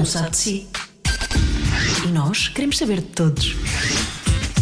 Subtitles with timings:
[0.00, 0.66] um sabe de si.
[2.06, 3.54] E nós queremos saber de todos.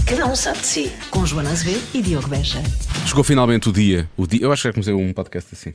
[0.05, 0.93] Cada um sabe de si.
[1.11, 2.61] Com Joana Azevedo e Diogo Beja.
[3.07, 4.11] Chegou finalmente o dia.
[4.17, 4.43] O dia.
[4.43, 5.73] Eu acho que já comecei um podcast assim.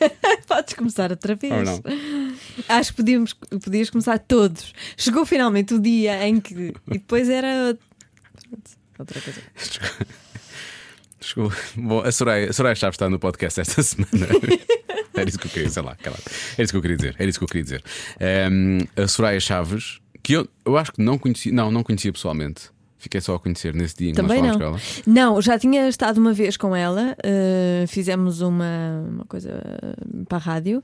[0.48, 1.52] Podes começar outra vez.
[1.52, 1.82] Ou não?
[2.66, 4.72] Acho que podíamos, podias começar todos.
[4.96, 6.74] Chegou finalmente o dia em que.
[6.86, 7.76] E depois era.
[8.98, 9.42] Outra coisa.
[11.20, 11.52] Chegou.
[11.76, 14.10] Bom, a Soraya, a Soraya Chaves está no podcast esta semana.
[15.14, 16.22] Era isso que eu queria, sei lá, calado.
[16.54, 17.16] Era isso que eu queria dizer.
[17.18, 17.84] Era isso que eu queria dizer.
[18.20, 22.70] Ehm, a Soraya Chaves, que eu, eu acho que não conhecia, não, não conhecia pessoalmente.
[23.00, 24.58] Fiquei só a conhecer nesse dia em que Também nós não.
[24.58, 25.04] falámos com ela.
[25.06, 29.50] Não, já tinha estado uma vez com ela, eh, fizemos uma, uma coisa
[29.82, 30.82] eh, para a rádio,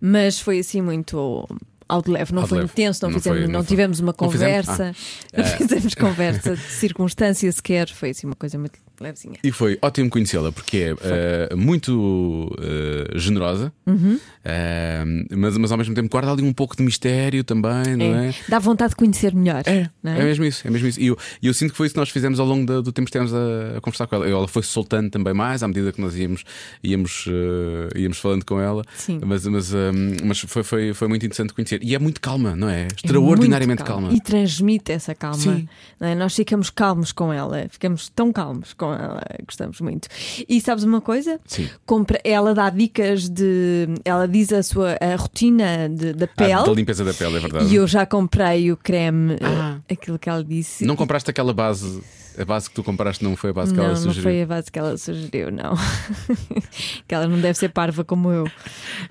[0.00, 1.46] mas foi assim muito
[1.88, 2.72] ao de leve, não de foi leve.
[2.72, 4.66] intenso, não, Não fizemos, foi- não, não tivemos uma Não fizemos?
[4.66, 4.92] conversa,
[5.32, 5.38] Ah.
[5.38, 9.38] não fizemos conversa de circunstância sequer, foi assim uma coisa muito levezinha.
[9.42, 10.94] E foi ótimo conhecê-la porque é
[11.50, 14.18] eh, muito eh, generosa, Uhum.
[14.44, 15.04] eh,
[15.36, 18.28] mas, mas ao mesmo tempo guarda ali um pouco de mistério também, não é?
[18.28, 19.62] É, Dá vontade de conhecer melhor.
[19.66, 21.00] É, não é mesmo isso, é mesmo isso.
[21.00, 23.10] E eu, eu sinto que foi isso que nós fizemos ao longo da- do tempo
[23.10, 24.28] que estivemos a, a conversar com ela.
[24.28, 26.44] Ela foi soltando também mais à medida que nós íamos,
[26.82, 27.26] íamos,
[27.96, 28.82] íamos falando com ela.
[28.96, 29.20] Sim.
[29.24, 29.90] Mas, mas, eh,
[30.24, 31.80] mas foi, foi, foi muito interessante conhecer.
[31.82, 32.86] E é muito calma, não é?
[32.94, 34.12] Extraordinariamente muito calma.
[34.12, 35.36] E transmite essa calma.
[35.38, 35.68] Sim.
[36.00, 36.14] é?
[36.14, 40.08] Nós ficamos calmos com ela, ficamos tão calmos com ela, gostamos muito.
[40.48, 41.40] E sabes uma coisa?
[41.46, 41.68] Sim.
[41.86, 43.86] Compra, ela dá dicas de.
[44.04, 46.54] Ela diz a sua a rotina de- da Ah, pele.
[46.66, 47.66] da limpeza da pele, é verdade.
[47.66, 49.78] e eu já comprei o creme, Ah.
[49.88, 50.84] eh, aquilo que ela disse.
[50.84, 52.02] Não compraste aquela base,
[52.38, 54.22] a base que tu compraste não foi a base que não, ela não sugeriu.
[54.22, 55.74] foi a base que ela sugeriu, não.
[57.06, 58.48] que ela não deve ser parva como eu,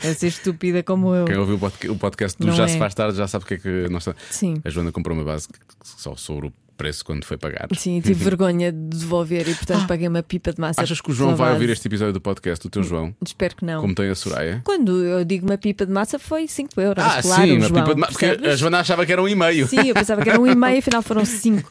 [0.02, 1.26] deve ser estúpida como eu.
[1.26, 2.68] Quem ouviu o podca- o podcast do Não Já é.
[2.68, 4.22] se faz tarde já sabe o que é que nós estamos.
[4.30, 4.56] Sim.
[4.64, 7.68] A Joana comprou uma base que só sobre o preço quando foi pagar.
[7.78, 10.82] Sim, tive vergonha de devolver e portanto paguei uma pipa de massa.
[10.82, 10.84] Ah.
[10.84, 13.56] Achas que o João pela vai ouvir este episódio do podcast, o teu João, Espero
[13.56, 13.82] que não.
[13.82, 14.62] como tem a Soraya?
[14.64, 17.04] Quando eu digo uma pipa de massa foi 5 euros.
[17.04, 19.28] Ah, claro, sim, uma João, pipa de ma- Porque a Joana achava que era um
[19.28, 19.68] e-mail.
[19.68, 21.70] Sim, eu pensava que era um e meio, afinal foram 5.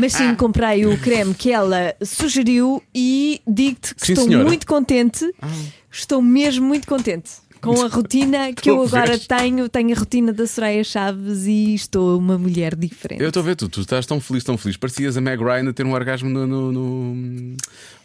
[0.00, 4.44] Mas sim, comprei o creme que ela sugeriu e digo-te que Sim, estou senhora.
[4.44, 5.30] muito contente.
[5.90, 7.30] Estou mesmo muito contente.
[7.62, 12.18] Com a rotina que eu agora tenho, tenho a rotina da Soraya Chaves e estou
[12.18, 13.22] uma mulher diferente.
[13.22, 14.76] Eu estou a ver, tu, tu estás tão feliz, tão feliz.
[14.76, 17.56] Parecias a Meg Ryan a ter um orgasmo no, no, no,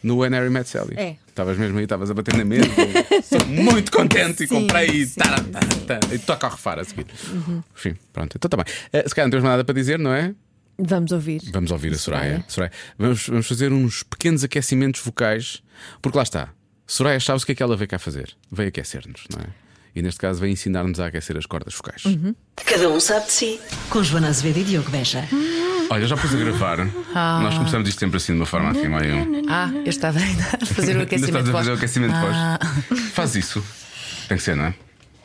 [0.02, 0.94] no When Harry Met Sally.
[0.96, 1.16] É.
[1.26, 2.68] Estavas mesmo aí, estavas a bater na mesa.
[3.10, 6.78] Estou muito contente e Sim, comprei e, sim, tará, tará, tará, e toca a refar
[6.78, 7.06] a seguir.
[7.76, 8.66] Enfim, pronto, então está bem.
[8.92, 10.34] Eh, se calhar não temos mais nada para dizer, não é?
[10.78, 11.42] Vamos ouvir.
[11.52, 12.24] Vamos ouvir a Soraya.
[12.24, 12.44] Soraya.
[12.48, 12.72] Soraya.
[12.96, 15.62] Vamos, vamos fazer uns pequenos aquecimentos vocais,
[16.00, 16.50] porque lá está.
[16.90, 18.34] Soraya sabes o que é que ela veio cá fazer?
[18.50, 19.46] Veio aquecer-nos, não é?
[19.94, 22.02] E neste caso veio ensinar-nos a aquecer as cordas vocais.
[22.64, 23.60] Cada um sabe de si.
[23.90, 25.22] Com Joana Azevedo e Diogo Beja.
[25.90, 26.78] Olha, já pus a gravar.
[27.14, 29.44] Nós começamos isto sempre assim, de uma forma assim, meio.
[29.50, 31.78] Ah, eu estava ainda a fazer o Ainda aquecimento estás a fazer o pós.
[31.78, 32.58] aquecimento de Ah.
[32.88, 33.00] voz.
[33.12, 33.62] Faz isso.
[34.28, 34.74] Tem que ser, não é?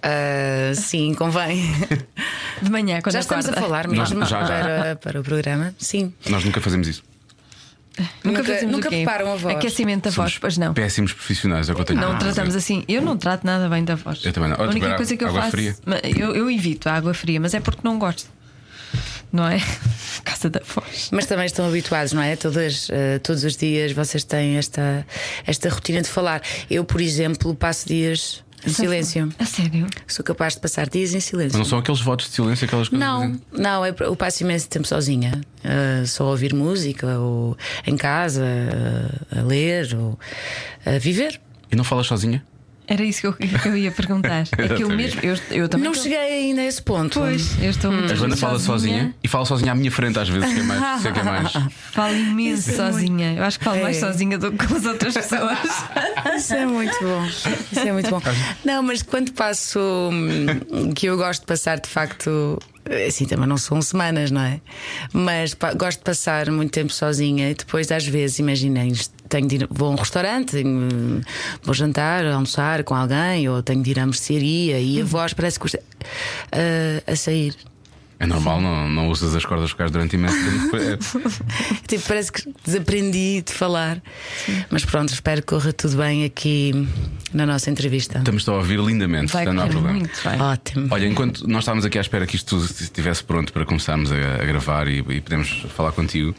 [0.01, 1.72] Ah, sim, convém.
[2.62, 3.68] De manhã, quando Já estamos a acorda.
[3.68, 4.47] falar Nós- mesmo já, já.
[4.47, 5.74] Para, para o programa.
[5.78, 6.13] Sim.
[6.30, 7.03] Nós nunca fazemos isso.
[8.23, 9.55] Nunca, Nunca- nunca preparam a voz.
[9.55, 10.73] Aquecimento da voz, Somos pois não.
[10.73, 12.57] Péssimos profissionais, é o que eu tenho Não a tratamos dizer.
[12.57, 12.83] assim.
[12.87, 14.23] Eu não trato nada bem da voz.
[14.25, 14.57] Eu também não.
[14.57, 15.51] Olha, A única coisa que eu água faço.
[15.51, 15.75] fria.
[16.17, 18.25] Eu, eu evito a água fria, mas é porque não gosto.
[19.31, 19.57] Não é?
[20.17, 21.09] Por causa da voz.
[21.11, 22.35] Mas também estão habituados, não é?
[22.35, 25.05] Todas, ah, todos os dias vocês têm esta,
[25.45, 26.41] esta rotina de falar.
[26.69, 29.29] Eu, por exemplo, passo dias em silêncio.
[29.40, 29.88] A sério?
[30.07, 31.57] Sou capaz de passar dias em silêncio.
[31.57, 33.07] Mas não são aqueles votos de silêncio, aquelas coisas.
[33.07, 37.97] Não, não, eu eu passo imenso tempo sozinha, ah, só a ouvir música, ou em
[37.97, 38.44] casa,
[39.31, 40.19] ah, a ler, ou
[40.85, 41.40] a viver.
[41.72, 42.44] E não falas sozinha?
[42.93, 44.43] Era isso que eu, que eu ia perguntar.
[44.55, 45.19] É que eu mesmo.
[45.23, 45.85] Eu, eu também.
[45.87, 47.19] Não tô- cheguei ainda a esse ponto.
[47.19, 50.29] Pois, eu estou muito A Joana fala sozinha e fala sozinha à minha frente às
[50.29, 51.01] vezes, que é mais.
[51.01, 51.51] sei que é mais.
[51.91, 53.33] Falo imenso Isso é sozinha.
[53.33, 53.99] Eu acho que falo mais É.
[53.99, 55.57] sozinha do que com as outras pessoas.
[56.37, 57.25] Isso é muito bom.
[57.25, 58.21] Isso é muito bom.
[58.63, 59.79] Não, mas quando passo
[60.11, 62.59] hum, que eu gosto de passar de facto.
[63.07, 64.59] Assim também não são semanas, não é?
[65.13, 68.91] Mas gosto de passar muito tempo sozinha e depois, às vezes, imaginem,
[69.29, 71.21] tenho de ir, vou a um restaurante, tenho-
[71.63, 75.57] vou jantar, almoçar com alguém, ou tenho de ir à mercearia e a voz parece
[75.57, 75.80] que custa
[76.51, 77.56] ah, a sair.
[78.23, 80.77] É normal, não, não usas as cordas vocais durante imenso tempo.
[80.83, 80.97] É-
[81.87, 84.01] Tipo, parece que desaprendi de falar.
[84.69, 86.87] Mas pronto, espero que corra tudo bem aqui
[87.33, 88.19] na nossa entrevista.
[88.19, 89.99] Estamos a ouvir lindamente, Vai portanto não há problema.
[89.99, 90.43] muito.
[90.43, 90.87] Ótimo.
[90.91, 94.15] Olha, enquanto nós estávamos aqui à espera que isto tudo estivesse pronto para começarmos a,
[94.15, 96.33] a gravar e, e podemos falar contigo,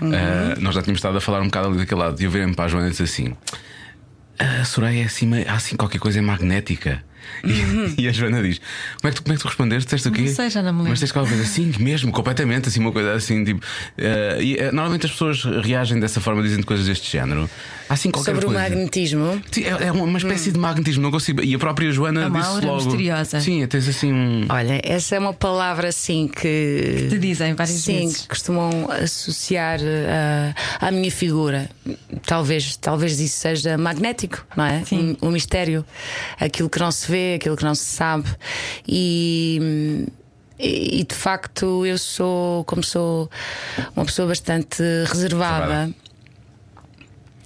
[0.00, 2.20] ah, nós já tínhamos estado a falar um bocado ali daquele lado.
[2.20, 3.34] E eu virei-me para a Joana e disse assim:
[4.38, 7.02] A Soraya é assim, assim qualquer coisa magnética.
[7.44, 8.60] E, e a Joana diz:
[9.00, 9.84] Como é que tu, como é que tu respondeste?
[9.86, 10.22] Disseste o quê?
[10.22, 10.90] Não sei, já não me lembro.
[10.90, 13.64] Mas tens qualquer coisa assim, mesmo, completamente, assim, uma coisa assim, tipo.
[13.96, 17.48] eh, e, eh, normalmente as pessoas reagem dessa forma, dizendo coisas deste género.
[17.88, 18.62] Assim qualquer Sobre o coisa.
[18.68, 19.40] magnetismo.
[19.50, 21.42] Sim, é, é uma espécie de magnetismo, não consigo.
[21.42, 22.84] E a própria Joana É uma disse aura logo.
[22.84, 23.40] misteriosa.
[23.40, 24.46] Sim, tens assim um.
[24.48, 27.06] Olha, essa é uma palavra assim que.
[27.08, 28.22] Te dizem várias Sim, vezes.
[28.22, 31.70] que costumam associar uh, à minha figura.
[32.26, 34.84] Talvez, talvez isso seja magnético, não é?
[34.84, 35.16] Sim.
[35.22, 35.84] Um, um mistério.
[36.38, 38.28] Aquilo que não se vê, aquilo que não se sabe.
[38.86, 40.06] E.
[40.60, 43.30] E e, de facto eu sou, como sou
[43.94, 45.94] uma pessoa bastante reservada, Reservada.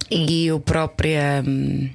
[0.09, 1.43] e eu própria.
[1.45, 1.91] hum,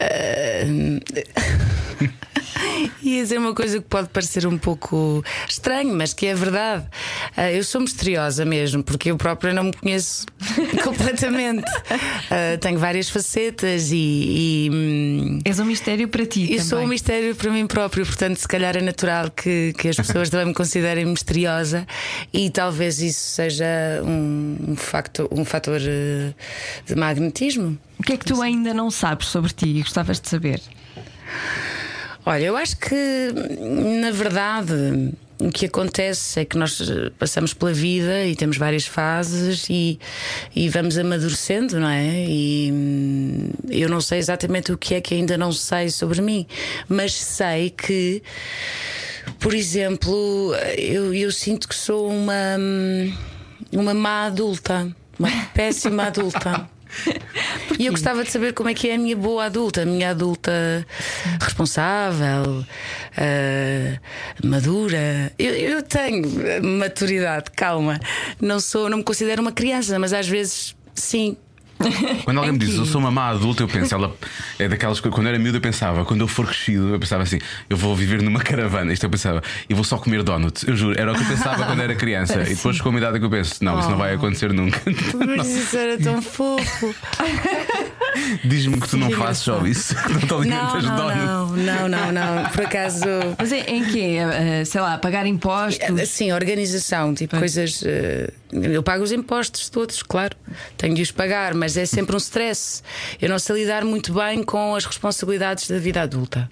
[0.00, 1.85] ah,
[3.02, 6.86] Ia dizer uma coisa que pode parecer um pouco estranho, mas que é verdade.
[7.36, 10.26] Ah, eu sou misteriosa mesmo, porque eu própria não me conheço
[10.82, 11.64] completamente.
[12.30, 13.96] Ah, tenho várias facetas e.
[13.96, 16.52] e, hum, És um mistério para ti.
[16.52, 16.88] eu sou um também.
[16.88, 20.54] mistério para mim próprio, portanto, se calhar é natural que, que as pessoas também me
[20.54, 21.86] considerem misteriosa
[22.32, 23.66] e talvez isso seja
[24.02, 26.32] um, um, facto, um fator eh,
[26.86, 27.78] de magnetismo.
[27.98, 30.60] O que é que tu ainda não sabes sobre ti e gostavas de saber?
[32.28, 33.32] Olha, eu acho que,
[34.00, 38.84] na verdade, o que acontece é que nós eh, passamos pela vida e temos várias
[38.84, 39.96] fases e,
[40.54, 42.24] e vamos amadurecendo, não é?
[42.26, 46.48] E hum, eu não sei exatamente o que é que ainda não sei sobre mim,
[46.88, 48.20] mas sei que,
[49.38, 53.14] por exemplo, eu, eu sinto que sou uma, hum,
[53.70, 56.68] uma má adulta, uma péssima adulta.
[57.78, 60.10] E eu gostava de saber como é que é a minha boa adulta, a minha
[60.10, 60.86] adulta
[61.40, 62.64] responsável,
[63.16, 64.00] ah,
[64.42, 65.32] madura.
[65.38, 66.22] Eu, eu tenho
[66.62, 68.00] maturidade, calma.
[68.40, 71.36] Não sou, não me considero uma criança, mas às vezes sim.
[72.24, 74.14] Quando alguém me diz eu sou uma má adulta, eu penso, ela
[74.58, 75.14] é daquelas coisas.
[75.14, 77.38] Quando eu era miúdo, eu pensava, quando eu for crescido, eu pensava assim,
[77.68, 78.92] eu vou viver numa caravana.
[78.92, 80.64] Isto eu pensava, eu vou só comer donuts.
[80.66, 82.40] Eu juro, era o que eu pensava quando era criança.
[82.42, 84.80] E depois chegou uma idade que eu penso, não, isso não vai acontecer nunca.
[85.36, 86.94] Mas isso era tão fofo.
[88.44, 91.64] Diz-me que tu não fazes só isso, não te Não, alimentas de não, donuts.
[91.64, 92.50] não, não, não, não.
[92.50, 93.04] Por acaso.
[93.38, 94.16] Mas em, em quê?
[94.18, 96.00] Eh, sei lá, pagar impostos?
[96.00, 97.84] Assim, organização, tipo coisas.
[98.62, 100.36] Eu pago os impostos todos, claro.
[100.76, 102.82] Tenho de os pagar, mas é sempre um stress.
[103.20, 106.50] Eu não sei lidar muito bem com as responsabilidades da vida adulta.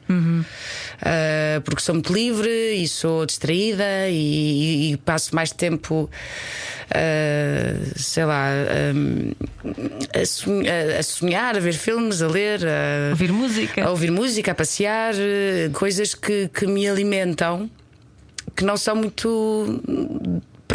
[1.01, 6.11] Ah, porque sou muito livre e sou distraída e, e passo mais tempo.
[6.91, 13.33] ah, sei lá, ah, a, sonhar, a sonhar, a ver filmes, a ler, a, Ouvir
[13.33, 13.85] música?
[13.85, 15.15] a ouvir música, a passear,
[15.73, 17.71] coisas que, que me alimentam
[18.57, 19.81] que não são muito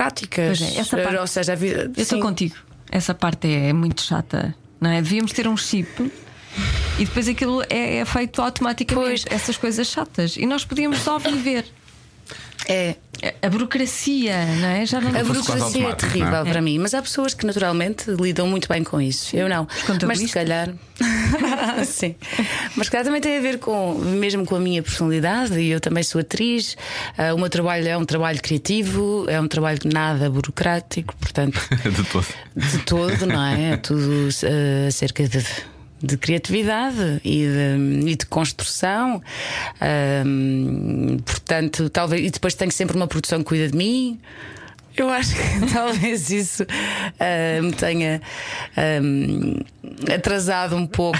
[0.04, 0.60] práticas.
[0.60, 1.92] Pois é, essa parte- Ou seja, vida.
[1.96, 2.56] Eu estou contigo.
[2.92, 5.02] Essa parte é muito chata, não é?
[5.02, 6.12] Devíamos ter um chip
[6.98, 9.26] e depois aquilo é, é feito automaticamente.
[9.26, 9.26] Pois.
[9.30, 10.36] Essas coisas chatas.
[10.38, 11.66] E nós podíamos só viver.
[12.70, 12.96] É.
[13.42, 14.86] A burocracia, não é?
[14.86, 16.50] Já não A burocracia é automático, terrível é?
[16.50, 19.36] para mim, mas há pessoas que naturalmente lidam muito bem com isso.
[19.36, 19.68] Eu não.
[20.08, 20.70] Mas se calhar.
[21.86, 22.16] Sim.
[22.78, 25.82] Mas se calhar também tem a ver com, mesmo com a minha personalidade, e eu
[25.82, 26.78] também sou atriz.
[27.18, 31.60] ah, o meu trabalho é um trabalho criativo, é um trabalho nada burocrático, portanto.
[31.90, 32.28] De todo.
[32.56, 33.72] de todo, não é?
[33.72, 35.44] É tudo eh, acerca de,
[36.02, 39.22] de criatividade e de, e de construção.
[39.82, 42.26] Ahm, portanto, talvez.
[42.26, 44.20] E depois tenho sempre uma produção que cuida de mim.
[44.96, 46.66] Eu acho que talvez isso
[47.20, 48.22] ah, me tenha
[48.76, 49.62] ahm,
[50.14, 51.20] atrasado um pouco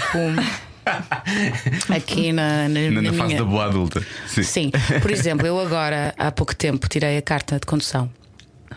[1.94, 3.38] aqui na, na, Na, na na fase minha.
[3.38, 4.04] da boa adulta.
[4.26, 4.42] Sim.
[4.42, 8.10] Sim, por exemplo, eu agora há pouco tempo tirei a carta de condução.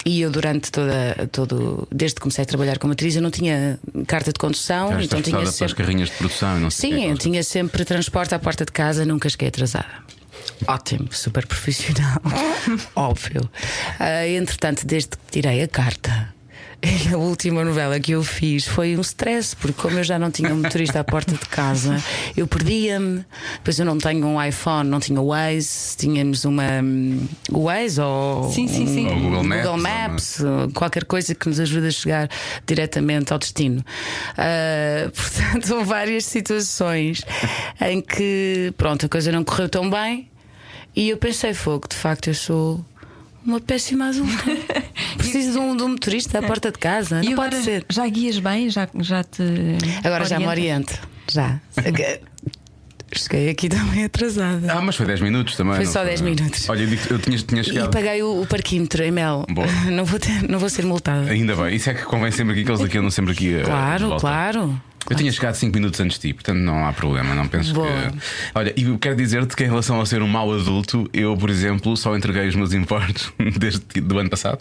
[0.05, 3.79] E eu durante toda todo desde que comecei a trabalhar como atriz eu não tinha
[4.07, 6.69] carta de condução, Já então estás tinha preparada para as sempre carrinhas de produção não
[6.69, 10.03] sei Sim, eu tinha sempre transporte à porta de casa, nunca cheguei atrasada.
[10.67, 12.21] Ótimo, super profissional,
[12.95, 13.50] óbvio.
[14.00, 16.33] Ah, entretanto, desde que tirei a carta,
[17.13, 20.53] a última novela que eu fiz foi um stress, porque como eu já não tinha
[20.53, 22.01] um motorista à porta de casa,
[22.35, 23.25] eu perdia-me.
[23.55, 26.63] Depois eu não tenho um iPhone, não tinha o Waze, tínhamos uma
[27.51, 29.07] o Waze ou Sim, sim, sim.
[29.07, 32.29] Ou um Google Maps, Google ou Maps, qualquer coisa que nos ajude a chegar
[32.65, 33.83] diretamente ao destino.
[34.37, 37.23] Ah, portanto, houve várias situações
[37.79, 40.29] em que, pronto, a coisa não correu tão bem
[40.95, 42.85] e eu pensei, fogo, de facto, eu sou.
[43.45, 44.43] Uma péssima adulta.
[45.17, 47.21] Preciso de um, de um motorista à porta de casa.
[47.21, 47.85] E Não agora pode ser.
[47.89, 48.69] já guias bem?
[48.69, 49.43] Já, já te.
[50.03, 50.93] Agora já me oriento.
[51.31, 51.59] Já.
[53.15, 54.73] Cheguei aqui também atrasada.
[54.73, 55.75] Ah, mas foi 10 minutos também.
[55.75, 56.67] Foi não só 10 minutos.
[56.67, 57.91] Olha, eu, digo- eu tinha, tinha E chegado.
[57.91, 59.45] paguei o, o parquímetro em Mel.
[59.51, 59.67] Boa.
[59.91, 61.29] Não vou, ter, não vou ser multada.
[61.29, 63.53] Ainda bem, isso é que convém sempre aqui que eles aqui andam sempre aqui.
[63.53, 64.81] eh, Claro, claro.
[65.10, 67.88] Eu tinha chegado 5 minutos antes de ti, portanto não há problema, não penso Boa.
[67.88, 68.17] que.
[68.55, 71.50] Olha, e eu quero dizer-te que em relação a ser um mau adulto, eu, por
[71.50, 74.60] exemplo, só entreguei os meus impostos desde do ano passado.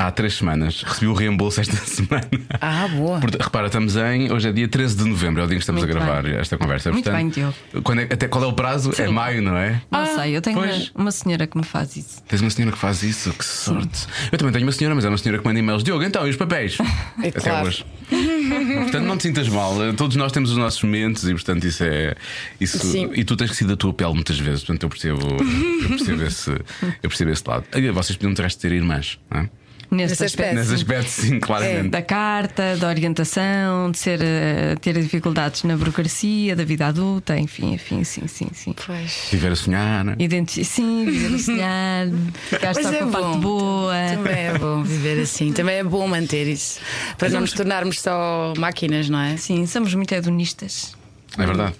[0.00, 0.82] Há três semanas.
[0.82, 2.26] Recebi o reembolso esta semana.
[2.58, 3.20] Ah, boa.
[3.20, 4.32] Porta- repara, estamos em.
[4.32, 6.22] Hoje é dia 13 de novembro, é o dia em que estamos Muito a gravar
[6.22, 6.36] bem.
[6.36, 6.90] esta conversa.
[6.90, 7.54] Muito Portanto, bem, Diogo.
[7.82, 8.92] Quando é- até qual é o prazo?
[8.96, 9.82] É maio, não é?
[9.90, 12.22] Não sei, eu tenho uma, uma senhora que me faz isso.
[12.26, 14.06] Tens uma senhora que faz isso, que sorte.
[14.32, 15.84] Eu também tenho uma senhora, mas é uma senhora que manda e-mails.
[15.84, 16.78] Diogo, então, e os papéis?
[17.22, 17.66] É Até claro.
[17.66, 17.84] hoje.
[18.08, 19.74] portanto, não te sintas mal.
[19.98, 22.14] Todos nós temos os nossos momentos e, portanto, isso é.
[22.58, 23.10] Isso, Sim.
[23.14, 24.60] e tu tens que sair da tua pele muitas vezes.
[24.64, 25.20] Portanto, eu percebo,
[25.82, 26.50] eu percebo, esse,
[27.02, 27.64] eu percebo esse lado.
[27.92, 29.50] Vocês podiam ter de ter irmãs, não é?
[29.90, 30.40] Nesse Nesse aspecto.
[30.40, 30.54] aspecto.
[30.54, 31.88] Nesse aspecto, sim, claramente.
[31.88, 37.72] Da carta, da orientação, de ser, eh, ter dificuldades na burocracia, da vida adulta, enfim,
[37.74, 38.74] enfim, sim, sim, sim.
[38.86, 39.26] Pois.
[39.32, 40.04] Viver a sonhar.
[40.04, 40.16] não é?
[40.18, 42.06] Identi sim, viver a sonhar,
[42.48, 43.94] ficar só é com a parte boa.
[44.14, 45.52] Também é bom viver assim.
[45.52, 46.78] Também é bom manter isso.
[47.18, 49.36] Para não nos tornarmos só máquinas, não é?
[49.36, 50.94] Sim, somos muito hedonistas.
[51.36, 51.74] É verdade.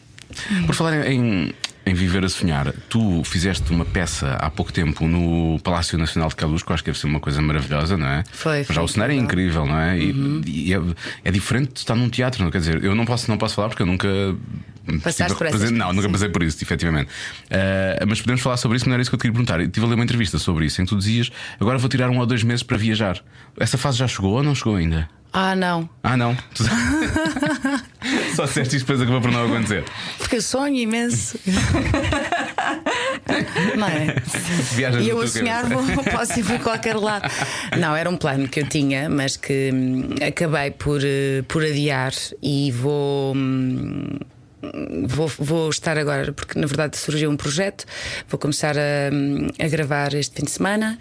[0.67, 1.53] Por falar em,
[1.91, 6.41] em viver a sonhar, tu fizeste uma peça há pouco tempo no Palácio Nacional de
[6.41, 8.23] eu acho que deve ser uma coisa maravilhosa, não é?
[8.31, 9.67] Foi, foi Já o cenário é incrível.
[9.67, 9.99] não é?
[9.99, 10.81] E, e é,
[11.25, 13.69] é diferente de estar num teatro, não quer dizer, eu não posso, não posso falar
[13.69, 14.09] porque eu nunca.
[15.03, 17.09] Passaste por essa Não, nunca passei por isso, efetivamente.
[17.51, 19.61] Ah, mas podemos falar sobre isso, não era isso que eu te queria perguntar.
[19.61, 21.31] Eu estive a ler uma entrevista sobre isso, em que tu dizias
[21.61, 23.21] agora vou tirar um ou dois meses para viajar.
[23.59, 25.09] Essa fase já chegou ou não chegou ainda?
[25.33, 25.89] Ah, não.
[26.03, 26.37] Ah, não.
[28.35, 29.85] Só disseste isto depois acabou por não acontecer.
[30.19, 31.39] Porque eu sonho imenso.
[33.77, 34.17] não é?
[34.75, 37.29] Viajas E eu a sonhar vou, posso ir para qualquer lado.
[37.79, 42.13] Não, era um plano que eu tinha, mas que hum, acabei por, eh, por adiar
[42.43, 43.35] e vou.
[43.35, 44.19] hum,
[45.09, 47.87] Vou, vou estar agora, porque na verdade surgiu um projeto,
[48.29, 50.99] vou começar a, hum, a gravar este fim de semana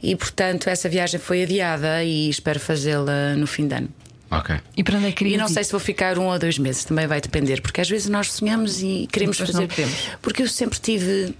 [0.00, 3.88] e, portanto, essa viagem foi adiada e espero fazê-la no fim de ano.
[4.30, 4.56] Ok.
[4.76, 6.58] E para onde é que E querias não sei se vou ficar um ou dois
[6.58, 9.62] meses, também vai depender, porque às vezes nós sonhamos e queremos Depois fazer.
[9.62, 9.96] não podemos.
[10.22, 11.34] Porque eu sempre tive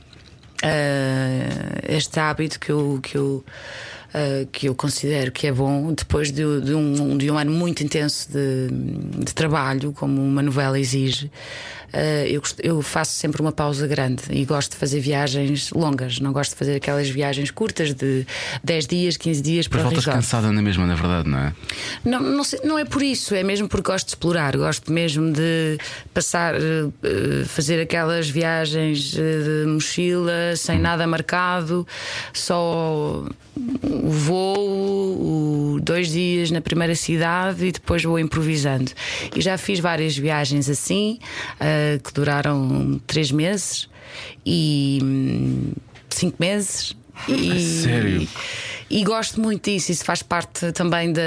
[0.62, 2.98] ah, este hábito que eu.
[3.02, 3.44] Que eu
[4.12, 7.84] ah, que eu considero que é bom depois de, de um, de um ano muito
[7.84, 8.68] intenso de,
[9.24, 11.30] de trabalho, como uma novela exige.
[11.92, 16.32] Ah, eu, eu faço sempre uma pausa grande e gosto de fazer viagens longas, não
[16.32, 18.26] gosto de fazer aquelas viagens curtas de
[18.64, 20.16] 10 dias, 15 dias para voltas resort.
[20.16, 21.52] cansada na mesma, na verdade, não é?
[22.04, 25.32] Não, não, sei- não é por isso, é mesmo porque gosto de explorar, gosto mesmo
[25.32, 25.78] de
[26.14, 26.60] passar, eh,
[27.02, 31.86] eh, fazer aquelas viagens eh, de mochila sem nada marcado,
[32.32, 33.24] só
[33.82, 38.90] o voo, o dois dias na primeira cidade e depois vou improvisando.
[39.34, 41.18] E já fiz várias viagens assim,
[41.80, 43.88] eh, que duraram três meses
[44.44, 45.72] e hum,
[46.08, 46.96] cinco meses.
[47.28, 48.28] E, sério?
[48.88, 51.22] e gosto muito disso, isso faz parte também da,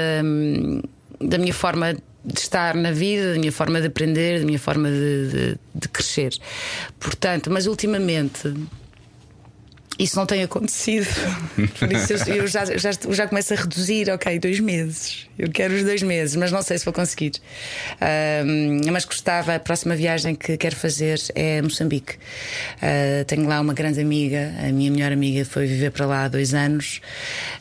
[1.20, 1.94] da minha forma
[2.24, 5.88] de estar na vida, da minha forma de aprender, da minha forma de, de- de
[5.88, 6.34] crescer.
[6.98, 8.52] Portanto, mas ultimamente.
[9.98, 11.06] Isso não tem acontecido.
[11.78, 15.26] Por isso eu, eu já, já, já começo a reduzir, ok, dois meses.
[15.38, 17.32] Eu quero os dois meses, mas não sei se vou conseguir.
[18.00, 22.16] Ahm, mas gostava, a próxima viagem que quero fazer é Moçambique.
[22.82, 26.28] Ah, tenho lá uma grande amiga, a minha melhor amiga foi viver para lá há
[26.28, 27.00] dois anos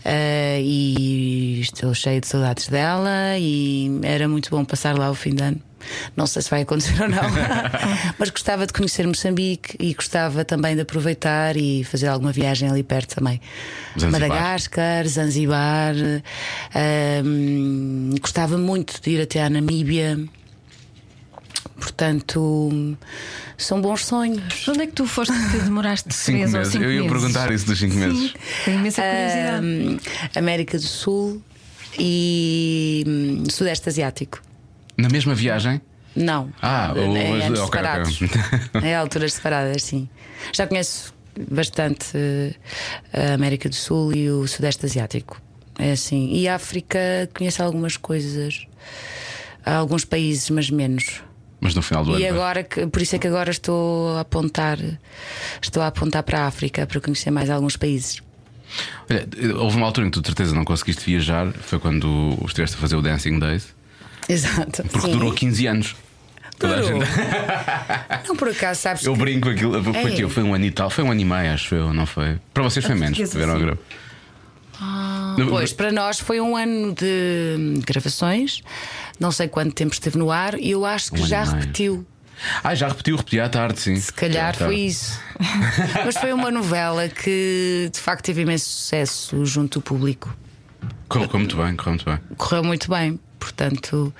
[0.05, 5.35] ah, e estou cheio de saudades dela e era muito bom passar lá o fim
[5.35, 5.72] de ano.
[6.15, 7.21] Não sei se vai acontecer ou não,
[8.19, 12.83] mas gostava de conhecer Moçambique e gostava também de aproveitar e fazer alguma viagem ali
[12.83, 13.39] perto também.
[13.99, 14.21] Zanzibar.
[14.29, 15.95] Madagascar, Zanzibar.
[16.73, 20.19] ahm, gostava muito de ir até à Namíbia.
[21.79, 22.97] Portanto,
[23.57, 24.67] são bons sonhos.
[24.67, 26.71] Onde é que tu foste que demoraste Cinco três ou meses.
[26.73, 27.11] cinco Eu ia meses?
[27.11, 28.33] perguntar isso dos cinco meses.
[28.65, 29.65] Tenho imensa curiosidade.
[29.65, 29.97] Ahm,
[30.35, 31.41] América do Sul
[31.99, 34.41] e hum, Sudeste Asiático.
[34.97, 35.81] Na mesma viagem?
[36.15, 36.51] Não.
[36.61, 36.99] Ah, é,
[37.39, 37.65] os- anos ok, ok.
[37.65, 38.19] separados.
[38.83, 40.07] é alturas separadas, sim.
[40.53, 41.13] Já conheço
[41.49, 42.53] bastante eh,
[43.11, 45.41] a América do Sul e o Sudeste Asiático.
[45.79, 46.29] É assim.
[46.31, 46.99] E a África
[47.33, 48.67] conheço algumas coisas.
[49.65, 51.23] Há alguns países, mas menos.
[51.59, 52.19] Mas no final do ano.
[52.19, 54.77] E agora, que- por isso é que agora estou a apontar,
[55.61, 58.21] estou a apontar para a África para conhecer mais alguns países.
[59.09, 62.75] Olha, houve uma altura em que tu de certeza não conseguiste viajar, foi quando estiveste
[62.75, 63.73] a fazer o Dancing Days,
[64.29, 64.83] Exato.
[64.83, 65.13] porque sim.
[65.13, 65.95] durou 15 anos.
[66.59, 67.01] Toda a Durou.
[67.01, 67.11] gente-
[68.27, 69.83] Não, por acaso, sabes Eu que brinco aquilo.
[69.83, 70.07] Foi, É.
[70.07, 72.37] aquilo, foi um ano e tal, foi um ano e meio, acho eu, não foi?
[72.53, 73.65] Para vocês foi menos, portuguesa, tiveram a sim.
[73.65, 73.77] gra-
[74.79, 78.61] Ah, Pois, para nós foi um ano de gravações.
[79.19, 82.05] Não sei quanto tempo esteve no ar e eu acho que Um já repetiu.
[82.63, 83.95] Ah, já repetiu, repeti à tarde, sim.
[83.95, 85.19] Se calhar foi isso.
[86.05, 90.35] Mas foi uma novela que de facto teve imenso sucesso junto do público.
[91.07, 92.19] Correu, correu muito bem, correu muito bem.
[92.37, 94.13] Correu muito bem, portanto.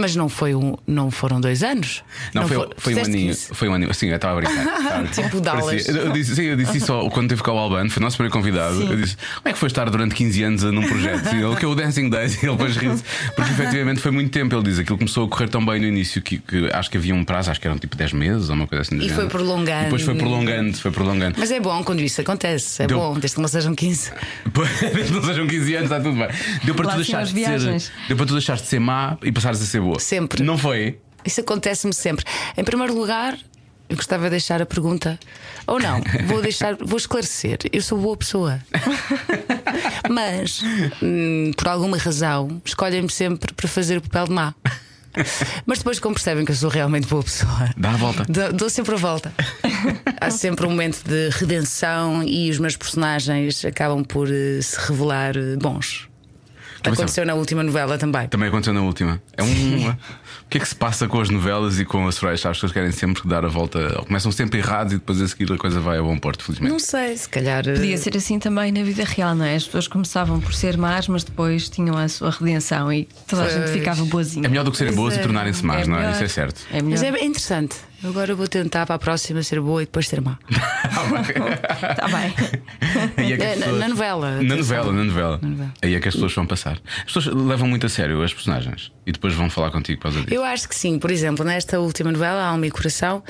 [0.00, 2.04] Mas não, foi um, não foram dois anos?
[2.32, 3.26] Não, foi, for- foi um aninho.
[3.34, 3.48] 15?
[3.52, 3.92] Foi um aninho.
[3.94, 5.08] Sim, eu estava a brincar.
[5.12, 5.88] Tipo Dallas.
[5.88, 8.16] Eu disse, sim, eu disse isso ao- quando teve cá o Albano, foi o nosso
[8.16, 8.80] primeiro convidado.
[8.80, 11.34] Eu disse: Como é que foi estar durante 15 anos num projeto?
[11.34, 13.02] Ele, que é o Dancing Days, e ele depois riu-se.
[13.34, 14.54] Porque efetivamente foi muito tempo.
[14.54, 17.14] Ele diz: Aquilo começou a correr tão bem no início que, que acho que havia
[17.14, 18.98] um prazo, acho que eram tipo 10 meses ou uma coisa assim.
[19.04, 19.80] E foi prolongando.
[19.80, 21.34] E depois foi prolongando, foi prolongando.
[21.38, 22.82] Mas é bom quando isso acontece.
[22.84, 24.12] É Deu- bom, desde que não sejam 15.
[24.94, 26.28] Desde não sejam 15 anos, está tudo bem.
[26.64, 27.44] Deu para Lá tu sim, deixares de
[27.80, 27.92] ser.
[28.08, 29.87] Deu para tu deixares de ser má e passares a ser boa.
[29.98, 30.42] Sempre.
[30.42, 30.98] Não foi?
[31.24, 32.24] Isso acontece-me sempre.
[32.56, 33.36] Em primeiro lugar,
[33.88, 35.18] eu gostava de deixar a pergunta.
[35.66, 37.58] Ou não, vou deixar, vou esclarecer.
[37.72, 38.60] Eu sou boa pessoa.
[40.10, 40.62] Mas,
[41.02, 44.54] hum, por alguma razão, escolhem-me sempre para fazer o papel de má.
[45.66, 48.24] Mas depois, como percebem que eu sou realmente boa pessoa, Dá a volta.
[48.28, 49.32] dou, dou sempre a volta.
[50.20, 55.36] Há sempre um momento de redenção e os meus personagens acabam por eh, se revelar
[55.36, 56.08] eh, bons.
[56.84, 58.28] Aconteceu na última novela também.
[58.28, 59.20] Também aconteceu na última.
[59.36, 59.48] É um.
[60.46, 62.40] O que é que se passa com as novelas e com as Chaves?
[62.58, 64.02] Que eles querem sempre dar a volta.
[64.06, 66.72] Começam sempre errados e depois a seguir a coisa vai a bom porto, felizmente.
[66.72, 67.66] Não sei, se calhar.
[67.68, 69.54] eh, Podia ser assim também na vida real, não é?
[69.56, 73.48] As pessoas começavam por ser más, mas depois tinham a sua redenção e toda a
[73.48, 74.46] gente ficava boazinha.
[74.46, 75.22] É melhor do que serem boas e é.
[75.22, 76.12] tornarem-se más, É não é?
[76.12, 76.60] Isso é certo.
[76.72, 77.76] É Mas é interessante.
[78.04, 80.38] Agora vou tentar para a próxima ser boa e depois ser má.
[80.48, 82.32] Está bem.
[83.16, 85.38] Aí é que as na- pessoas- na novela, Na novela, na novela.
[85.42, 85.74] Na novela.
[85.82, 86.78] Aí é que as pessoas vão passar.
[86.98, 90.44] As pessoas levam muito a sério as personagens e depois vão falar contigo causa Eu
[90.44, 90.98] acho que sim.
[90.98, 93.22] Por exemplo, nesta última novela, Alma e Coração,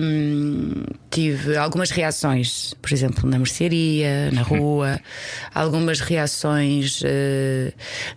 [0.00, 2.74] hum, tive algumas reações.
[2.80, 5.00] Por exemplo, na mercearia, na rua,
[5.54, 7.72] algumas reações eh,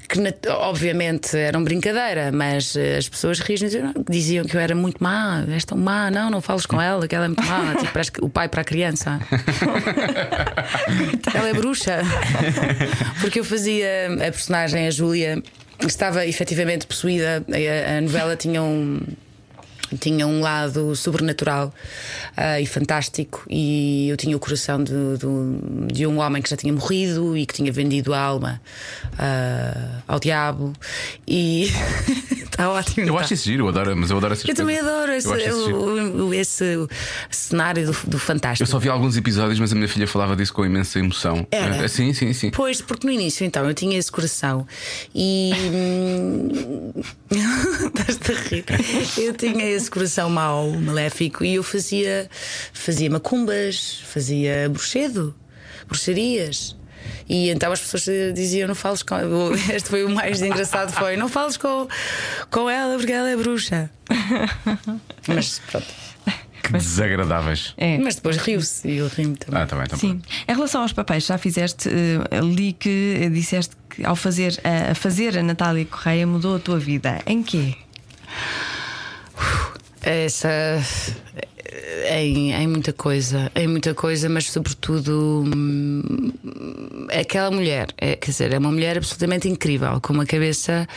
[0.09, 4.75] que, nat- obviamente, eram brincadeira, mas eh, as pessoas riam diziam, diziam que eu era
[4.75, 5.43] muito má.
[5.49, 7.75] És tão má, não, não fales com ela, que ela é muito má.
[7.85, 9.19] Tipo, parece que o pai para a criança.
[11.33, 12.01] Ela é bruxa.
[13.21, 15.41] Porque eu fazia a personagem, a Júlia,
[15.79, 17.43] estava efetivamente possuída.
[17.49, 19.01] A, a novela tinha um.
[19.99, 21.73] Tinha um lado sobrenatural
[22.35, 26.57] ah, e fantástico, e eu tinha o coração de, de- de um homem que já
[26.57, 28.61] tinha morrido e que tinha vendido a alma
[29.17, 30.73] ah, ao diabo.
[31.27, 31.69] E
[32.41, 33.07] está ótimo.
[33.07, 33.21] Eu tá?
[33.21, 36.87] acho isso giro, eu adoro, mas eu adoro essas Eu também adoro esse, Eu esse
[37.29, 38.63] cenário do, do fantástico.
[38.63, 41.45] Eu só vi alguns episódios, mas a minha filha falava disso com imensa emoção.
[41.51, 41.75] Era?
[41.83, 42.49] Eh, Sim, sim, sim.
[42.49, 44.65] Pois, porque no início então eu tinha esse coração
[45.13, 45.51] e.
[45.71, 46.91] hum,
[47.85, 48.65] Estás-te a rir.
[49.17, 52.29] Eu tinha esse coração mau, maléfico, e eu fazia,
[52.73, 55.35] fazia macumbas, fazia bruxedo,
[55.87, 56.75] bruxarias.
[57.29, 59.15] E então as pessoas diziam: não fales com
[59.73, 61.87] Este foi o mais engraçado: foi não fales com,
[62.49, 63.89] com ela porque ela é bruxa.
[65.27, 66.05] Mas pronto.
[66.63, 67.73] Que desagradáveis.
[67.77, 67.97] É.
[67.99, 69.61] Mas depois riu-se e eu ri-me também.
[69.61, 70.19] Ah, tá bem, tá Sim.
[70.47, 74.95] Em relação aos papéis, já fizeste, eh, li que disseste que ao fazer a, a
[74.95, 77.21] fazer a Natália Correia mudou a tua vida.
[77.27, 77.75] Em quê?
[80.05, 80.79] Essa.
[82.09, 86.31] Em, em muita coisa, em muita coisa, mas sobretudo hum,
[87.19, 90.87] aquela mulher, é, quer dizer, é uma mulher absolutamente incrível, com uma cabeça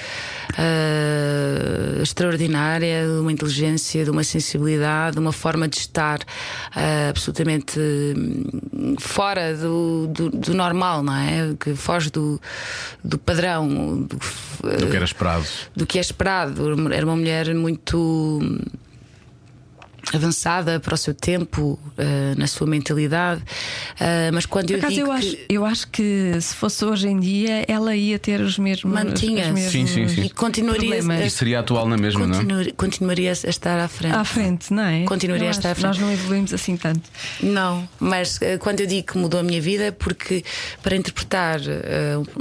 [0.57, 6.21] ah, extraordinária, de uma inteligência, de uma sensibilidade, de uma forma de estar
[6.77, 11.55] ah, absolutamente hum, fora do, do, do normal, não é?
[11.59, 12.40] Que foge do,
[13.03, 14.18] do padrão, do,
[14.79, 15.47] Do que era esperado.
[15.75, 16.92] do que é esperado.
[16.92, 18.40] Era uma mulher muito
[20.12, 23.42] avançada para o seu tempo, eh, na sua mentalidade.
[24.00, 26.84] Eh, mas quando Por eu acaso, digo eu, acho, que eu acho que se fosse
[26.84, 28.92] hoje em dia, ela ia ter os mesmos.
[28.92, 29.46] Mantinha.
[29.46, 30.22] os mesmos Sim, sim, sim.
[30.22, 31.26] e continuaria problemas.
[31.26, 32.38] E seria atual na mesma, não é?
[32.38, 34.14] continua- continuaria a estar à frente.
[34.14, 35.04] À frente, não é?
[35.04, 35.87] Continuaria Eu a estar à frente.
[35.87, 37.02] Nós não evoluímos assim tanto.
[37.42, 40.42] Não, mas eh, quando eu digo que mudou a minha vida é porque
[40.82, 41.61] para interpretar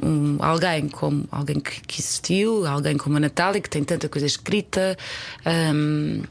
[0.04, 4.26] um- alguém como alguém que, que existiu, alguém como a Natália, que tem tanta coisa
[4.28, 4.98] escrita.
[5.46, 6.22] hum,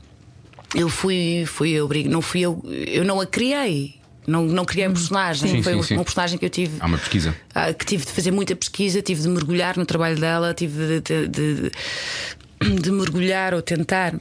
[0.74, 3.94] eu fui, fui eu, não fui eu, eu não a criei.
[4.26, 5.96] Não, não criei um personagem, Sim, foi sim, um, sim.
[5.98, 6.76] um personagem que eu tive.
[6.80, 7.32] Há uma pesquisa.
[7.54, 11.28] Ah, que tive de fazer muita pesquisa, tive de mergulhar no trabalho dela, tive de,
[11.28, 14.14] de- de- de- mergulhar ou tentar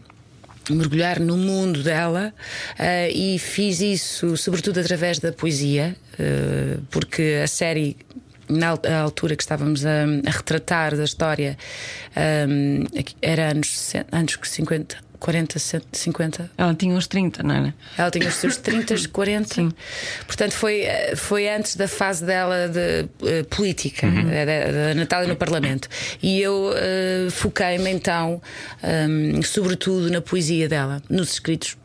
[0.70, 2.32] mergulhar no mundo dela
[2.78, 7.98] ah, e fiz isso sobretudo através da poesia, ah, porque a série.
[8.48, 11.58] Na altura que estávamos a, a retratar da história
[12.96, 15.58] aqui- era anos, 60, anos 50, 40,
[15.92, 17.74] 50, Ela tinha uns 30, não era?
[17.98, 19.74] ela tinha os seus 30, 40.
[20.28, 25.28] Portanto, foi, eh, foi antes da fase dela de eh, política, eh, da, da Natália
[25.28, 25.90] no Parlamento.
[26.22, 28.40] E eu eh, foquei-me então,
[28.84, 31.76] hum, sobretudo, na poesia dela, nos escritos.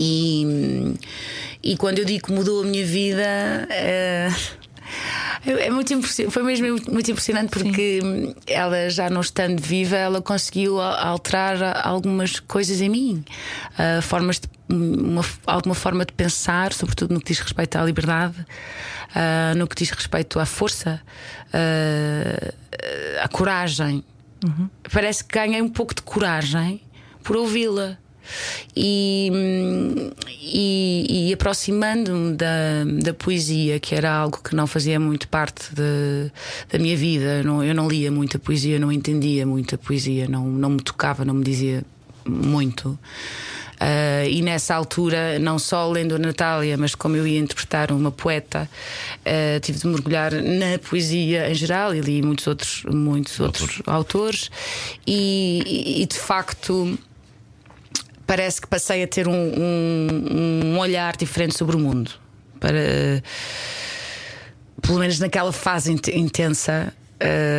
[0.00, 0.94] E,
[1.62, 3.66] e quando eu digo que mudou a minha vida.
[3.68, 4.30] eh,
[5.44, 6.00] É, muito
[6.30, 8.34] foi mesmo muito, muito impressionante porque Sim.
[8.46, 13.24] ela já não estando viva, ela conseguiu alterar algumas coisas em mim,
[13.72, 18.38] uh, formas de, uma, alguma forma de pensar, sobretudo no que diz respeito à liberdade,
[18.40, 21.00] uh, no que diz respeito à força,
[21.48, 22.54] uh,
[23.20, 24.04] à coragem.
[24.44, 24.68] Uhum.
[24.92, 26.80] Parece que ganhei um pouco de coragem
[27.22, 27.98] por ouvi-la.
[28.76, 29.30] E,
[30.40, 36.30] e, e aproximando-me da, da poesia, que era algo que não fazia muito parte de,
[36.70, 40.46] da minha vida, eu não, eu não lia muita poesia, não entendia muita poesia, não,
[40.46, 41.84] não me tocava, não me dizia
[42.26, 42.98] muito.
[43.82, 48.12] Uh, e nessa altura, não só lendo a Natália, mas como eu ia interpretar uma
[48.12, 48.70] poeta,
[49.26, 54.52] uh, tive de mergulhar na poesia em geral e li muitos outros, muitos outros autores,
[55.04, 56.96] e, e de facto
[58.32, 62.12] parece que passei a ter um, um, um olhar diferente sobre o mundo.
[62.58, 63.22] Para,
[64.80, 66.94] pelo menos naquela fase intensa,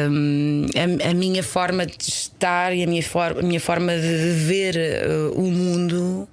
[0.09, 4.31] um, a, a, minha forma de estar e a minha, for, a minha forma de
[4.31, 6.27] ver uh, o mundo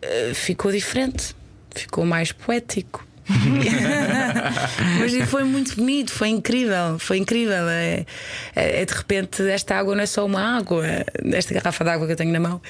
[0.00, 1.34] uh, ficou diferente,
[1.74, 3.04] ficou mais poético.
[4.98, 7.68] Mas foi muito bonito, foi incrível, foi incrível.
[7.68, 8.06] É,
[8.54, 10.84] é, é, de repente, esta água não é só uma água,
[11.32, 12.60] esta garrafa d'água que eu tenho na mão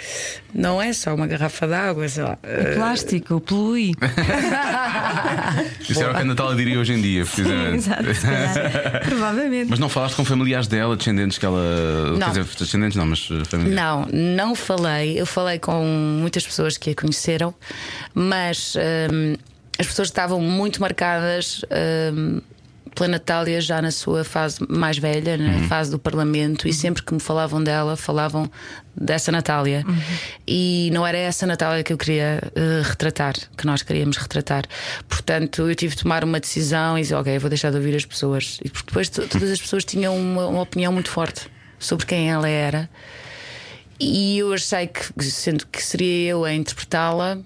[0.55, 2.07] não é só uma garrafa d'água.
[2.43, 3.93] É plástico, polui.
[5.89, 7.83] Isso é o que a Natália diria hoje em dia, precisamente.
[7.83, 9.71] Sim, exato, Provavelmente.
[9.71, 12.13] Mas não falaste com familiares dela, descendentes que ela.
[12.13, 12.33] Não.
[12.33, 13.75] Quer dizer, descendentes não, mas familiares.
[13.75, 15.21] Não, não falei.
[15.21, 17.55] Eu falei com muitas pessoas que a conheceram,
[18.15, 18.75] mas.
[19.13, 19.37] Hum,
[19.79, 21.63] as pessoas estavam muito marcadas
[22.15, 22.41] um,
[22.97, 25.69] pela Natália já na sua fase mais velha, na uhum.
[25.69, 28.51] fase do Parlamento, e sempre que me falavam dela, falavam
[28.97, 29.85] dessa Natália.
[29.87, 29.97] Uhum.
[30.49, 34.65] E não era essa Natália que eu queria uh, retratar, que nós queríamos retratar.
[35.07, 38.07] Portanto, eu tive de tomar uma decisão e dizer, ok, vou deixar de ouvir as
[38.07, 38.59] pessoas.
[38.65, 42.49] E porque depois todas as pessoas tinham uma, uma opinião muito forte sobre quem ela
[42.49, 42.89] era.
[44.01, 47.39] E eu achei que, sendo que seria eu a interpretá-la,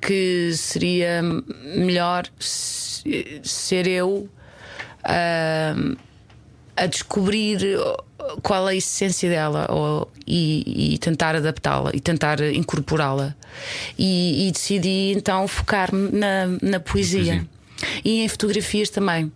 [0.00, 1.22] que seria
[1.74, 4.28] melhor ser eu
[5.04, 5.96] uh,
[6.76, 7.60] a descobrir
[8.42, 13.34] qual é a essência dela ou, e, e tentar adaptá-la e tentar incorporá-la.
[13.98, 17.46] E, e, decidi então focar-me na, na poesia
[18.04, 19.32] e em fotografias também.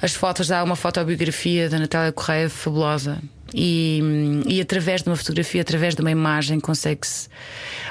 [0.00, 3.20] As fotos, há uma fotobiografia da Natália Correia fabulosa.
[3.54, 7.28] E, e através de uma fotografia, através de uma imagem, consegue-se,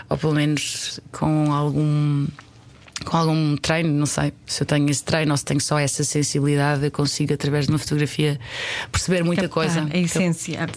[0.09, 2.27] ou pelo menos com algum
[3.05, 6.03] com algum treino, não sei se eu tenho esse treino ou se tenho só essa
[6.03, 8.37] sensibilidade, eu consigo, através de uma fotografia,
[8.91, 9.87] perceber muita Captar coisa.
[9.93, 10.67] A essência.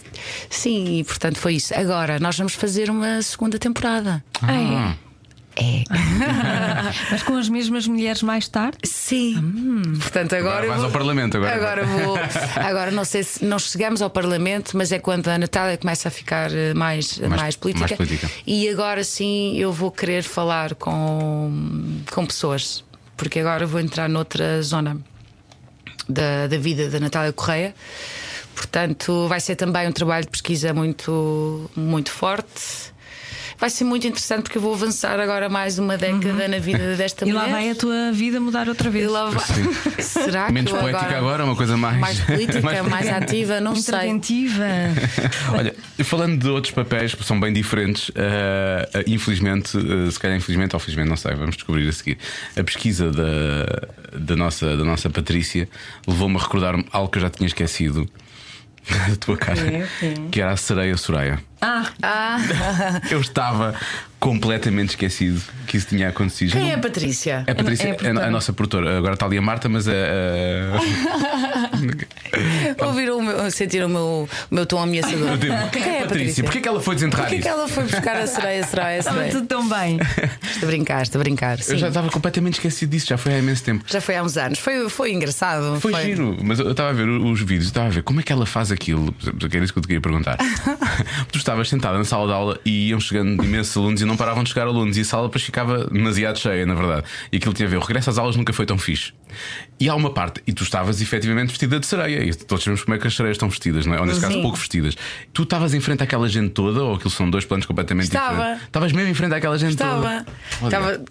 [0.49, 1.73] Sim, e portanto foi isso.
[1.75, 4.23] Agora, nós vamos fazer uma segunda temporada.
[4.41, 4.95] Ah.
[4.99, 5.12] É.
[5.55, 5.83] É.
[7.11, 8.77] Mas com as mesmas mulheres mais tarde?
[8.83, 9.37] Sim.
[9.37, 9.99] Hum.
[9.99, 10.53] Portanto, agora.
[10.53, 11.37] Agora vais vou, ao Parlamento.
[11.37, 12.17] Agora, agora vou.
[12.55, 16.11] Agora não sei se não chegamos ao Parlamento, mas é quando a Natália começa a
[16.11, 17.95] ficar eh, mais, mais, mais, política.
[17.97, 18.29] mais política.
[18.45, 22.83] E agora sim eu vou querer falar com, com pessoas,
[23.15, 24.97] porque agora vou entrar noutra zona
[26.07, 27.75] da, da vida da Natália Correia.
[28.55, 32.92] Portanto, vai ser também um trabalho de pesquisa muito, muito forte
[33.63, 36.49] vai ser muito interessante porque eu vou avançar agora mais uma década uhum.
[36.49, 37.47] na vida desta e mulher.
[37.47, 39.05] E lá vai a tua vida mudar outra vez.
[39.05, 39.41] E lá vai...
[40.03, 41.97] Será Menos que poética agora, agora, uma coisa mais.
[41.97, 44.65] Mais política, mais, mais ativa, não Interventiva.
[45.15, 45.29] sei.
[45.57, 48.13] Olha, falando de outros papéis, são bem diferentes, uh,
[49.07, 52.17] infelizmente, uh, se calhar infelizmente ou felizmente, não sei, vamos descobrir a seguir.
[52.57, 55.69] A pesquisa da, da, nossa, da nossa Patrícia
[56.05, 58.09] levou-me a recordar algo que eu já tinha esquecido
[59.07, 60.27] da tua cara, okay, okay.
[60.29, 61.39] que era a sereia Soraya.
[61.65, 61.89] Ah.
[62.03, 62.37] ah.
[63.09, 63.73] Eu estava
[64.23, 66.51] completamente esquecido que isso tinha acontecido.
[66.53, 67.43] Quem é a Patrícia?
[67.45, 68.97] É a Patrícia, é a, é a, nossa produtora.
[68.97, 69.91] Agora está ali a Marta, mas a.
[69.91, 70.79] a...
[72.87, 75.37] Ouviram o meu, sentiram o meu, o meu tom ameaçador.
[75.71, 76.43] Quem é a Patrícia?
[76.43, 77.43] Porquê que ela foi desenterrar Porquê isso?
[77.43, 79.99] que ela foi buscar a sereia, sereia, Estava tudo tão bem.
[80.41, 81.59] Estou a brincar, estou a brincar.
[81.59, 81.73] Sim.
[81.73, 83.83] Eu já estava completamente esquecido disso, já foi há imenso tempo.
[83.87, 84.59] Já foi há uns anos.
[84.59, 85.79] Foi, foi engraçado.
[85.81, 86.03] Foi, foi...
[86.03, 88.45] giro, mas eu estava a ver os vídeos, estava a ver como é que ela
[88.45, 89.11] faz aquilo.
[89.11, 90.37] Porque era isso que eu te queria perguntar.
[91.31, 94.43] tu estavas sentada na sala de aula e iam chegando imensos alunos e não paravam
[94.43, 97.03] de chegar alunos e a sala depois ficava demasiado cheia, na verdade.
[97.31, 99.13] E aquilo tinha a ver, o regresso às aulas nunca foi tão fixe.
[99.79, 102.95] E há uma parte, e tu estavas efetivamente vestida de sereia, e todos sabemos como
[102.95, 103.99] é que as sereias estão vestidas, não é?
[103.99, 104.27] Ou nesse Sim.
[104.27, 104.95] caso, pouco vestidas.
[105.31, 108.35] Tu estavas em frente àquela gente toda, ou aquilo são dois planos completamente Estava.
[108.35, 108.63] diferentes?
[108.63, 110.01] Estavas mesmo em frente àquela gente estava.
[110.01, 110.25] toda?
[110.65, 110.91] Estava.
[110.91, 111.05] Estava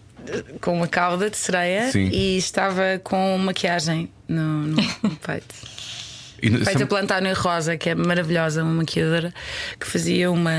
[0.60, 2.08] com uma cauda de sereia Sim.
[2.12, 4.76] e estava com maquiagem no, no
[5.26, 5.71] peito.
[6.42, 9.32] E, Feita pela Antónia Rosa, que é maravilhosa, uma maquiadora,
[9.78, 10.50] que fazia uma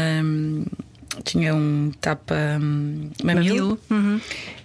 [1.24, 4.20] tinha um tapa um, mamilo, Uhum.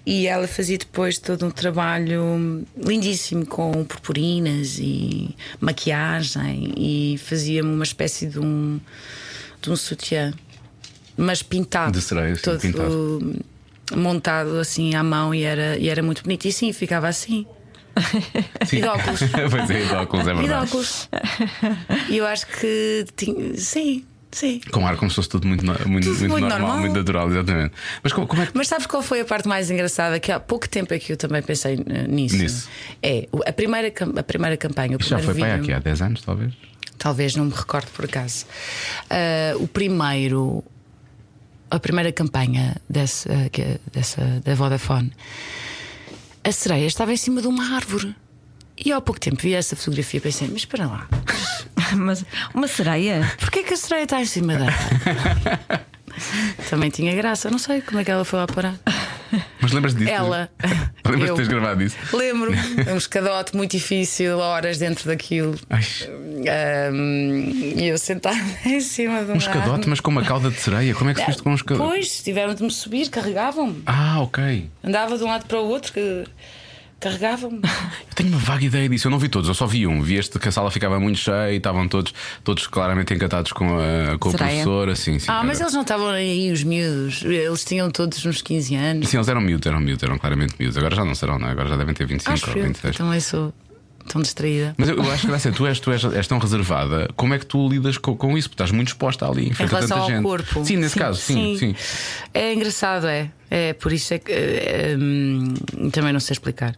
[0.07, 7.85] E ela fazia depois todo um trabalho lindíssimo com purpurinas e maquiagem e fazia-me uma
[7.85, 8.81] espécie de um,
[9.61, 10.33] de um sutiã,
[11.15, 11.93] mas pintado.
[11.93, 13.45] De sereia, todo pintado.
[13.95, 16.47] montado assim à mão e era, e era muito bonito.
[16.47, 17.47] E sim, ficava assim.
[18.73, 19.21] E de óculos.
[19.51, 20.67] pois é, de óculos, é E de verdade.
[20.67, 21.09] óculos.
[22.09, 24.61] E eu acho que tinha, sim, sim.
[24.71, 26.79] Com ar como se fosse tudo muito, muito, muito muito normal, normal.
[26.81, 27.75] muito natural, exatamente.
[28.03, 28.53] Mas como, como é que.
[28.57, 30.21] Mas sabes qual foi a parte mais engraçada?
[30.21, 31.77] Que há pouco tempo é que eu também pensei
[32.09, 32.37] nisso.
[32.37, 32.69] Nisso.
[33.03, 34.97] É a primeira, a primeira campanha.
[34.97, 36.53] O já foi primeiro para aqui há 10 anos, talvez?
[36.99, 38.45] Talvez não me recordo por acaso.
[39.11, 40.65] Ah, o primeiro.
[41.71, 45.13] A primeira campanha dessa, que- é dessa, da Vodafone,
[46.49, 48.15] a sereia estava em cima de uma árvore.
[48.83, 51.09] E há pouco tempo vi essa fotografia e pensei, mas espera lá,
[51.97, 53.31] Mas uma sereia?
[53.39, 55.85] porquê que a sereia está em cima da árvore?
[56.71, 58.75] Também tinha graça, não sei como é que ela foi lá parar.
[59.61, 60.11] Mas lembras disso?
[60.11, 60.51] Ela.
[61.05, 61.97] Lembras de teres gravado isso?
[62.13, 62.59] Lembro-me.
[62.93, 65.59] Um escadote muito difícil, horas dentro daquilo.
[67.79, 70.95] E eu sentada em cima de um escadote, mas com uma cauda de sereia.
[70.95, 71.89] Como é que se viste com um escadote?
[71.89, 73.83] Pois, tiveram de me subir, carregavam-me.
[73.87, 74.69] Ah, ok.
[74.83, 76.25] Andava de um lado para o outro, que
[77.01, 77.61] carregavam-me.
[78.09, 79.07] Eu tenho uma vaga ideia disso.
[79.07, 80.03] Eu não vi todos, eu só vi um.
[80.03, 83.65] Vi este que a sala ficava muito cheia e estavam todos, todos claramente encantados com
[83.79, 84.51] a, com a Sereia.
[84.51, 84.97] professora.
[84.97, 87.23] Sim, sim, Ah, mas era- eles não estavam aí, os miúdos.
[87.23, 89.09] Eles tinham todos uns 15 anos.
[89.09, 90.77] Sim, eles eram miúdos, eram miúdos, eram claramente miúdos.
[90.77, 91.53] Agora já não serão, não é?
[91.53, 92.65] Agora já devem ter 25 Acho ou eu.
[92.67, 92.97] 26.
[92.97, 93.55] Também sou
[94.09, 94.75] tão distraída.
[94.77, 97.09] Mas eu, eu acho que Graça, tu, és, tu és, és tão reservada.
[97.15, 98.49] Como é que tu lidas com, com isso?
[98.49, 100.23] Porque estás muito exposta ali em Em frente a relação tanta ao gente.
[100.23, 100.65] corpo.
[100.65, 101.75] Sim, nesse caso, sim, sim.
[102.35, 103.31] É engraçado, é.
[103.51, 104.33] É, por isso é que.
[104.99, 105.55] hum,
[105.93, 106.75] também não sei explicar.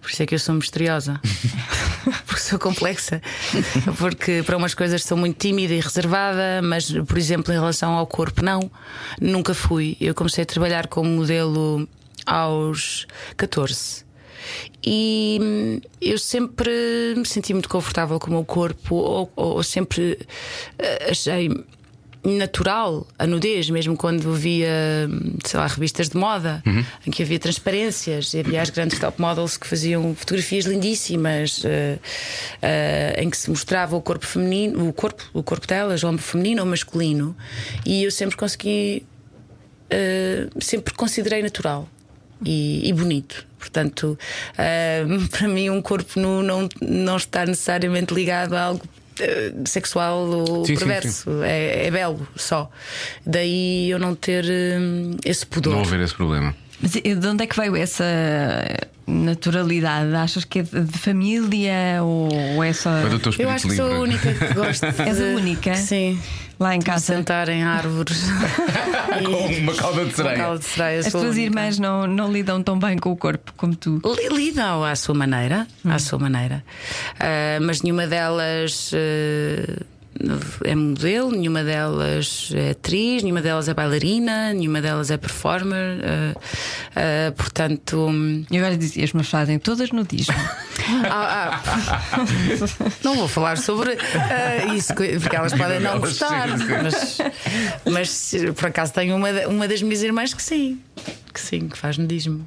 [0.00, 1.20] Por isso é que eu sou misteriosa.
[2.26, 3.22] Porque sou complexa.
[3.98, 8.04] Porque para umas coisas sou muito tímida e reservada, mas, por exemplo, em relação ao
[8.06, 8.68] corpo, não.
[9.20, 9.96] Nunca fui.
[10.00, 11.88] Eu comecei a trabalhar como modelo
[12.26, 14.04] aos 14.
[14.84, 20.18] E hum, eu sempre me senti muito confortável com o meu corpo, ou, ou sempre
[20.78, 21.48] eh, achei
[22.24, 24.68] natural a nudez, mesmo quando via,
[25.08, 26.62] hum, sei lá, revistas de moda,
[27.06, 31.98] em que havia transparências, e havia as grandes top models que faziam fotografias lindíssimas, eh,
[32.60, 36.62] eh, em que se mostrava o corpo feminino, o corpo, o corpo delas, ou feminino
[36.62, 37.36] ou masculino,
[37.84, 39.06] e eu sempre consegui
[39.92, 41.86] Uh, sempre considerei natural
[42.44, 43.46] e, e bonito.
[43.58, 44.18] Portanto,
[44.54, 50.18] uh, para mim, um corpo nu não, não está necessariamente ligado a algo uh, sexual
[50.28, 51.42] ou Sim, sim, perverso.
[51.42, 52.70] É, é belo só.
[53.24, 55.74] Daí eu não ter um, esse pudor.
[55.74, 56.54] Não haver esse problema.
[56.80, 58.04] Mas e de onde é que veio essa
[59.06, 60.12] naturalidade?
[60.14, 63.86] Achas que é de família ou é só Vai do teu Eu acho que livre.
[63.86, 64.84] sou a única que gosto.
[65.06, 65.76] És a única?
[65.76, 66.18] Sim.
[66.62, 67.04] Lá em De casa?
[67.16, 68.22] sentar em árvores.
[69.24, 70.56] Com uma cauda de sereia.
[70.58, 74.00] de sereia, As tuas irmãs não, não lidam tão bem com o corpo como tu.
[74.04, 76.64] Li- Lidam à sua maneira, à sua maneira.
[77.20, 79.82] Ah, mas nenhuma delas ah,
[80.64, 86.00] é modelo, nenhuma delas é atriz, nenhuma delas é bailarina, nenhuma delas é performer.
[86.04, 86.40] ah,
[86.96, 88.08] ah, portanto.
[88.08, 90.34] hum, E agora dizias-me fazem todas nudismo.
[91.10, 92.26] ah, ah,
[93.02, 96.64] não vou falar sobre ah, isso, porque elas podem não gostar, sim.
[96.82, 97.18] mas,
[97.84, 100.80] mas por acaso tenho uma, uma das minhas irmãs que sim,
[101.32, 102.46] que sim, que faz nudismo.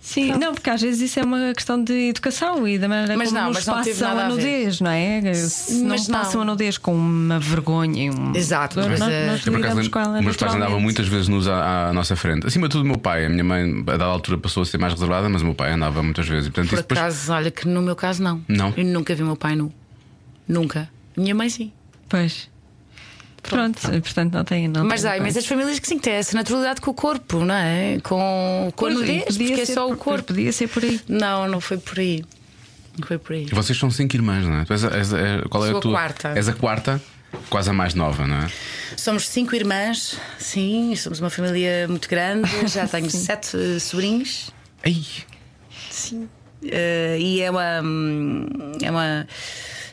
[0.00, 3.28] Sim, não, porque às vezes isso é uma questão de educação e da maneira Mas
[3.28, 5.34] como não, nos mas não teve passam a a nudez, não é?
[5.34, 6.18] Se não Mas não.
[6.18, 8.34] passam a nudez com uma vergonha e um.
[8.34, 11.46] Exato, mas, nós, eh, nós acaso, lidamos com ela meus pais andavam muitas vezes nus
[11.48, 12.46] à, à nossa frente.
[12.46, 13.26] Acima de tudo, o meu pai.
[13.26, 15.72] A minha mãe, a dada altura, passou a ser mais reservada, mas o meu pai
[15.72, 16.48] andava muitas vezes.
[16.48, 18.42] E, portanto, Por depois- acaso, olha que no meu caso não.
[18.48, 18.72] Não?
[18.76, 19.72] Eu nunca vi o meu pai nu.
[20.48, 20.88] Nunca.
[21.16, 21.72] Minha mãe sim.
[22.08, 22.48] Pois.
[23.42, 24.68] Pronto, portanto não tem.
[24.68, 27.54] Não Mas tem há imensas famílias que sim têm essa naturalidade com o corpo, não
[27.54, 27.98] é?
[28.02, 30.24] Com, com a nudez, podia porque é só o por- corpo.
[30.28, 31.00] Podia ser por aí.
[31.08, 32.24] Não, não foi por aí.
[32.98, 33.46] Não foi por aí.
[33.50, 34.64] E vocês são cinco irmãs, não é?
[34.64, 35.92] Tu és a- és a- qual é Sou a a tua?
[35.92, 36.28] quarta.
[36.36, 37.02] És a quarta,
[37.48, 38.48] quase a mais nova, não é?
[38.96, 42.48] Somos cinco irmãs, sim, somos uma família muito grande.
[42.68, 44.50] Já tenho sete sobrinhos.
[44.84, 45.02] Ei,
[45.90, 46.28] Sim.
[46.62, 48.46] Eh, e é uma, hum,
[48.82, 49.26] é uma.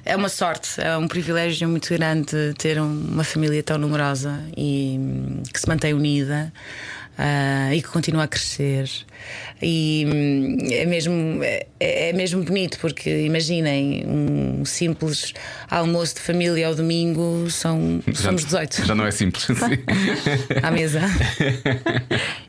[0.07, 4.95] É uma sorte, é um privilégio muito grande ter um- uma família tão numerosa e
[4.97, 6.51] hum, que se mantém unida
[7.19, 8.87] ah, e que continua a crescer.
[9.61, 15.33] E hum, é mesmo, é, é mesmo bonito, porque imaginem um simples
[15.69, 19.77] almoço de família ao domingo, são, somos 18 Já não é simples assim.
[20.63, 21.01] à mesa.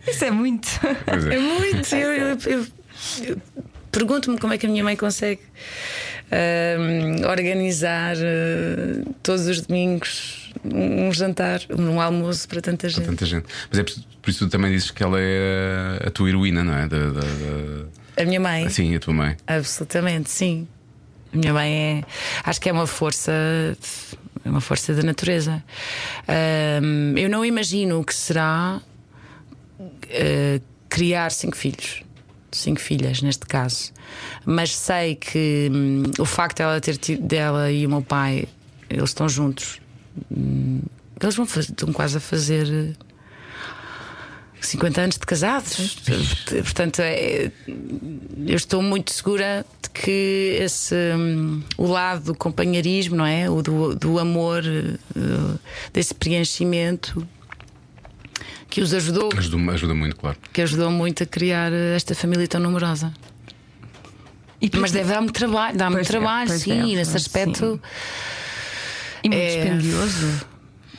[0.06, 0.68] Isso é muito.
[1.06, 1.34] Pois é.
[1.34, 1.94] É muito.
[1.96, 2.66] Eu, eu- eu-
[3.26, 3.36] eu
[3.98, 5.40] Pergunto-me como é que a minha mãe consegue
[6.30, 13.00] uh, organizar uh, todos os domingos um jantar, um almoço para tanta gente.
[13.00, 13.46] Para tanta gente.
[13.68, 16.62] Mas é por, por isso que tu também dizes que ela é a tua heroína,
[16.62, 16.86] não é?
[16.86, 18.22] Da, da, da...
[18.22, 18.68] A minha mãe?
[18.68, 19.36] Sim, a tua mãe.
[19.48, 20.68] Absolutamente, sim.
[21.34, 22.04] A minha mãe é.
[22.44, 23.32] Acho que é uma força.
[24.44, 25.60] É uma força da natureza.
[26.22, 28.80] Uh, eu não imagino o que será
[29.80, 32.06] uh, criar cinco filhos.
[32.50, 33.92] Cinco filhas, neste caso.
[34.44, 38.46] Mas sei que hum, o facto dela ter tido dela e o meu pai,
[38.88, 39.80] eles estão juntos.
[40.30, 40.80] Hum,
[41.20, 42.96] eles vão fazer, estão quase a fazer
[44.60, 45.96] 50 anos de casados.
[46.46, 47.50] Portanto, é,
[48.46, 53.48] eu estou muito segura de que esse um, o lado do companheirismo, não é?
[53.48, 55.58] O do, do amor, uh,
[55.92, 57.26] desse preenchimento
[58.68, 59.30] que os ajudou.
[59.36, 60.36] Ajuda, ajuda muito, claro.
[60.52, 63.12] Que ajudou muito a criar esta família tão numerosa.
[64.60, 67.74] E, Mas deve dar-me trabalho, dá-me é, trabalho, é, sim, é, nesse aspecto.
[67.74, 67.80] Sim.
[69.22, 69.56] E muito é...
[69.56, 70.46] dispendioso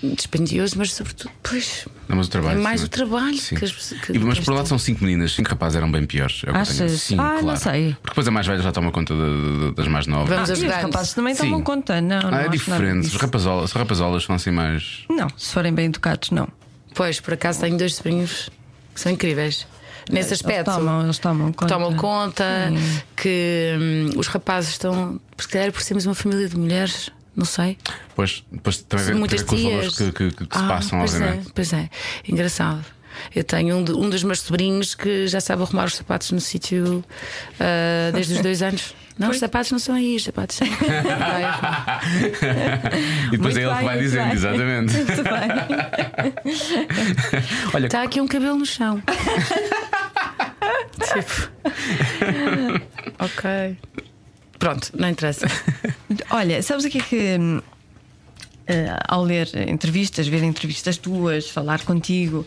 [0.02, 1.86] dispendioso, mas sobretudo, pois.
[2.08, 3.56] Não, mas o trabalho, é mais sim, o trabalho sim.
[3.56, 6.06] que as que, e, Mas por um lado são cinco meninas, cinco rapazes eram bem
[6.06, 6.42] piores.
[6.46, 7.02] É Achas?
[7.02, 7.46] Sim, ah, claro.
[7.46, 7.94] não sei.
[8.02, 10.30] Porque depois a mais velha já toma conta de, de, das mais novas.
[10.30, 10.78] Vamos ah, ajudar.
[10.78, 11.44] Os rapazes também sim.
[11.44, 12.20] tomam conta, não.
[12.20, 13.08] Ah, não é diferente.
[13.08, 15.04] Os rapazolas, os rapazolas são assim mais.
[15.10, 16.48] Não, se forem bem educados, não.
[17.00, 18.50] Pois, por acaso tenho dois sobrinhos
[18.94, 19.66] que são incríveis.
[20.12, 22.46] Nesse aspecto, eles tomam, eles tomam conta, tomam conta
[23.16, 27.78] que hum, os rapazes estão, se calhar, por sermos uma família de mulheres, não sei.
[28.18, 31.00] Pois, depois tem a ver, Muitas com os valores que, que, que ah, se passam,
[31.00, 31.48] pois obviamente.
[31.48, 31.90] É, pois é,
[32.28, 32.84] engraçado.
[33.34, 36.42] Eu tenho um, de, um dos meus sobrinhos que já sabe arrumar os sapatos no
[36.42, 37.02] sítio
[37.56, 38.94] uh, desde os dois anos.
[39.20, 39.36] Não, Foi?
[39.36, 40.66] os sapatos não são aí, os sapatos são.
[43.28, 44.34] e depois é ele que vai dizendo, bem.
[44.34, 44.94] exatamente.
[44.94, 45.50] Muito bem.
[47.76, 49.04] Olha, está aqui um cabelo no chão.
[51.04, 51.52] tipo.
[53.20, 53.78] ok.
[54.58, 55.48] Pronto, não interessa.
[56.30, 57.36] Olha, sabes o que é que.
[57.36, 57.64] Uh,
[59.06, 62.46] ao ler entrevistas, ver entrevistas tuas, falar contigo,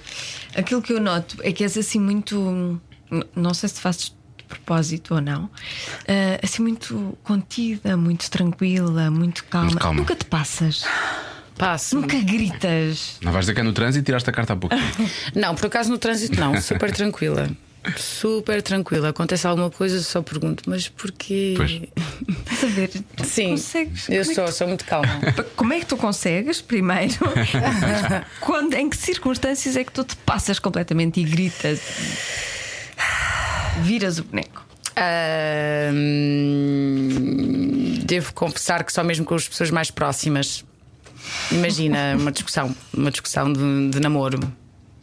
[0.56, 2.80] aquilo que eu noto é que és assim muito.
[3.36, 4.16] Não sei se fazes
[4.52, 5.50] propósito ou não, uh,
[6.42, 9.66] assim muito contida, muito tranquila, muito calma.
[9.66, 10.00] Muito calma.
[10.00, 10.84] Nunca te passas.
[11.56, 11.96] Passo.
[11.96, 13.18] Nunca gritas.
[13.22, 14.74] Não vais dizer que é no trânsito e tiraste a carta há pouco.
[15.34, 17.48] não, por acaso no trânsito não, super tranquila.
[17.96, 19.08] Super tranquila.
[19.08, 21.54] Acontece alguma coisa, só pergunto, mas porquê?
[21.56, 21.80] Pois.
[22.58, 22.90] Saber.
[23.24, 24.52] Sim, consegues, eu é sou, tu...
[24.52, 25.20] sou muito calma.
[25.56, 27.14] Como é que tu consegues, primeiro?
[28.40, 31.80] Quando, em que circunstâncias é que tu te passas completamente e gritas?
[33.80, 34.64] Viras o boneco?
[38.04, 40.64] Devo confessar que só mesmo com as pessoas mais próximas.
[41.50, 44.38] Imagina uma discussão, uma discussão de, de namoro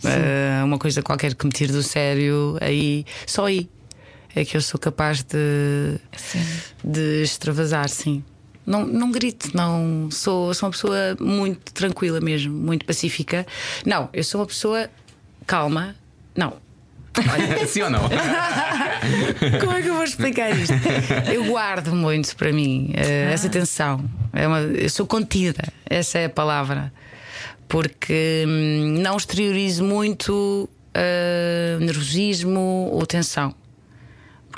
[0.03, 3.69] uh, uma coisa qualquer que me tire do sério, aí só aí
[4.35, 5.99] é que eu sou capaz de,
[6.83, 8.23] de extravasar, sim.
[8.65, 10.09] Não, não grito, não.
[10.11, 13.47] Sou, sou uma pessoa muito tranquila mesmo, muito pacífica.
[13.83, 14.87] Não, eu sou uma pessoa
[15.47, 15.95] calma.
[16.35, 16.57] Não.
[17.67, 18.09] Sim ou não?
[19.59, 20.73] Como é que eu vou explicar isto?
[21.33, 24.03] Eu guardo muito para mim uh, essa tensão.
[24.33, 26.91] É uma, eu sou contida, essa é a palavra
[27.69, 33.55] porque hum, não exteriorizo muito uh, nervosismo ou tensão.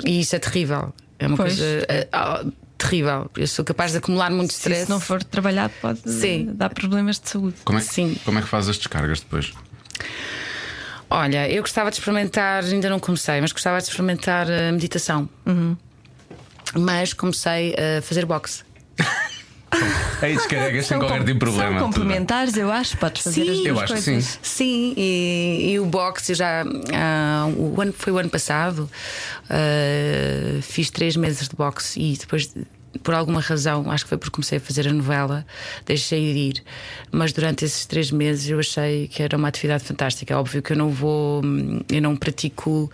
[0.04, 0.92] E isso é terrível.
[1.18, 1.58] É uma pois.
[1.58, 1.86] coisa
[2.42, 3.30] uh, uh, terrível.
[3.36, 4.86] Eu sou capaz de acumular muito stress.
[4.86, 6.50] Se não for trabalhado, pode Sim.
[6.54, 7.56] dar problemas de saúde.
[7.64, 8.16] Como é, Sim.
[8.24, 9.52] como é que fazes as descargas depois?
[11.14, 15.28] Olha, eu gostava de experimentar, ainda não comecei, mas gostava de experimentar a meditação.
[15.44, 15.76] Uhum.
[16.74, 18.62] Mas comecei a fazer boxe.
[20.22, 21.80] Aí descarregas sem qualquer tipo de problema.
[21.80, 24.36] São complementares, eu acho, podes fazer sim, as duas eu acho coisas.
[24.36, 26.64] Que sim, sim e, e o boxe já.
[26.64, 28.88] Uh, o ano, foi o ano passado,
[29.50, 32.54] uh, fiz três meses de boxe e depois
[33.02, 35.46] por alguma razão, acho que foi porque comecei a fazer a novela,
[35.86, 36.64] deixei de ir.
[37.10, 40.38] Mas durante esses três meses eu achei que era uma atividade fantástica.
[40.38, 41.42] Óbvio que eu não vou,
[41.90, 42.90] eu não pratico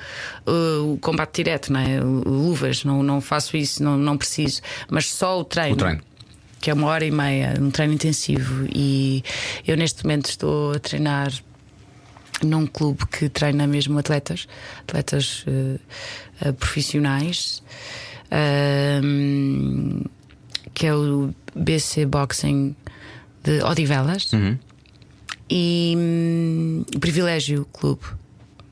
[0.46, 2.00] uh, o combate direto, não é?
[2.00, 4.60] Luvas, não, não faço isso, não, não preciso.
[4.88, 5.74] Mas só o treino.
[5.74, 6.08] O treino
[6.60, 8.66] que é uma hora e meia, um treino intensivo.
[8.74, 9.22] E
[9.64, 11.32] eu neste momento estou a treinar
[12.42, 14.46] num clube que treina mesmo atletas,
[14.80, 17.62] atletas uh, uh, profissionais,
[18.32, 20.10] uh,
[20.74, 22.76] que é o BC Boxing
[23.42, 24.58] de Odivelas uhum.
[25.50, 28.02] e um, o Privilégio Clube.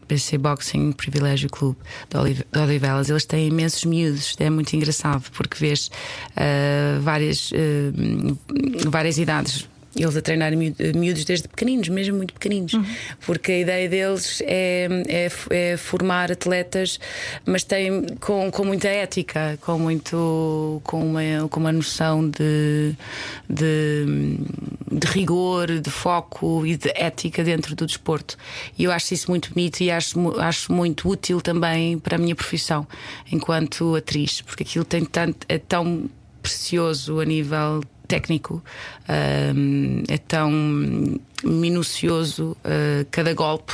[0.09, 3.11] BC Boxing Privilégio Clube de Odivelas.
[3.11, 5.89] Eles têm imensos miúdos, é muito engraçado porque vês
[6.37, 8.39] uh, várias, uh,
[8.89, 9.69] várias idades.
[9.97, 12.73] Eles a treinar miú- miúdos desde pequeninos, mesmo muito pequeninos,
[13.25, 17.01] porque a ideia deles é, é, é formar atletas,
[17.45, 22.95] mas tem com, com muita ética, com muito com uma, com uma noção de,
[23.49, 24.39] de,
[24.93, 28.37] de rigor, de foco e de ética dentro do desporto.
[28.79, 32.35] E eu acho isso muito bonito e acho, acho muito útil também para a minha
[32.35, 32.87] profissão
[33.33, 36.09] enquanto atriz, porque aquilo tem tanto, é tão
[36.43, 38.63] precioso a nível técnico,
[39.55, 40.51] hum, é tão
[41.45, 43.73] minucioso uh, cada golpe.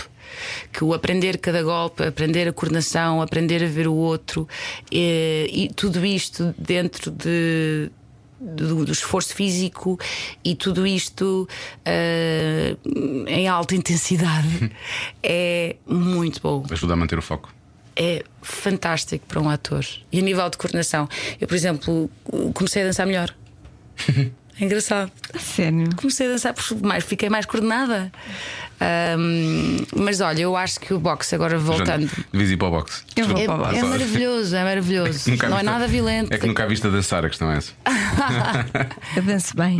[0.72, 4.48] Que o aprender cada golpe, aprender a coordenação, aprender a ver o outro,
[4.90, 7.90] eh, e tudo isto dentro de,
[8.40, 9.98] do, do esforço físico
[10.42, 11.46] e tudo isto
[11.84, 12.76] eh,
[13.26, 14.72] em alta intensidade
[15.22, 17.52] é muito bom Ajuda a manter o foco.
[17.94, 19.84] é fantástico para um ator.
[20.10, 21.08] E a nível de coordenação,
[21.40, 22.10] eu, por exemplo,
[22.54, 23.34] comecei a dançar melhor.
[24.60, 25.10] É engraçado.
[25.38, 25.88] Sério.
[25.96, 28.10] Comecei a dançar porque mais, fiquei mais coordenada.
[28.80, 32.10] Ahm, mas olha, eu acho que o boxe, agora voltando.
[32.32, 33.02] Devias ir para o boxe.
[33.14, 33.76] Eu vou É, para o boxe.
[33.78, 35.30] é maravilhoso, é maravilhoso.
[35.30, 36.32] Nunca Não é nada violento.
[36.34, 37.72] É que nunca a viste a dançar, a questão é essa.
[39.16, 39.78] Eu danço bem.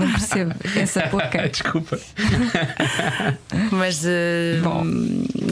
[0.00, 1.48] Não percebo essa boca.
[1.48, 1.98] Desculpa.
[3.70, 4.82] Mas, eh, Bom.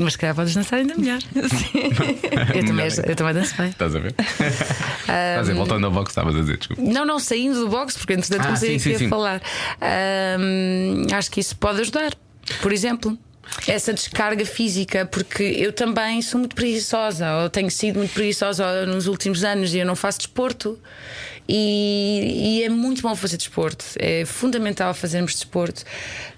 [0.00, 1.18] mas se calhar podes dançar ainda melhor.
[1.34, 3.68] eu, também, eu também danço bem.
[3.70, 4.14] Estás a ver?
[4.18, 6.80] Estás a ver, voltando ao boxe, estavas a dizer, desculpa.
[6.82, 9.08] Não, não, saindo do boxe, porque entretanto Ah, comecei aqui a sim.
[9.08, 9.42] falar.
[9.80, 12.14] Ahm, acho que isso pode ajudar.
[12.62, 13.16] Por exemplo.
[13.66, 19.06] Essa descarga física, porque eu também sou muito preguiçosa, ou tenho sido muito preguiçosa nos
[19.06, 20.78] últimos anos e eu não faço desporto.
[21.50, 25.82] E, e é muito bom fazer desporto, é fundamental fazermos desporto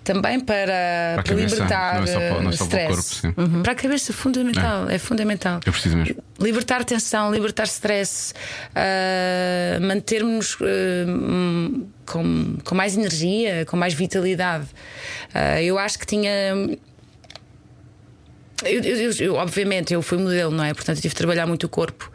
[0.04, 2.78] também para, Para para cabeça, libertar não é só para- não é só para o
[3.00, 3.20] stress.
[3.22, 3.62] corpo, sim.
[3.62, 6.22] Para a cabeça, fundamental, é fundamental Eu preciso mesmo.
[6.38, 8.32] libertar tensão, libertar stress,
[8.74, 14.66] ah, mantermos hum, com, com mais energia, com mais vitalidade.
[15.34, 16.30] Ah, eu acho que tinha.
[18.64, 20.74] Eu, eu- eu- obviamente, eu fui modelo, não é?
[20.74, 22.10] Portanto, eu tive de trabalhar muito o corpo.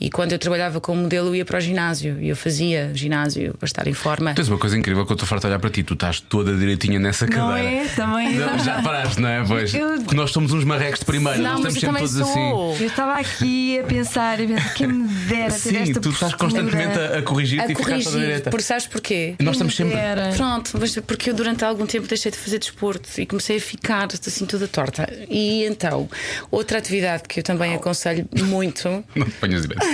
[0.00, 2.20] E quando eu trabalhava como modelo, eu ia para o ginásio.
[2.20, 4.34] E eu fazia ginásio para estar em forma.
[4.34, 5.82] Tens uma coisa incrível que eu estou farto de olhar para ti.
[5.82, 7.68] Tu estás toda direitinha nessa Não cadeira.
[7.68, 7.84] é?
[7.88, 8.34] Também.
[8.34, 9.44] Não, já paraste, não é?
[9.46, 9.74] Pois.
[9.74, 11.38] Eu- Porque nós somos uns marrecos de primeira.
[11.38, 12.72] Não, nós estamos sempre todos sou.
[12.72, 12.82] assim.
[12.82, 16.34] Eu estava aqui a pensar, a pensar quem me dera ter Sim, esta tu estás
[16.34, 18.50] constantemente a, a corrigir-te A e ficar toda corrigir, direita.
[18.50, 19.34] porque sabes porquê?
[19.40, 19.94] Nós estamos sempre.
[19.96, 20.32] dera.
[20.36, 24.08] Pronto, mas porque eu durante algum tempo deixei de fazer desporto e comecei a ficar
[24.26, 25.08] assim toda torta.
[25.28, 25.89] E então,
[26.50, 29.84] outra atividade que eu também aconselho muito Não te ponhas direito.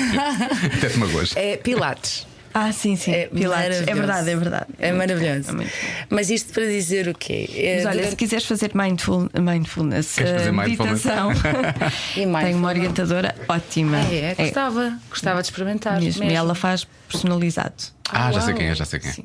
[0.77, 1.33] Até te magoas.
[1.37, 2.27] é Pilates.
[2.59, 3.13] Ah, sim, sim.
[3.13, 3.83] É Pilates.
[3.87, 4.01] É maravilhoso.
[4.01, 4.67] verdade, é verdade.
[4.79, 5.51] É maravilhoso.
[5.51, 6.07] É muito bom.
[6.09, 7.51] Mas isto para dizer o quê?
[7.55, 11.05] É, Mas olha, durante- se quiseres fazer mindful, mindfulness, Queres fazer eh, mindfulness?
[11.05, 11.33] meditação,
[12.17, 13.99] E tenho uma orientadora ótima.
[14.11, 16.01] É, gostava, gostava de experimentar.
[16.01, 16.23] mesmo.
[16.23, 16.39] E mesmo.
[16.39, 17.75] ela faz personalizado.
[18.09, 19.13] Ah, já sei quem é, já sei quem é.
[19.13, 19.25] Sim.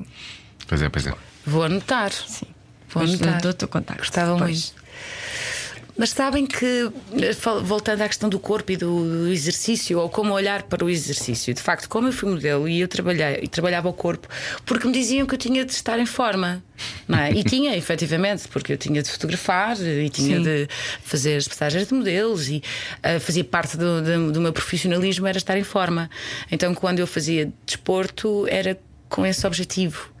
[0.68, 1.14] Pois é, pois é.
[1.46, 2.12] Vou anotar.
[2.12, 2.46] Sim.
[2.90, 3.40] Vou anotar.
[3.40, 4.02] dou-te o contacto.
[4.02, 4.74] Gostava muito.
[5.96, 6.90] Mas sabem que,
[7.20, 7.32] eh,
[7.62, 11.60] voltando à questão do corpo e do, exercício, ou como olhar para o exercício, de
[11.60, 14.26] facto, como eu fui modelo e eu trabalhei e trabalhava o corpo,
[14.64, 16.62] porque me diziam que eu tinha de estar em forma.
[17.08, 17.32] É?
[17.32, 20.42] E tinha, efetivamente, porque eu tinha de fotografar e tinha Sim.
[20.42, 20.68] de
[21.04, 22.62] fazer as passagens de modelos e
[23.02, 26.08] eh, fazia parte do, do, do meu profissionalismo era estar em forma.
[26.50, 28.78] Então, quando eu fazia desporto, era
[29.08, 30.11] com esse objetivo.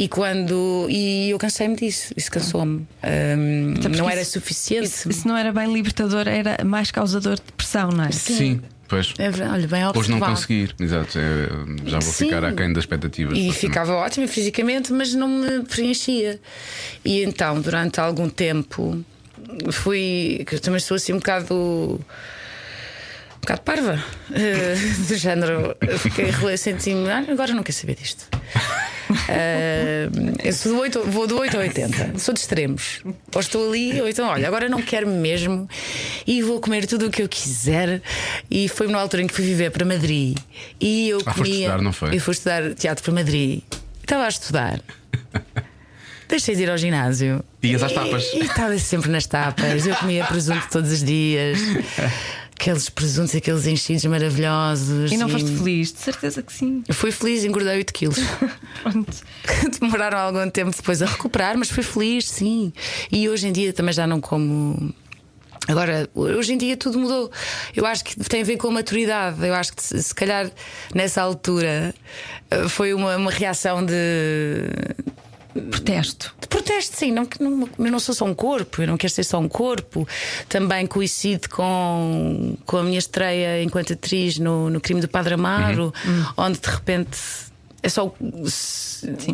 [0.00, 0.86] E quando.
[0.88, 2.86] E eu cansei-me disso, isso cansou-me.
[3.02, 4.84] Até porque não era isso- suficiente.
[4.86, 8.12] Isso, isso não era bem libertador, era mais causador de depressão, não é?
[8.12, 9.12] Sim, pois.
[9.18, 11.18] É verdade, olha, bem Hoje não conseguir, exato.
[11.18, 11.48] é,
[11.90, 12.26] já vou Sim.
[12.26, 13.36] ficar aquém das expectativas.
[13.36, 16.38] E ficava ótima fisicamente, mas não me preenchia.
[17.04, 19.04] E então, durante algum tempo,
[19.72, 20.44] fui.
[20.46, 22.00] que eu também sou assim um bocado.
[23.38, 24.04] Um bocado parva.
[24.32, 24.74] eh,
[25.08, 25.76] do género.
[25.98, 27.08] Fiquei senti-me.
[27.10, 28.26] "Ah, agora não quero saber disto.
[29.28, 30.08] Eh,
[30.44, 33.00] eu sou do 8, vou do 8 ao 80, sou de extremos.
[33.34, 35.66] Ou estou ali, ou então, olha, agora não quero mesmo
[36.26, 38.02] e vou comer tudo o que eu quiser.
[38.50, 40.36] E foi numa altura em que fui viver para Madrid
[40.80, 41.52] e eu Ah, comia.
[41.54, 42.14] estudar, não foi?
[42.16, 43.62] Eu fui estudar teatro para Madrid.
[44.02, 44.80] Estava a estudar.
[46.28, 47.42] Deixei de ir ao ginásio.
[47.62, 48.24] Ias às tapas.
[48.34, 49.86] E estava sempre nas tapas.
[49.86, 51.58] Eu comia presunto todos os dias.
[52.60, 55.12] Aqueles presuntos, aqueles enchidos maravilhosos.
[55.12, 55.92] E não foste feliz?
[55.92, 56.82] De certeza que sim.
[56.88, 58.18] Eu fui feliz, engordei 8 quilos.
[58.82, 59.16] Pronto.
[59.80, 62.72] Demoraram algum tempo depois a recuperar, mas fui feliz, sim.
[63.12, 64.92] E hoje em dia também já não como.
[65.68, 67.30] Agora, hoje em dia tudo mudou.
[67.76, 69.46] Eu acho que tem a ver com a maturidade.
[69.46, 70.50] Eu acho que se se calhar
[70.92, 71.94] nessa altura
[72.50, 73.94] eh, foi uma, uma reação de,
[75.70, 76.34] Protesto.
[76.40, 77.10] de protesto, sim.
[77.10, 80.06] Não, não, eu não sou só um corpo, eu não quero ser só um corpo.
[80.48, 85.92] Também coincide com, com a minha estreia enquanto atriz no, no Crime do Padre Amaro,
[86.36, 87.18] onde de repente
[87.82, 88.12] é só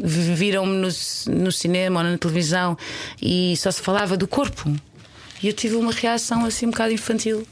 [0.02, 0.88] viram-me no,
[1.34, 2.76] no cinema ou na televisão
[3.20, 4.70] e só se falava do corpo.
[5.42, 7.46] E eu tive uma reação assim um bocado infantil.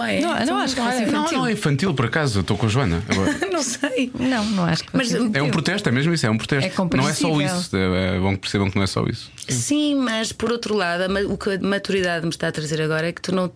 [0.00, 0.20] Ah, é?
[0.20, 2.40] Não, não Então, acho que olha, fosse Não, não é infantil, por acaso.
[2.40, 3.02] Estou com a Joana.
[3.08, 4.10] Agora, Não sei.
[4.18, 6.82] Não, não acho que Mas, É um protesto, é mesmo isso, é um protesto.
[6.82, 7.76] É não é só isso.
[7.76, 9.30] É, é bom que percebam que não é só isso.
[9.48, 13.12] Sim, mas por outro lado, o que a maturidade me está a trazer agora é
[13.12, 13.52] que tu não.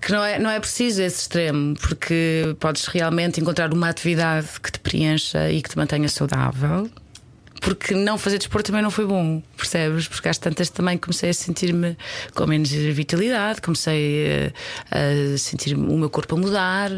[0.00, 4.70] Que não é, não é preciso esse extremo, porque podes realmente encontrar uma atividade que
[4.70, 6.88] te preencha e que te mantenha saudável.
[7.60, 10.06] Porque não fazer desporto também não foi bom, percebes?
[10.06, 11.96] Porque às tantas também comecei a sentir-me
[12.34, 14.52] com menos vitalidade, comecei
[14.90, 16.90] a, a sentir o meu corpo a mudar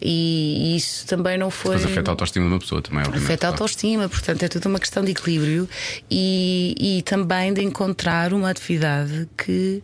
[0.00, 1.76] e, isso também não foi.
[1.76, 3.24] Depois afeta a autoestima de uma pessoa também, obviamente.
[3.24, 5.68] Afeta a autoestima, portanto é tudo uma questão de equilíbrio
[6.10, 9.82] e, e também de encontrar uma atividade que,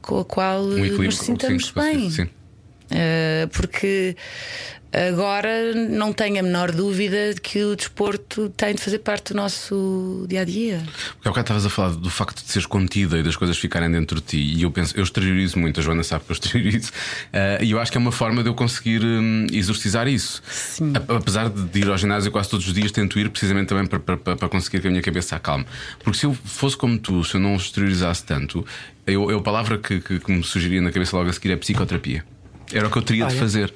[0.00, 2.10] com a qual Um nos sintamos sim, bem.
[2.10, 2.22] Sim.
[2.92, 4.14] Uh, porque
[4.92, 9.36] agora não tenho a menor dúvida de que o desporto tem de fazer parte do
[9.36, 10.82] nosso dia a dia.
[11.14, 13.90] Porque há bocado estavas a falar do facto de seres contida e das coisas ficarem
[13.90, 14.36] dentro de ti.
[14.58, 16.90] E eu penso, eu exteriorizo muito, a Joana sabe que eu exteriorizo.
[17.32, 20.42] Eh, E eu acho que é uma forma de eu conseguir hum, exorcizar isso.
[21.08, 23.98] A- Apesar de ir ao ginásio quase todos os dias, tento ir precisamente também para,
[23.98, 25.64] para, para- conseguir que a minha cabeça acalme.
[26.02, 28.66] Porque se eu fosse como tu, se eu não exteriorizasse tanto,
[29.06, 31.56] eu, eu- a palavra que, que, que me sugeria na cabeça logo a seguir é
[31.56, 32.24] psicoterapia.
[32.72, 33.40] Era o que eu teria de Olha.
[33.40, 33.72] fazer.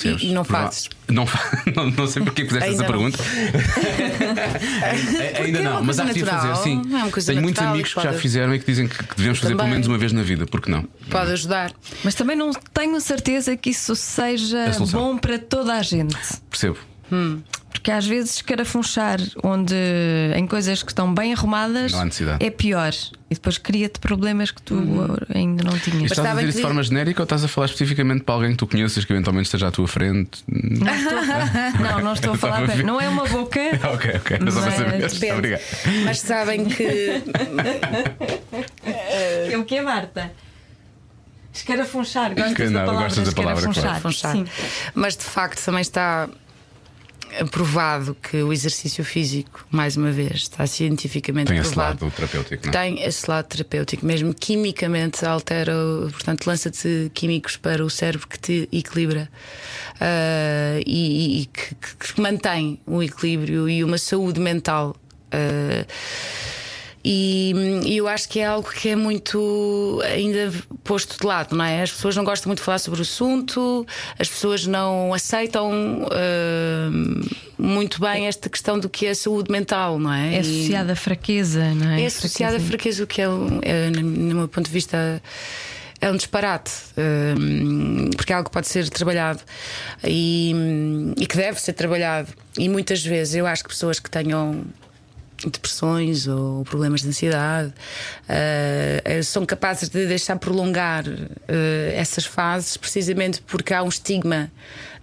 [0.00, 0.22] Percebes?
[0.22, 0.88] E- não fazes?
[1.08, 1.24] Não,
[1.74, 3.00] não, não sei porque fizeste Ainda essa não.
[3.00, 3.18] pergunta.
[5.42, 6.82] Ainda é não, mas há que fazer, sim.
[7.16, 9.58] é Tenho muitos amigos que já pode- fizeram e que dizem que devemos fazer pelo
[9.58, 9.72] Também.
[9.72, 10.84] menos uma vez na vida, porque não?
[11.10, 11.72] Pode ajudar.
[12.04, 16.16] Mas também não tenho certeza que isso seja bom para toda a gente.
[16.50, 16.78] Percebo.
[17.70, 19.74] Porque às vezes escarafunchar onde
[20.34, 22.08] em coisas que estão bem arrumadas Não
[22.40, 22.92] é pior.
[23.30, 24.74] E depois cria-te problemas que tu
[25.34, 26.10] ainda não tinhas.
[26.10, 28.34] Estás a sabem dizer isso de que- forma genérica ou estás a falar especificamente para
[28.34, 30.42] alguém que tu conheças que eventualmente esteja à tua frente?
[30.48, 32.62] Não, não estou a falar.
[32.62, 32.84] Estava a ver.
[32.84, 33.60] Não é uma boca.
[33.94, 34.38] ok, ok.
[34.38, 35.08] Para Mas saber.
[35.08, 35.32] Depende.
[35.32, 35.62] Obrigado.
[36.04, 37.22] Mas sabem que
[39.50, 40.32] É o que é, Marta?
[41.52, 42.30] Escarafunchar.
[42.34, 44.12] Gostas Esca- da não, palavra gostas da palavra, claro.
[44.12, 44.46] Sim.
[44.94, 46.28] Mas de facto também está
[47.50, 52.04] provado que o exercício físico, mais uma vez, está cientificamente Tem esse provado.
[52.04, 52.72] lado terapêutico, não é?
[52.72, 55.72] Tem esse lado terapêutico, mesmo quimicamente altera,
[56.10, 59.28] portanto, lança-te químicos para o cérebro que te equilibra
[60.00, 64.96] ah, e, e que, que- mantém um equilíbrio e uma saúde mental.
[65.32, 65.86] ah,
[67.04, 67.52] e,
[67.84, 71.82] e eu acho que é algo que é muito ainda posto de lado, não é?
[71.82, 73.86] As pessoas não gostam muito de falar sobre o assunto,
[74.18, 76.90] as pessoas não aceitam ah,
[77.56, 80.36] muito bem esta questão do que é saúde mental, não é?
[80.36, 82.02] É associada à fraqueza, não é?
[82.02, 83.26] é associada à fraqueza, o que é,
[83.62, 85.22] é, no meu ponto de vista.
[86.00, 89.40] É um disparate, hum, porque é algo que pode ser trabalhado
[90.04, 90.54] e,
[91.16, 92.28] e que deve ser trabalhado.
[92.56, 94.64] E muitas vezes eu acho que pessoas que tenham
[95.46, 97.72] depressões ou problemas de ansiedade
[98.28, 101.04] eh, são capazes de deixar prolongar
[101.46, 104.50] eh, essas fases precisamente porque há um estigma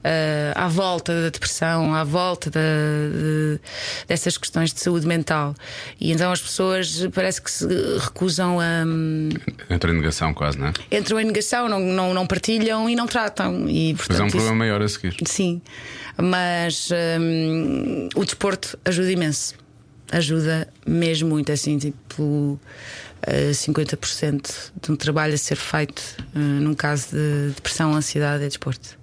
[0.03, 3.59] eh, à volta da depressão, à volta da- de-
[4.07, 5.55] dessas questões de saúde mental.
[5.99, 7.65] E então as pessoas parece que se
[7.99, 8.83] recusam a.
[8.85, 9.29] hum,
[9.69, 10.73] Entra em negação quase, não é?
[10.95, 13.67] entram em negação, não, não, não partilham e não tratam.
[13.67, 15.15] E, Mas portanto, é um isso- problema maior a seguir.
[15.25, 15.59] Sim,
[16.21, 19.55] mas hum, o desporto ajuda imenso.
[20.11, 22.59] Ajuda mesmo muito, assim, tipo
[23.23, 26.01] eh, 50% de um trabalho a ser feito
[26.35, 28.97] eh, num caso de depressão ansiedade é desporto.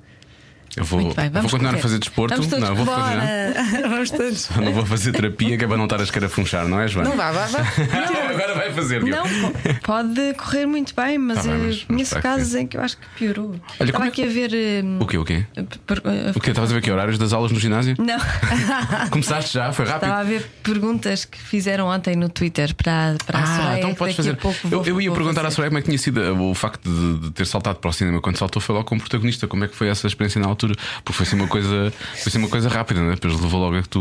[0.74, 1.82] Eu vou, bem, vou continuar a correr.
[1.82, 2.34] fazer desporto.
[2.34, 3.18] Vamos não, vou fazer.
[3.88, 4.48] Vamos todos.
[4.56, 7.10] Não vou fazer terapia, que é para não estar a escarafunchar, não é, Joana?
[7.10, 7.58] Não vá, vá, vá.
[8.32, 9.02] Agora vai fazer.
[9.04, 9.52] Não, po-
[9.82, 12.96] pode correr muito bem, mas Tá bem, eu mas- conheço casos em que eu acho
[12.96, 13.50] que piorou.
[13.78, 14.82] Olha, Estava é aqui a ver.
[14.82, 15.44] hum, O quê, o quê?
[15.86, 16.50] per- uh, O quê?
[16.50, 17.94] Estavas a ver que horários das aulas no ginásio?
[17.98, 18.16] Não,
[19.10, 19.72] Começaste já?
[19.72, 20.04] Foi rápido?
[20.04, 23.78] estava a ver perguntas que fizeram ontem no Twitter para, para a Ah, Soraya.
[23.78, 24.36] então podes a fazer.
[24.36, 25.56] pouco eu, vou- eu ia perguntar à fazer.
[25.56, 26.20] Soraya como é que tinha sido
[26.50, 29.46] o facto de, de ter saltado para o cinema quando saltou, foi logo como protagonista.
[29.46, 30.61] Como é que foi essa experiência na altura?
[31.04, 33.14] Porque foi assim uma coisa, foi assim uma coisa rápida, né?
[33.14, 34.00] Depois levou logo a que tu.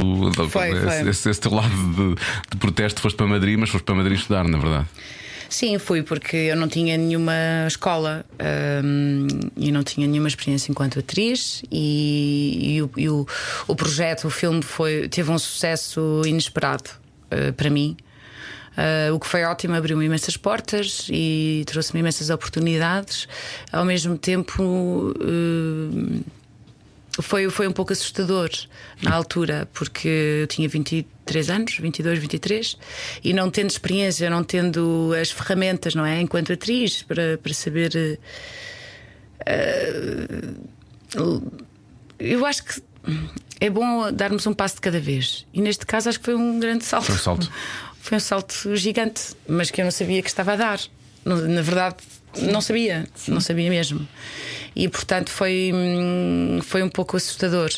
[0.50, 1.10] Foi, esse, foi.
[1.10, 2.16] Esse, esse teu lado de,
[2.52, 4.88] de protesto foste para Madrid, mas foste para Madrid estudar, na verdade.
[5.50, 7.34] Sim, fui porque eu não tinha nenhuma
[7.68, 8.24] escola
[8.86, 13.28] hum, e não tinha nenhuma experiência enquanto atriz e, e o, e o-
[13.68, 16.90] o projeto, o filme foi, teve um sucesso inesperado
[17.30, 17.98] eh, para mim.
[18.78, 23.28] Eh, o que foi ótimo, abriu-me imensas portas e trouxe-me imensas oportunidades.
[23.74, 26.22] Ao mesmo tempo, eh,
[27.20, 28.50] foi, foi um pouco assustador
[29.02, 32.78] na altura, porque eu tinha 23 anos, 22, 23,
[33.24, 36.22] e não tendo experiência, não tendo as ferramentas, não é?
[36.22, 38.20] Enquanto atriz, para, para saber.
[39.46, 40.28] eh,
[42.20, 42.82] eu acho que
[43.60, 45.46] é bom darmos um passo de cada vez.
[45.54, 47.06] E neste caso acho que foi um grande salto.
[47.06, 47.52] Foi um salto.
[48.00, 50.80] Foi um salto gigante, mas que eu não sabia que estava a dar.
[51.26, 51.98] Na verdade,
[52.38, 54.08] não sabia, não sabia mesmo.
[54.76, 57.70] E portanto foi, hum, foi um pouco assustador.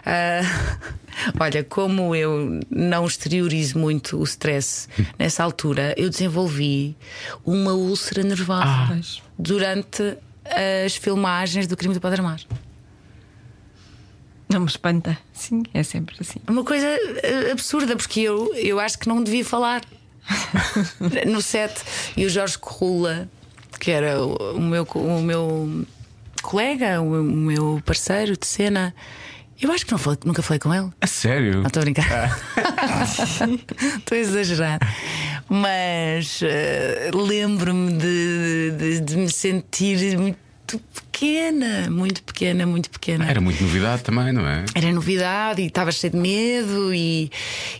[0.00, 0.80] Uh,
[1.38, 4.88] olha, como eu não exteriorizo muito o stress
[5.18, 6.96] nessa altura, eu desenvolvi
[7.44, 8.98] uma úlcera nervosa ah.
[9.38, 10.16] durante
[10.84, 12.40] as filmagens do crime do Padre Amar.
[14.48, 15.18] Não me espanta.
[15.32, 16.38] Sim, é sempre assim.
[16.46, 19.82] Uma coisa eh, absurda, porque eu, eu acho que não devia falar
[21.26, 21.74] no set.
[22.16, 23.28] E o Jorge Corrula,
[23.84, 25.84] que era o meu, o meu
[26.42, 28.94] colega, o meu parceiro de cena.
[29.60, 30.90] Eu acho que não falei, nunca falei com ele.
[31.02, 31.56] A sério?
[31.58, 32.40] Não estou a brincar.
[33.98, 34.78] Estou a exagerar.
[35.50, 43.28] Mas uh, lembro-me de, de, de, me sentir muito pequena, muito pequena, muito pequena.
[43.28, 44.64] Era muito novidade também, não é?
[44.74, 47.30] Era novidade e estava cheio de medo e,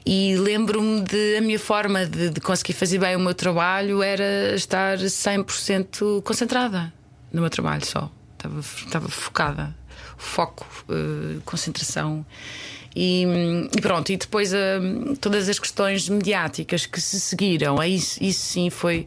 [0.05, 4.55] e lembro-me de a minha forma de, de, conseguir fazer bem o meu trabalho era
[4.55, 6.93] estar 100% concentrada
[7.33, 8.11] no meu trabalho só.
[8.37, 9.75] Estava, estava focada,
[10.17, 12.25] foco, uh, concentração.
[12.97, 13.25] E,
[13.77, 18.41] e, pronto, e depois uh, todas as questões mediáticas que se seguiram, é isso, isso
[18.41, 19.07] sim foi,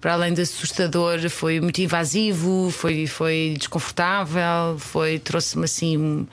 [0.00, 6.26] para além de assustador, foi muito invasivo, foi, foi desconfortável, foi trouxe-me assim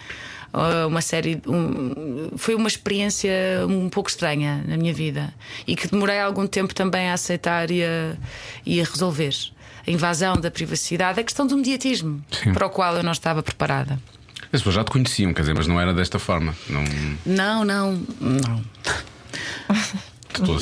[0.87, 1.41] uma série.
[1.47, 3.31] Um, foi uma experiência
[3.67, 5.33] um pouco estranha na minha vida
[5.65, 8.15] e que demorei algum tempo também a aceitar e a,
[8.65, 9.33] e a resolver.
[9.85, 12.53] A invasão da privacidade, a questão do mediatismo, Sim.
[12.53, 13.99] para o qual eu não estava preparada.
[14.53, 16.55] As pessoas já te conheciam, quer dizer, mas não era desta forma.
[16.69, 16.83] Não,
[17.25, 18.03] não, não.
[18.21, 18.63] não.
[20.31, 20.61] De todo.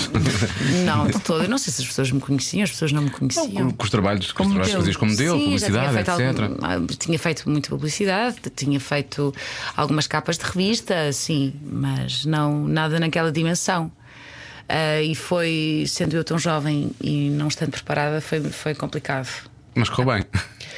[0.85, 1.43] Não, de todo.
[1.43, 3.65] Eu não sei se as pessoas me conheciam, as pessoas não me conheciam.
[3.65, 6.09] Não, com, os trabalhos, com os trabalhos que fazias como modelo, Sim, publicidade, etc.
[6.09, 9.33] Algum, ah, tinha feito muita publicidade, tinha feito
[9.75, 13.91] algumas capas de revista, sim, mas não nada naquela dimensão.
[14.69, 19.27] Uh, e foi, sendo eu tão jovem e não estando preparada, foi, foi complicado.
[19.75, 20.25] Mas correu bem.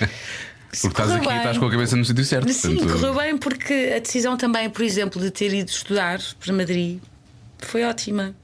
[0.81, 2.51] Porque estás aqui e estás com a cabeça no sítio certo.
[2.51, 2.93] Sim, portanto...
[2.93, 6.99] correu bem porque a decisão também, por exemplo, de ter ido estudar para Madrid
[7.59, 8.35] foi ótima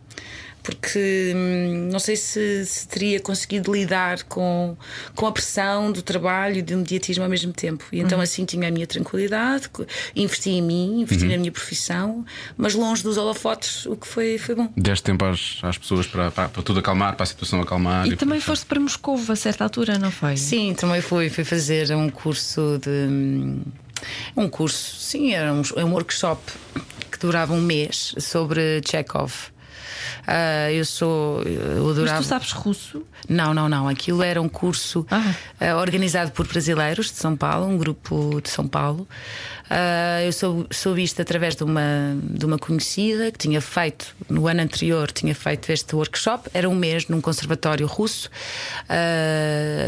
[0.70, 4.78] porque hum, não sei se, se, teria conseguido lidar com,
[5.16, 7.84] com a pressão do trabalho e do mediatismo ao mesmo tempo.
[7.92, 8.24] E então uhum.
[8.24, 9.70] assim tinha a minha tranquilidade,
[10.16, 11.32] investi em mim, investi uhum.
[11.32, 12.24] na minha profissão,
[12.56, 14.72] mas longe dos holofotes, o que foi, foi bom.
[14.78, 18.08] Deste tempo às, às pessoas para, para, para, tudo acalmar, para a situação acalmar.
[18.08, 20.38] E, e também foste para Moscou a certa altura, não foi?
[20.38, 22.90] Sim, também fui, fui fazer um curso de.
[22.90, 23.62] Hum,
[24.38, 26.42] um curso, sim, era um, um workshop
[27.12, 29.34] que durava um mês sobre Chekhov.
[30.28, 31.42] Uh, eu sou.
[31.44, 32.18] Eu adorava.
[32.18, 33.04] Mas tu sabes russo?
[33.28, 33.88] Não, não, não.
[33.88, 35.34] Aquilo era um curso ah.
[35.62, 39.08] uh, organizado por brasileiros de São Paulo, um grupo de São Paulo.
[39.66, 44.48] Uh, eu sou, sou vista através de uma, de uma conhecida que tinha feito, no
[44.48, 46.50] ano anterior, tinha feito este workshop.
[46.54, 48.30] Era um mês num conservatório russo.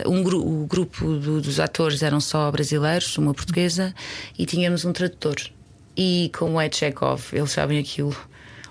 [0.06, 3.94] um gru o grupo do, dos atores eram só brasileiros, uma portuguesa,
[4.38, 5.36] e tínhamos um tradutor.
[5.96, 8.16] E como é Chekhov, eles sabem aquilo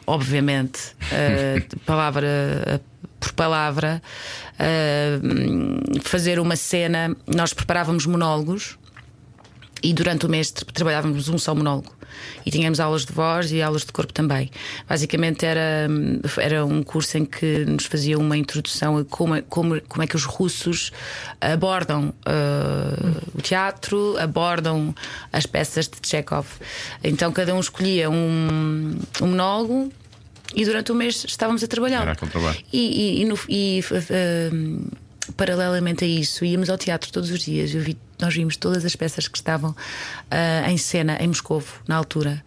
[0.07, 2.81] obviamente, uh, palavra
[3.21, 4.03] por palavra,
[4.55, 7.15] uh, fazer uma cena.
[7.27, 8.79] Nós preparávamos monólogos
[9.83, 11.93] e durante o mês trabalhávamos um só monólogo.
[12.45, 14.51] E tínhamos aulas de voz e aulas de corpo também.
[14.89, 15.89] Basicamente era,
[16.39, 20.07] era um curso em que nos fazia uma introdução a como, é, como, como é
[20.07, 20.91] que os russos
[21.41, 24.95] abordam uh, o teatro, abordam
[25.33, 26.47] as peças de Chekhov.
[27.03, 29.93] Então cada um escolhia um, um monólogo
[30.55, 32.03] e durante o mês estávamos a trabalhar.
[32.03, 32.59] Era trabalho.
[32.73, 34.97] E, e, e, no, e uh,
[35.37, 37.71] paralelamente a isso, íamos ao teatro todos os dias.
[37.71, 42.43] Vi, nós vimos todas as peças que estavam uh, em cena em Moscou, na altura.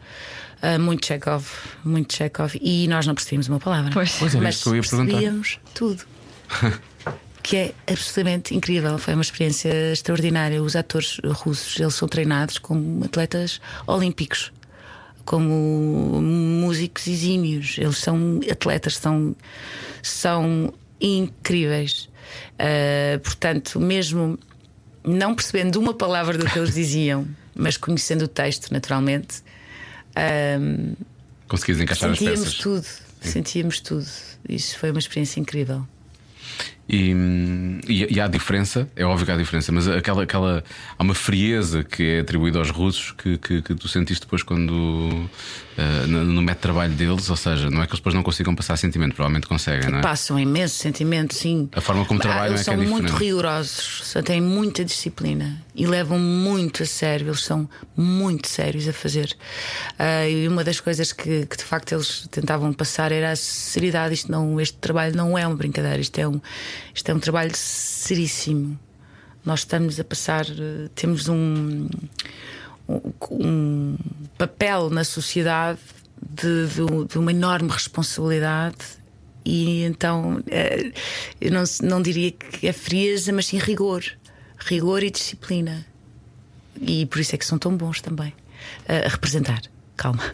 [0.62, 1.46] Uh, muito Chekhov,
[1.84, 2.56] muito Chekhov.
[2.62, 3.92] E nós não percebíamos uma palavra.
[3.92, 6.04] Pois, pois é, mas que eu ia percebíamos tudo.
[7.44, 8.98] que é absolutamente incrível.
[8.98, 10.62] Foi uma experiência extraordinária.
[10.64, 14.52] Os atores russos, eles são treinados como atletas olímpicos
[15.26, 17.78] como músicos exímios.
[17.78, 19.36] Eles são atletas, são,
[20.02, 22.10] são incríveis.
[22.54, 24.38] Uh, portanto, mesmo
[25.04, 29.40] não percebendo uma palavra do que eles diziam, mas conhecendo o texto naturalmente,
[30.16, 30.96] uh,
[31.48, 32.54] conseguimos encaixar as peças.
[32.56, 32.86] tudo,
[33.22, 34.08] sentíamos tudo.
[34.48, 35.88] Isso foi uma experiência incrível.
[36.88, 37.16] E,
[37.88, 40.62] e, e, há diferença, é óbvio que há diferença, mas aquela, aquela
[41.00, 44.70] há uma frieza que é atribuída aos russos que, que, que tu sentiste depois quando
[44.70, 48.22] uh, no, no método de trabalho deles, ou seja, não é que eles depois não
[48.22, 50.02] consigam passar sentimento, provavelmente conseguem, não é?
[50.02, 51.70] Passam imenso sentimento, sim.
[51.72, 55.88] A forma como trabalham ah, é que é São muito rigorosos, têm muita disciplina e
[55.88, 59.36] levam muito a sério, eles são muito sérios a fazer.
[59.94, 64.14] Uh, e uma das coisas que, que, de facto eles tentavam passar era a seriedade.
[64.14, 66.40] Isto não, este trabalho não é uma brincadeira, isto é um,
[66.94, 68.80] isto é um trabalho seríssimo.
[69.44, 71.90] Nós estamos a passar, uh, temos um,
[73.32, 73.98] um,
[74.38, 75.80] papel na sociedade
[76.22, 78.78] de, de, de uma enorme responsabilidade
[79.44, 80.94] e então uh,
[81.42, 84.04] eu não, não diria que é frieza, mas sim rigor
[84.66, 85.86] rigor e disciplina.
[86.82, 88.34] E por isso é que são tão bons também
[88.88, 89.62] a representar.
[89.96, 90.24] Calma.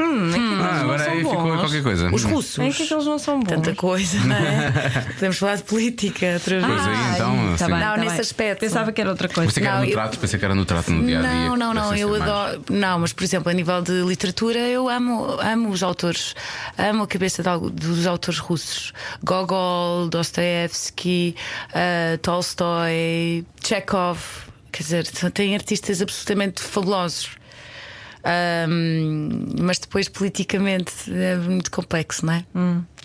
[0.00, 2.10] hum, é ah, agora aí ficou qualquer coisa.
[2.12, 2.58] Os russos.
[2.58, 3.48] É que eles não são bons.
[3.48, 4.70] Tanta coisa, não é?
[5.14, 6.66] Podemos falar de política outra vez.
[6.66, 7.36] Pois aí, então.
[7.36, 7.64] Tá assim.
[7.66, 8.20] bem, não, tá nesse bem.
[8.20, 8.60] aspecto.
[8.60, 9.48] Pensava que era outra coisa.
[9.48, 11.22] Pensei que era Não, no eu- trato, pensei que era no trato no dia a
[11.22, 11.30] dia.
[11.30, 11.94] Não, não, não.
[11.94, 12.64] Eu adoro.
[12.68, 16.34] Não, mas por exemplo, a nível de literatura, eu amo, amo os autores,
[16.76, 18.92] amo a cabeça de dos autores russos:
[19.22, 21.36] Gogol, Dostoevsky,
[21.70, 24.18] uh, Tolstói, Chekhov.
[24.72, 27.30] Quer dizer, têm artistas absolutamente fabulosos.
[28.24, 32.44] Ahm, mas depois, politicamente, é muito complexo, não é?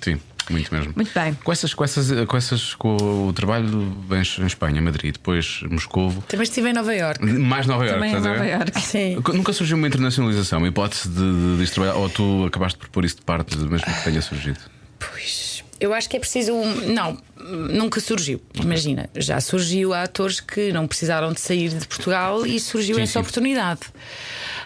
[0.01, 0.93] Sim, muito mesmo.
[0.95, 1.33] Muito bem.
[1.43, 6.21] Com essas, com essas, com essas, com o trabalho vens em Espanha, Madrid, depois Moscovo,
[6.27, 7.25] Também estive em Nova Iorque.
[7.25, 8.45] mais Nova Iorque, Também Nova?
[8.45, 8.79] Iorque.
[8.81, 9.15] Sim.
[9.33, 12.87] Nunca surgiu uma internacionalização, uma hipótese de, de, de isto trabalhar, ou tu acabaste por
[12.89, 14.59] pôr isso de parte, mesmo que tenha surgido?
[14.99, 16.53] Pois, eu acho que é preciso.
[16.53, 18.41] um- Não, nunca surgiu.
[18.61, 23.01] Imagina, já surgiu há atores que não precisaram de sair de Portugal e surgiu Sim,
[23.03, 23.19] essa sim.
[23.19, 23.81] oportunidade.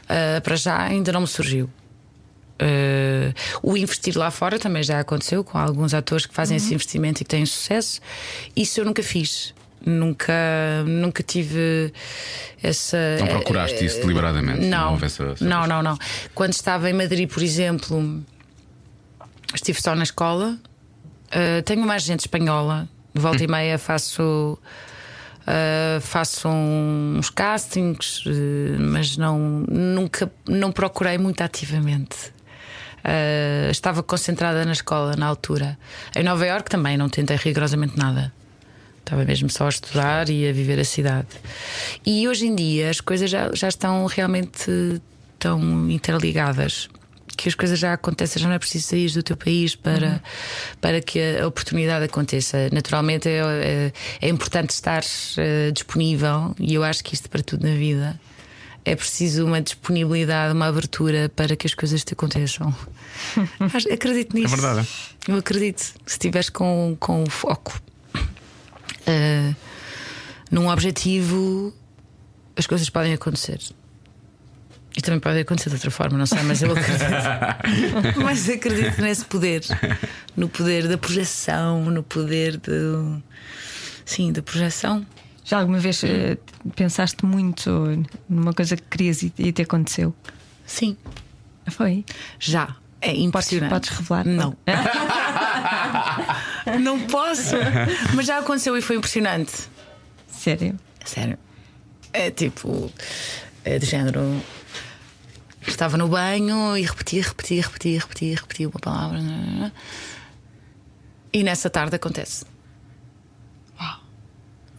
[0.09, 1.69] Ah, para já ainda não me surgiu.
[2.59, 7.21] Ah, o investir lá fora também já aconteceu com alguns atores que fazem esse investimento
[7.21, 7.99] e que têm sucesso.
[8.55, 9.53] Isso eu nunca fiz.
[9.85, 10.33] Nunca,
[10.87, 11.91] nunca tive
[12.61, 12.97] essa.
[13.19, 14.61] Não procuraste isso deliberadamente?
[14.61, 15.97] Não, Não essa- essa não, não, não.
[16.33, 18.23] Quando estava em Madrid, por exemplo,
[19.53, 20.57] estive só na escola.
[21.27, 22.87] Uh, tenho uma agente espanhola.
[23.13, 24.57] De volta e meia faço.
[25.47, 28.31] Uh, faço uns castings, uh,
[28.79, 29.37] mas não,
[29.67, 32.33] nunca não procurei muito ativamente.
[33.03, 35.77] Uh, estava concentrada na escola na altura.
[36.15, 38.31] Em Nova Iorque também não tentei rigorosamente nada.
[38.99, 41.27] Estava mesmo só a estudar e a viver a cidade.
[42.05, 45.01] E hoje em dia as coisas já, já estão realmente
[45.37, 46.87] tão interligadas
[47.35, 50.21] que as coisas já acontecem, já não é preciso sair do teu país para,
[50.79, 52.69] para que a oportunidade aconteça.
[52.71, 55.03] Naturalmente é, é, é importante estar
[55.37, 58.19] eh, disponível e eu acho que isto para tudo na vida
[58.85, 62.75] é preciso uma disponibilidade, uma abertura para que as coisas te aconteçam.
[63.91, 64.53] Acredito nisso.
[64.53, 64.87] É verdade.
[65.27, 65.79] Eu acredito.
[65.79, 67.79] Se estiveres com, com o foco
[69.05, 69.53] eh,
[70.51, 71.73] num objetivo,
[72.55, 73.59] as coisas podem acontecer.
[74.95, 77.03] E também podem acontecer de outra forma, não sei, mas eu acredito.
[78.23, 79.63] mas acredito nesse poder.
[80.37, 83.19] No poder da projeção, no poder de.
[84.05, 85.05] Sim, da projeção.
[85.45, 86.37] Já alguma vez eh,
[86.75, 87.69] pensaste muito
[88.29, 90.13] numa coisa que querias e, e te aconteceu?
[90.65, 90.95] Sim,
[91.69, 92.05] Foi?
[92.39, 92.75] já.
[93.01, 93.69] É Podes, impressionante.
[93.71, 94.25] podes revelar?
[94.25, 94.55] Não.
[96.81, 97.55] Não posso.
[98.15, 99.51] Mas já aconteceu e foi impressionante.
[100.31, 100.79] Sério?
[101.03, 101.37] Sério.
[102.13, 102.89] É tipo.
[103.65, 104.41] É de género.
[105.67, 109.19] Estava no banho e repetia, repetia, repetia, repetia, repetia uma palavra.
[111.31, 112.45] E nessa tarde acontece.
[113.79, 113.95] Uau.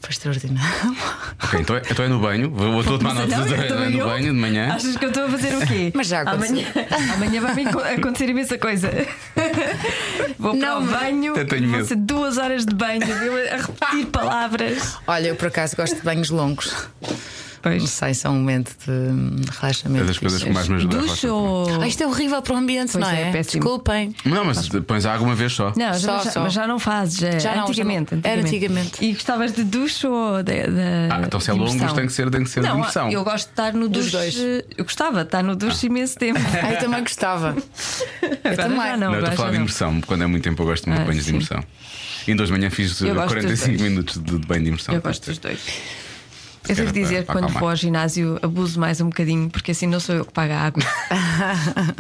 [0.01, 0.97] Foi extraordinário.
[1.43, 3.99] Ok, então é, então é no banho, vou, vou tomar nota Não, de- também no
[3.99, 4.07] eu.
[4.07, 4.73] banho de manhã.
[4.75, 5.91] Achas que eu estou a fazer o quê?
[5.97, 6.59] Mas já aconteceu.
[6.59, 8.91] amanhã, amanhã vai acontecer imensa coisa.
[10.39, 11.87] Vou para Não, o banho, medo.
[11.87, 14.97] ser duas horas de banho, a repetir palavras.
[15.07, 16.73] Olha, eu por acaso gosto de banhos longos.
[17.65, 17.91] Não Pois.
[17.91, 20.05] sei se é um momento de relaxamento.
[20.05, 21.67] É das coisas que mais me ajuda a Ducho.
[21.81, 23.33] Ah, isto é horrível para o ambiente, Pois não é, é?
[23.33, 23.63] péssimo.
[23.63, 24.15] Desculpem.
[24.25, 25.73] Não, mas pões água uma vez só.
[25.77, 26.43] Não, Só, já- só.
[26.43, 27.19] mas já não fazes.
[27.19, 28.31] Já, Já não, antigamente, já não.
[28.31, 28.89] Era antigamente.
[28.89, 29.05] antigamente.
[29.05, 32.13] E gostavas de ducho ou de, de Ah, então se é de longo, tem que
[32.13, 33.11] ser, tem que ser de Não, imersão.
[33.11, 34.17] eu gosto de estar no ducho.
[34.77, 36.41] Eu gostava de estar no ducho imenso tempo.
[36.63, 37.57] Ah, eu também gostava.
[38.45, 38.77] Agora também.
[38.79, 39.63] já não, Não, eu estou a falar de não.
[39.65, 41.65] imersão, quando é muito tempo eu gosto muito de Ah, banhos de imersão.
[42.27, 43.81] E ainda hoje de manhã fiz Eu gosto dos 45 dois.
[43.91, 44.95] minutos de, de banho de imersão.
[44.95, 45.59] Eu gosto dos dois.
[46.69, 47.61] Eu era devo dizer que quando acalmar.
[47.61, 50.59] vou ao ginásio abuso mais um bocadinho, porque assim não sou eu que pago a
[50.61, 50.83] água.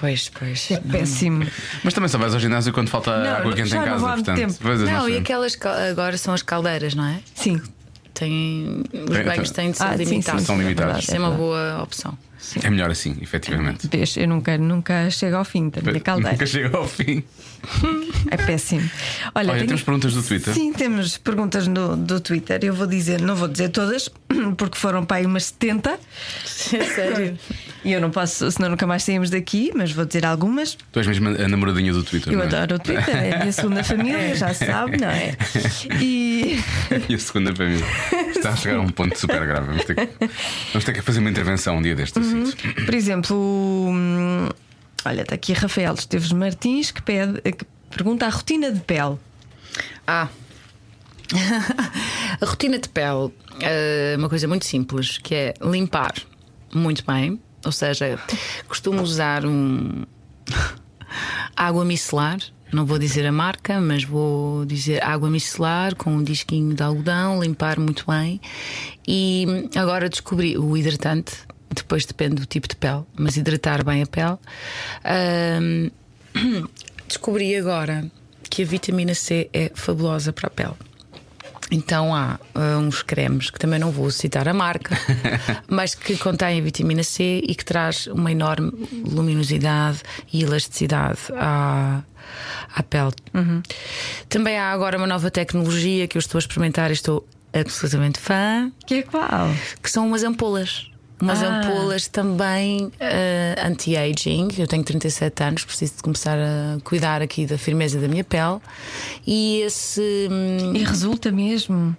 [0.00, 0.70] Pois, pois.
[0.72, 1.46] É péssimo.
[1.82, 4.06] Mas também só vais ao ginásio quando falta Não, água quente já em não casa.
[4.08, 4.68] muito portanto, tempo.
[4.68, 5.14] é, Não, sei.
[5.14, 5.56] e aquelas
[5.90, 7.20] agora são as caldeiras, não é?
[7.34, 7.62] Sim.
[8.12, 10.42] Têm, os É, banhos têm de ser Ah, sim, sim, limitados.
[10.44, 10.84] São é limitados.
[10.86, 12.18] verdade, Isso é uma boa opção.
[12.62, 13.88] É melhor assim, efetivamente.
[13.88, 16.32] Vês, eu nunca, nunca chego ao fim da minha caldeira.
[16.34, 17.22] Nunca chega ao fim.
[18.30, 18.88] É péssimo.
[19.34, 20.52] Olha, Olha, tenho- temos perguntas do Twitter.
[20.54, 22.60] Sim, temos perguntas no, do Twitter.
[22.62, 24.08] Eu vou dizer, não vou dizer todas,
[24.56, 25.98] porque foram para aí umas 70
[26.44, 27.38] Sério?
[27.84, 30.78] e eu não posso, senão nunca mais saímos daqui, mas vou dizer algumas.
[30.90, 32.32] Tu és mesmo a namoradinha do Twitter.
[32.32, 32.46] Eu não é?
[32.46, 35.36] adoro o Twitter, é a minha segunda família, já se sabe, não é?
[36.00, 36.58] E,
[37.08, 37.80] E a segunda mim
[38.34, 39.66] está a chegar a um ponto super grave.
[39.66, 40.08] Vamos ter que,
[40.72, 42.26] vamos ter que fazer uma intervenção um dia destes.
[42.26, 42.42] Uhum.
[42.42, 42.84] assim.
[42.84, 44.48] Por exemplo, hum,
[45.04, 49.16] olha, está aqui Rafael Esteves Martins que, pede, que pergunta a rotina de pele.
[50.06, 50.28] Ah.
[52.40, 56.14] a rotina de pele é uma coisa muito simples, que é limpar
[56.74, 57.40] muito bem.
[57.64, 58.18] Ou seja,
[58.68, 60.04] costumo usar um
[61.56, 62.38] água micelar.
[62.72, 67.40] Não vou dizer a marca, mas vou dizer água micelar com um disquinho de algodão,
[67.40, 68.40] limpar muito bem.
[69.06, 71.36] E agora descobri o hidratante,
[71.72, 74.38] depois depende do tipo de pele, mas hidratar bem a pele.
[75.04, 75.90] Ahm,
[77.06, 78.10] descobri agora
[78.50, 80.74] que a vitamina C é fabulosa para a pele.
[81.70, 84.96] Então há ah, uns cremes que também não vou citar a marca,
[85.68, 88.70] mas que contêm vitamina C e que traz uma enorme
[89.04, 90.00] luminosidade
[90.32, 92.02] e elasticidade à,
[92.74, 93.12] à pele.
[94.28, 98.70] Também há agora uma nova tecnologia que eu estou a experimentar e estou absolutamente fã,
[98.86, 99.48] Que é qual?
[99.82, 100.90] que são umas ampolas.
[101.20, 101.60] Umas Ah.
[101.60, 104.48] ampolas também eh, anti-aging.
[104.58, 108.58] Eu tenho 37 anos, preciso de começar a cuidar aqui da firmeza da minha pele.
[109.26, 110.28] E esse.
[110.30, 111.96] hum, E resulta mesmo.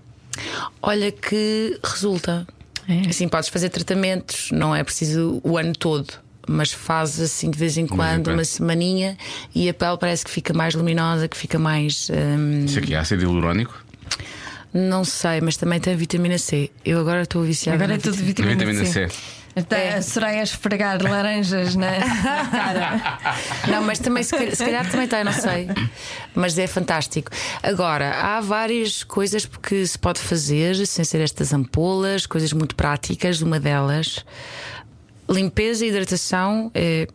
[0.81, 2.45] Olha que resulta.
[2.87, 3.09] É.
[3.09, 6.13] Assim, podes fazer tratamentos, não é preciso o ano todo.
[6.47, 9.17] Mas fazes assim de vez em quando, uma semaninha,
[9.55, 12.07] e a pele parece que fica mais luminosa, que fica mais.
[12.11, 13.83] hum, Isso aqui é ácido hialurónico.
[14.77, 16.69] Não sei, mas também tem vitamina C.
[16.83, 17.81] Eu agora estou viciada.
[17.81, 19.15] Agora é tudo vitamina- vitamina, Vitamina C.
[19.15, 19.35] C.
[19.55, 19.93] Está É.
[19.95, 23.19] a Soraya a esfregar laranjas na, na cara.
[23.71, 25.69] Não, mas também se calhar, se calhar também tem, não sei.
[26.35, 27.31] Mas é fantástico.
[27.63, 33.41] Agora, há várias coisas que se pode fazer sem ser estas ampolas, coisas muito práticas.
[33.41, 34.25] Uma delas,
[35.29, 37.07] limpeza e hidratação é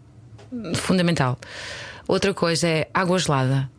[0.77, 1.39] fundamental.
[2.09, 3.71] Outra coisa é água gelada.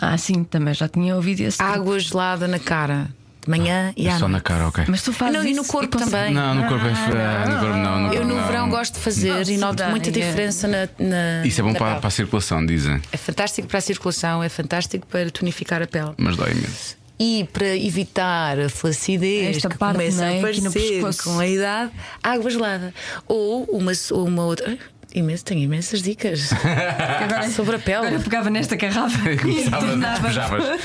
[0.00, 1.62] Ah, sim, também já tinha ouvido esse.
[1.62, 3.08] Água gelada na cara,
[3.44, 4.84] de manhã e à É Só na cara, ok.
[4.88, 6.32] Mas tu fazes Não, e no corpo também.
[6.32, 6.90] Não, no corpo é.
[6.92, 8.00] ah, no corpo não.
[8.00, 8.46] No Eu corpo no não.
[8.46, 10.26] verão gosto de fazer e noto muita Soraya.
[10.26, 13.00] diferença na, na Isso é bom na para, para a circulação, dizem.
[13.12, 16.12] É fantástico para a circulação, é fantástico para tonificar a pele.
[16.16, 16.96] Mas dói imenso.
[17.18, 20.34] E para evitar a flacidez Esta que parte, começa não é?
[20.34, 21.22] a aparecer pescoço.
[21.24, 22.92] com a idade, água gelada.
[23.28, 24.76] Ou uma, ou uma outra.
[25.14, 27.96] Imenso, tenho imensas dicas Agora, sobre a pele.
[27.98, 30.78] agora eu pegava nesta garrafa e Começava.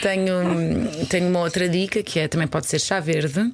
[0.00, 3.52] Tenho, tenho uma outra dica que é também pode ser chá verde.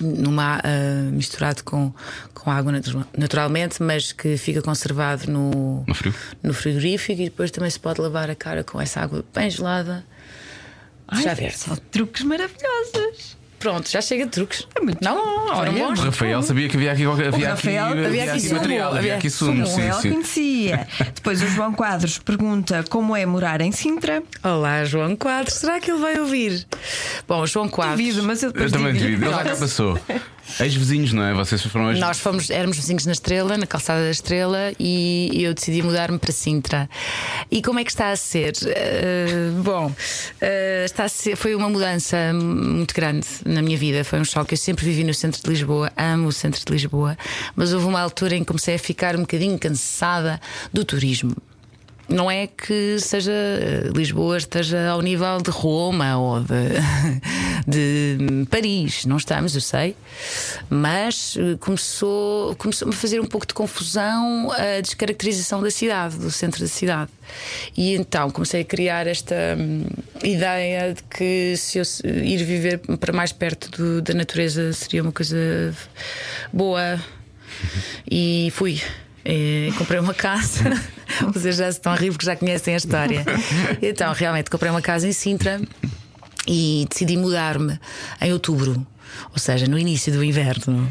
[0.00, 1.90] Numa, ah, misturado com,
[2.34, 6.14] com água natu- naturalmente, mas que fica conservado no, No frio.
[6.42, 10.04] no frigorífico e depois também se pode lavar a cara com essa água bem gelada.
[11.08, 11.56] Ai, chá verde.
[11.58, 13.38] Só truques maravilhosos.
[13.58, 14.66] Pronto, já chega de truques.
[14.76, 15.14] É muito não?
[15.16, 15.72] bom, Foram olha.
[15.72, 15.98] bons?
[15.98, 18.54] O Rafael sabia que havia aqui qualquer- havia aqui, Rafael- havia havia aqui aqui sumo,
[18.56, 19.64] material, havia aqui sumo.
[19.64, 20.10] Como Sim, sim.
[20.12, 20.88] conhecia.
[21.14, 24.22] Depois o João Quadros pergunta como é morar em Sintra.
[24.42, 25.54] Olá, João Quadros.
[25.54, 26.66] Será que ele vai ouvir?
[27.26, 27.96] Bom, João Quadros.
[27.98, 29.16] Duvido, mas eu Eu também digo-lhe.
[29.16, 29.24] devido.
[29.24, 29.98] Ele já cá passou.
[30.60, 31.34] Ex-vizinhos, não é?
[31.34, 35.52] Vocês foram ex Nós fomos, éramos vizinhos na Estrela, na calçada da Estrela, e eu
[35.54, 36.88] decidi mudar-me para Sintra.
[37.50, 38.54] E como é que está a ser?
[38.64, 39.92] Eh, bom,
[40.40, 44.04] eh, está a ser, foi uma mudança muito grande na minha vida.
[44.04, 44.54] Foi um choque.
[44.54, 47.16] Eu sempre vivi no centro de Lisboa, amo o centro de Lisboa,
[47.54, 50.40] mas houve uma altura em que comecei a ficar um bocadinho cansada
[50.72, 51.36] do turismo.
[52.08, 56.54] Não é que seja eh, Lisboa esteja ao nível de Roma ou de,
[57.66, 59.96] de Paris, não estamos, eu sei,
[60.70, 66.30] mas eh, começou, começou-me a fazer um pouco de confusão a descaracterização da cidade, do
[66.30, 67.10] centro da cidade.
[67.76, 69.84] E então comecei a criar esta hum,
[70.22, 71.84] ideia de que se eu
[72.22, 75.36] ir viver para mais perto do- da natureza seria uma coisa
[76.52, 77.00] boa.
[78.08, 78.80] E fui.
[79.28, 80.62] Eh, comprei uma casa.
[81.34, 83.24] Vocês já estão a rir porque já conhecem a história.
[83.82, 85.60] Então, realmente, comprei uma casa em Sintra
[86.46, 87.76] e decidi mudar-me
[88.20, 88.86] em outubro,
[89.32, 90.88] ou seja, no início do inverno.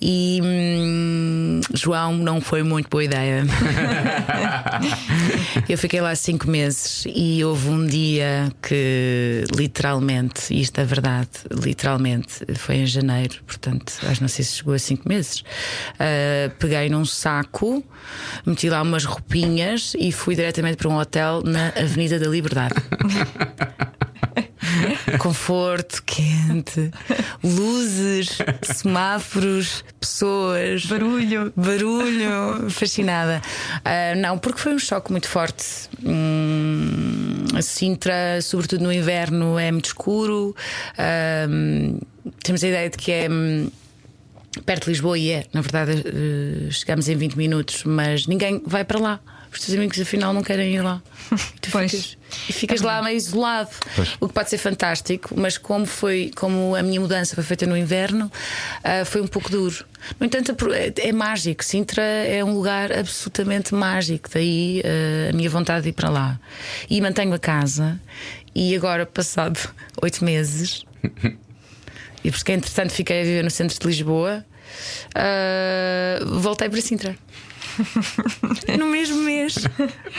[0.00, 3.44] E hum, João não foi muito boa ideia.
[5.68, 12.44] Eu fiquei lá cinco meses e houve um dia que literalmente, isto é verdade, literalmente
[12.56, 15.42] foi em janeiro, portanto, acho não sei se chegou a cinco meses.
[15.98, 17.84] ah, peguei num saco,
[18.44, 22.74] meti lá umas roupinhas e fui diretamente para um hotel na Avenida da Liberdade.
[25.18, 26.90] Conforto, quente,
[27.42, 31.52] luzes, semáforos, pessoas, Barulho.
[31.56, 33.42] barulho, fascinada.
[33.84, 35.64] Ah, não, porque foi um choque muito forte.
[36.04, 40.54] Hum, a Sintra, sobretudo no inverno, é muito escuro.
[40.98, 41.46] Ah,
[42.42, 43.28] temos a ideia de que é.
[43.30, 43.70] hum,
[44.64, 48.84] perto de Lisboa e é, na verdade, eh, chegamos em 20 minutos, mas ninguém vai
[48.84, 49.20] para lá.
[49.56, 51.02] Os teus amigos afinal não querem ir lá.
[51.32, 51.90] E tu Pois.
[51.90, 53.70] ficas, e ficas lá meio isolado.
[54.20, 57.74] O que pode ser fantástico, mas como foi, como a minha mudança foi feita no
[57.76, 58.30] inverno,
[58.84, 59.82] ah, foi um pouco duro.
[60.20, 61.64] No entanto, é, é mágico.
[61.64, 64.28] Sintra é um lugar absolutamente mágico.
[64.32, 66.38] Daí ah, a minha vontade de ir para lá.
[66.90, 67.98] E mantenho a casa.
[68.54, 69.58] E agora, passado
[70.02, 70.84] oito meses,
[72.22, 74.44] e porque entretanto fiquei a viver no centro de Lisboa,
[75.14, 77.16] ah, voltei para Sintra.
[78.78, 79.54] No mesmo mês,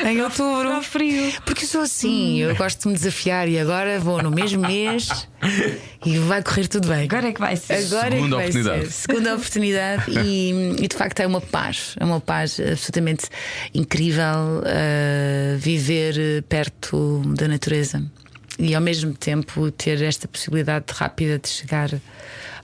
[0.06, 0.82] em outubro.
[0.82, 1.32] frio.
[1.46, 5.28] Porque eu sou assim, eu gosto de me desafiar e agora vou no mesmo mês
[6.06, 7.04] e vai correr tudo bem.
[7.04, 7.86] Agora é que vai ser.
[7.86, 8.86] Agora é que Segunda vai oportunidade.
[8.86, 8.92] ser.
[8.92, 13.28] Segunda oportunidade e, e de facto é uma paz, é uma paz absolutamente
[13.74, 14.24] incrível
[14.62, 18.04] uh, viver perto da natureza
[18.60, 21.90] e ao mesmo tempo ter esta possibilidade rápida de chegar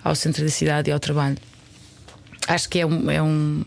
[0.04, 1.38] ao centro da cidade e ao trabalho.
[2.48, 3.10] Acho que é um.
[3.10, 3.64] É um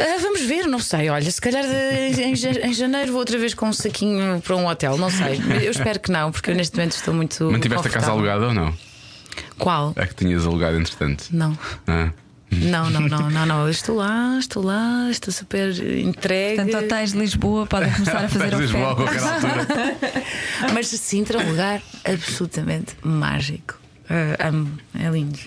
[0.00, 1.08] ah, vamos ver, não sei.
[1.10, 4.56] Olha, se calhar de- em, ja- em janeiro vou outra vez com um saquinho para
[4.56, 5.40] um hotel, não sei.
[5.62, 7.44] Eu espero que não, porque eu neste momento estou muito.
[7.50, 8.12] Mantiveste a casa confortável.
[8.32, 8.74] alugada ou não?
[9.58, 9.92] Qual?
[9.96, 11.24] É que tinhas alugado entretanto.
[11.30, 11.56] Não.
[11.86, 12.10] Ah.
[12.52, 13.64] Não, não, não, não, não.
[13.66, 16.56] Eu estou lá, estou lá, estou super entregue.
[16.64, 19.18] Portanto, hotéis de Lisboa podem começar a fazer Lisboa a oferta.
[19.20, 20.24] qualquer altura.
[20.74, 23.78] Mas Sintra é um lugar absolutamente mágico.
[24.08, 25.38] Ah, amo, é lindo.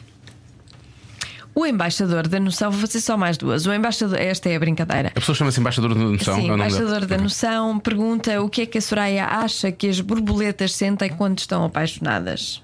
[1.55, 3.65] O embaixador da noção, vou fazer só mais duas.
[3.67, 5.09] O embaixador, esta é a brincadeira.
[5.09, 6.35] A pessoa chama-se embaixador de noção.
[6.35, 9.87] Sim, é o embaixador da noção pergunta o que é que a Soraya acha que
[9.87, 12.61] as borboletas sentem quando estão apaixonadas.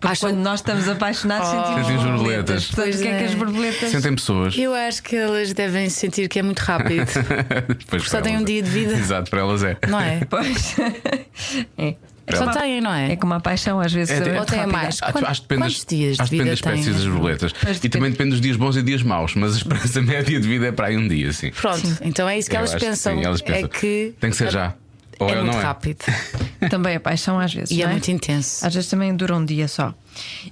[0.00, 2.66] Porque Acham- quando nós estamos apaixonados, sentimos Sentimos borboletas.
[2.66, 2.66] borboletas.
[2.66, 3.36] Portanto, o que é que Pois as é.
[3.36, 3.90] borboletas.
[3.90, 4.58] Sentem pessoas.
[4.58, 7.06] Eu acho que elas devem sentir que é muito rápido.
[7.88, 8.44] Pois Só têm um é.
[8.44, 8.92] dia de vida.
[8.96, 9.76] Exato, para elas é.
[9.88, 10.20] Não é?
[10.28, 10.76] Pois.
[11.78, 11.94] é.
[12.32, 13.12] Só como a- têm, não é?
[13.12, 14.20] É como a paixão, às vezes.
[14.20, 14.98] É, é é- Ou têm mais?
[15.02, 16.94] Acho, acho que depende, quantos dias de acho que depende das espécies têm?
[16.94, 17.52] das borboletas.
[17.84, 20.66] E também depende dos dias bons e dias maus, mas a esperança média de vida
[20.66, 21.50] é para aí um dia, sim.
[21.52, 23.16] Pronto, então é isso que elas pensam.
[23.16, 23.68] sim, elas É pensam.
[23.68, 24.74] que Tem que ser já.
[25.18, 25.64] Ou é é ou muito não é.
[25.64, 26.04] rápido
[26.68, 27.70] Também a paixão, às vezes.
[27.70, 28.66] e é muito intenso.
[28.66, 29.94] Às vezes também dura um dia só.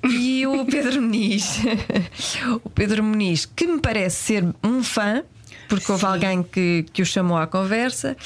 [0.03, 1.59] E o Pedro Muniz,
[2.65, 5.23] o Pedro Muniz, que me parece ser um fã,
[5.81, 8.17] porque houve alguém que, que o chamou à conversa,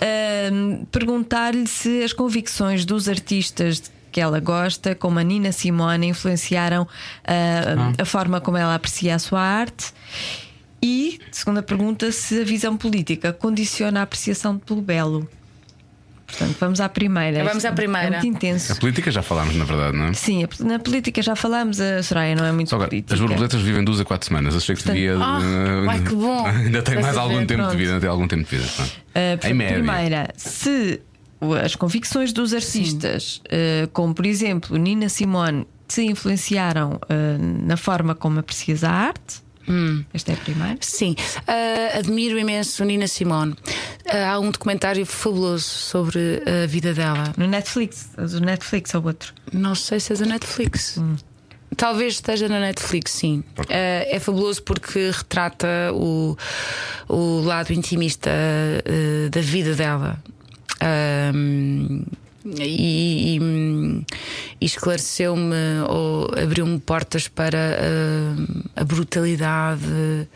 [0.00, 6.86] ahm, perguntar-lhe se as convicções dos artistas que ela gosta, como a Nina Simone, influenciaram
[7.24, 9.92] ah, a forma como ela aprecia a sua arte.
[10.80, 15.28] E, segunda pergunta, se a visão política condiciona a apreciação pelo belo.
[16.26, 17.44] Portanto, vamos à primeira.
[17.44, 18.06] Vamos à primeira.
[18.08, 18.72] É muito intenso.
[18.72, 20.12] A política já falámos, na verdade, não é?
[20.14, 23.14] Sim, a- na política já falámos, a Soraya não é muito Só agora, política.
[23.14, 24.56] as borboletas vivem duas a quatro semanas.
[24.56, 25.16] Achei que devia.
[25.18, 26.46] Ah, eh, ai, que bom.
[26.46, 27.70] Ainda tem mais algum ver, tempo pronto.
[27.72, 27.90] de vida.
[27.90, 28.68] Ainda tem algum tempo de vida.
[28.74, 28.90] pronto.
[28.90, 29.74] Uh, em portanto, média.
[29.74, 31.00] primeira, se
[31.62, 38.14] as convicções dos artistas, uh, como por exemplo Nina Simone, te influenciaram uh, na forma
[38.14, 39.43] como aprecias a arte.
[39.68, 40.04] Hum.
[40.12, 40.76] Esta é a primeira.
[40.80, 41.14] Sim,
[41.46, 43.54] ah, admiro imenso Nina Simone.
[44.08, 47.32] Ah, há um documentário fabuloso sobre a vida dela.
[47.36, 49.32] No Netflix, do Netflix ou outro.
[49.52, 51.00] Não sei se é da Netflix.
[51.76, 53.42] Talvez esteja na Netflix, sim.
[53.70, 56.36] Ah, é fabuloso porque retrata o,
[57.08, 58.30] o lado intimista
[59.30, 60.18] da vida dela.
[62.44, 64.04] E, e-
[64.60, 65.54] e esclareceu-me
[65.88, 70.28] ou abriu-me portas para ah, a brutalidade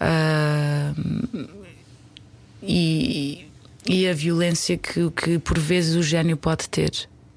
[0.00, 0.92] ah,
[2.62, 3.46] e,
[3.86, 6.90] e a violência que, que por vezes o gênio pode ter.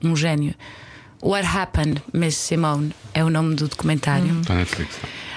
[0.04, 0.56] Um gênio.
[1.22, 4.40] What Happened, Miss Simone é o nome do documentário.
[4.40, 4.96] Está na Netflix.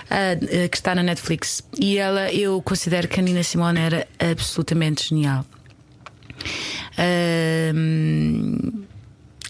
[0.09, 0.17] Ah,
[0.65, 1.63] ah, que está na Netflix.
[1.79, 5.45] E ela, eu considero que a Nina Simone era absolutamente genial.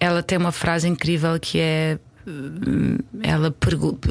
[0.00, 1.98] Ela tem uma frase incrível que é.
[2.26, 3.54] hum, Ela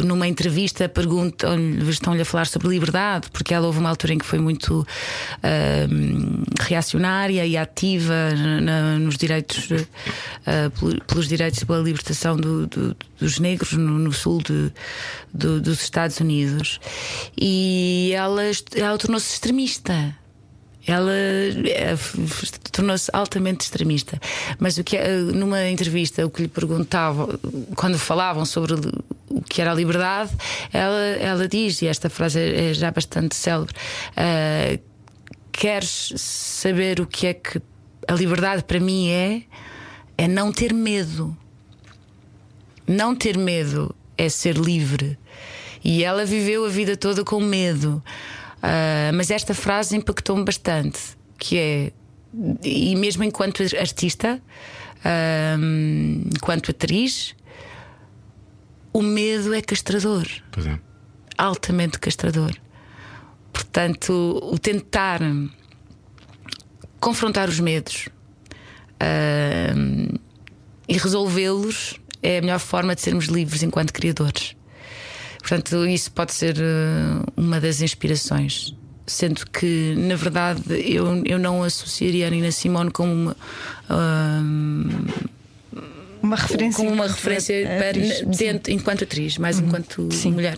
[0.04, 1.48] numa entrevista pergunta,
[1.90, 4.86] estão-lhe a falar sobre liberdade, porque ela houve uma altura em que foi muito
[5.44, 8.14] ahm, reacionária e ativa
[8.62, 9.68] na- nos direitos
[10.80, 14.72] pel- pelos direitos pela libertação do- do- dos negros no, no sul de-
[15.34, 16.80] do- dos Estados Unidos
[17.38, 18.44] e ela,
[18.76, 20.16] ela tornou-se extremista.
[20.88, 22.18] Ela eh, f-
[22.72, 24.20] tornou-se altamente extremista.
[24.60, 27.30] Mas o que é, numa entrevista, o que lhe perguntavam,
[27.76, 28.74] quando falavam sobre
[29.30, 30.32] o que era a liberdade,
[30.74, 33.74] ela, ela diz, e esta frase é é já bastante célebre:
[34.16, 34.80] eh,
[35.52, 37.62] Queres saber o que é que
[38.08, 39.44] a liberdade para mim é?
[40.18, 41.38] É não ter medo.
[42.88, 45.18] Não ter medo é ser livre.
[45.84, 48.04] E ela viveu a vida toda com medo.
[48.62, 51.00] Ah, mas esta frase impactou-me bastante,
[51.38, 51.92] que é
[52.64, 54.42] e mesmo enquanto artista,
[55.04, 55.58] ah,
[56.36, 57.36] enquanto atriz,
[58.94, 60.80] o medo é castrador, Pois é.
[61.38, 62.54] altamente castrador.
[63.52, 65.20] Portanto, o tentar
[67.00, 68.08] confrontar os medos
[69.00, 69.74] ah,
[70.88, 74.56] e resolvê-los é a melhor forma de sermos livres enquanto criadores.
[75.42, 78.74] Portanto, isso pode ser ah, uma das inspirações.
[79.08, 83.38] Sendo que, na verdade, eu, eu não associaria a Nina Simone como uma,
[83.90, 84.40] ah,
[86.22, 86.78] Uma referência.
[86.78, 90.32] como uma referência para, Atriz, dentro, enquanto atriz, mais enquanto Sim.
[90.34, 90.58] mulher.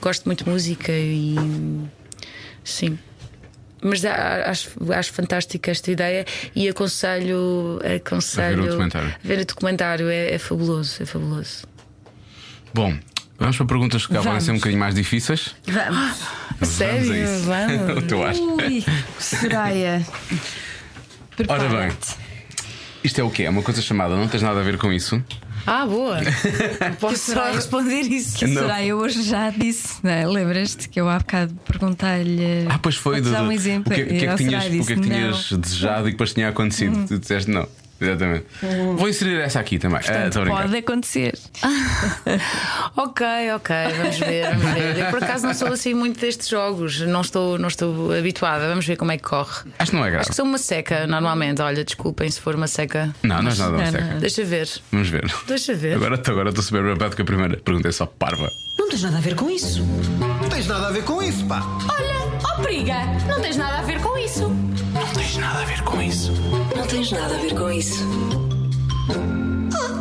[0.00, 1.36] Gosto muito de música e
[2.64, 2.98] sim.
[3.82, 6.24] Mas a- acho, acho fantástica esta ideia
[6.56, 9.14] e aconselho, aconselho A ver o documentário.
[9.22, 11.66] ver o documentário é, é fabuloso, é fabuloso.
[12.74, 12.98] Bom,
[13.40, 14.44] vamos para perguntas que Vamos.
[14.44, 15.54] ser um bocadinho mais difíceis.
[15.66, 16.16] Vamos.
[16.62, 17.12] Sério?
[17.12, 17.44] a isso.
[17.44, 17.98] Vamos.
[17.98, 18.34] o teu ar.
[18.34, 18.84] Ui,
[19.18, 20.06] Soraya.
[21.48, 21.90] Ora bem,
[23.02, 23.44] isto é o quê?
[23.44, 25.22] É uma coisa chamada Não tens nada a ver com isso.
[25.66, 26.18] Ah, boa!
[27.00, 28.36] Posso só responder isso.
[28.38, 28.62] Que a Não.
[28.62, 30.26] Soraya hoje já disse, não é?
[30.26, 32.66] Lembras-te que eu há bocado perguntei-lhe.
[32.68, 33.20] Ah, pois foi.
[33.20, 33.92] Do- um do- exemplo.
[33.92, 35.52] O que, o que é E que tinhas, Soraya o que é que disse, tinhas
[35.52, 37.06] desejado e depois tinha acontecido?
[37.06, 37.68] Tu disseste não.
[38.00, 38.46] Exatamente.
[38.96, 39.98] Vou inserir essa aqui também.
[39.98, 40.62] Ah, Portanto, Estou a brincar.
[40.62, 41.38] pode acontecer.
[42.96, 44.98] Ok, ok, vamos ver, vamos ver.
[44.98, 48.68] Eu por acaso não sou assim muito destes jogos, não estou, não estou habituada.
[48.68, 49.70] Vamos ver como é que corre.
[49.78, 50.20] Acho que não é grave.
[50.22, 51.62] Acho que sou uma seca normalmente.
[51.62, 53.14] Olha, desculpem se for uma seca.
[53.22, 54.04] Não, não é nada Não, uma seca.
[54.04, 54.18] não.
[54.20, 54.68] Deixa ver.
[54.92, 55.32] Vamos ver.
[55.46, 55.94] Deixa ver.
[55.94, 58.48] Agora estou agora estou super preocupado que a primeira pergunta é só parva.
[58.78, 59.82] Não tens nada a ver com isso.
[60.42, 61.62] Não tens nada a ver com isso, pá.
[61.88, 62.94] Olha, ó briga,
[63.28, 64.50] não tens nada a ver com isso.
[65.30, 66.32] Não tens nada a ver com isso.
[66.76, 68.04] Não tens nada a ver com isso.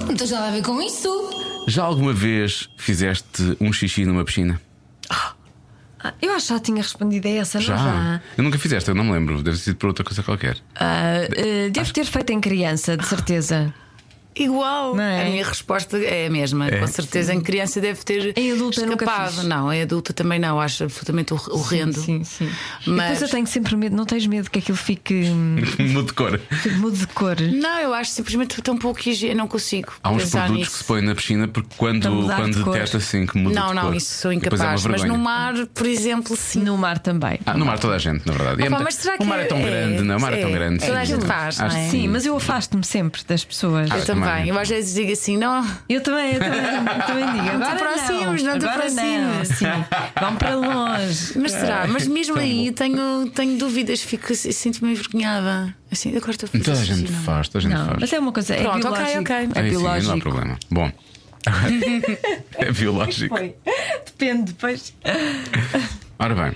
[0.07, 1.30] Não tens nada a ver com isso.
[1.67, 4.59] Já alguma vez fizeste um xixi numa piscina?
[5.07, 7.75] Ah, eu acho que já tinha respondido a essa, Já?
[7.77, 8.21] não já?
[8.39, 9.43] Eu nunca fizeste, eu não me lembro.
[9.43, 10.57] Deve ter sido por outra coisa qualquer.
[10.73, 13.71] Ah, eh, devo ter feito em criança, de certeza.
[14.36, 14.95] Igual.
[14.95, 15.21] Não é?
[15.23, 16.69] A minha resposta é a mesma.
[16.71, 19.43] Com certeza em criança deve ter Em adulta escapado.
[19.43, 20.59] Não, em adulta também não.
[20.61, 21.99] Acho absolutamente hor- horrendo.
[21.99, 22.49] Sim, sim.
[22.86, 25.25] E Mas- depois eu tenho sempre medo, não tens medo que aquilo fique,
[25.80, 26.39] Mudo de cor.
[26.77, 27.36] mudo de cor.
[27.41, 29.36] Não, eu acho simplesmente tão pouco higiene.
[29.36, 29.91] Não consigo.
[30.03, 30.71] Há uns produtos nisso.
[30.71, 32.73] que se põem na piscina porque quando, quando de cor.
[32.73, 33.95] detecta assim que muda Não, de não, cor.
[33.95, 34.61] isso sou é incapaz.
[34.61, 35.07] mas vergonha.
[35.11, 36.61] no mar, por exemplo, sim.
[36.61, 37.39] No mar também.
[37.45, 38.63] Ah, no mar toda a gente, na verdade.
[38.63, 40.17] É Opa, mas será o que mar é tão é- grande, não?
[40.17, 40.53] O mar é, tão é.
[40.53, 40.86] grande.
[40.86, 41.13] Toda a sim.
[41.13, 41.89] gente faz, não é?
[41.89, 43.89] Sim, mas eu afasto-me sempre das pessoas.
[43.91, 44.18] Ah, Eu também.
[44.26, 44.47] Também.
[44.49, 45.65] Eu às vezes digo assim, não.
[45.88, 47.57] Eu também, eu também, eu também digo.
[47.59, 49.59] Não te aproximes, não te agora aproximes.
[50.20, 51.38] Vão para longe.
[51.39, 51.88] Mas será?
[51.88, 55.74] Mas mesmo aí tenho, tenho dúvidas, fico, sinto-me envergonhada.
[55.91, 57.20] Assim, agora estou a fazer Toda a gente não.
[57.24, 57.97] faz, toda a gente Não, faz.
[57.99, 58.55] mas é uma coisa.
[58.55, 59.22] É Pronto, ok, biológico.
[59.22, 59.36] ok.
[59.36, 60.20] É Aí sim, não há biológico.
[60.20, 60.57] problema.
[60.70, 60.91] Bom.
[62.57, 63.36] é biológico.
[63.38, 63.55] Foi.
[64.05, 64.93] Depende, depois.
[66.20, 66.55] Ora bem,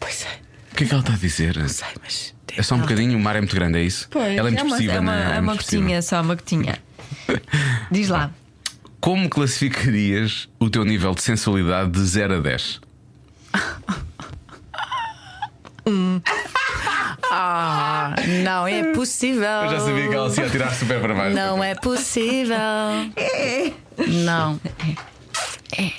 [0.00, 0.38] Pois é,
[0.72, 1.68] o que é que ela está a dizer?
[1.68, 2.33] sei, mas.
[2.56, 4.08] É só um bocadinho, o mar é muito grande, é isso?
[4.14, 5.24] ela é muito é uma, expressiva, é uma, não é?
[5.24, 5.82] Ela é uma muito expressiva.
[5.82, 6.78] gotinha, só uma gotinha.
[7.90, 8.30] Diz lá.
[9.00, 12.80] Como classificarias o teu nível de sensualidade de 0 a 10?
[17.30, 18.14] Ah,
[18.44, 19.42] não é possível.
[19.42, 21.34] Eu já sabia que ela se ia tirar super para baixo.
[21.34, 22.56] Não é possível.
[24.24, 24.60] Não.
[25.76, 25.90] É,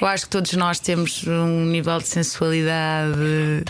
[0.00, 3.64] Eu acho que todos nós temos um nível de sensualidade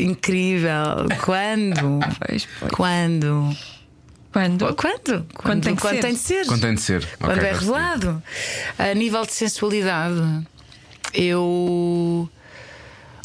[0.00, 1.06] incrível.
[1.24, 2.00] Quando?
[2.26, 2.72] Pois, pois.
[2.72, 3.56] Quando?
[4.32, 4.74] Quando?
[4.74, 5.26] Quando?
[5.34, 6.00] Quando tem que ser.
[6.00, 6.46] tem de ser.
[6.46, 7.06] Quando tem de ser.
[7.18, 7.64] Quando é já percebi.
[7.66, 8.22] revelado.
[8.78, 10.46] A nível de sensualidade,
[11.14, 12.28] eu.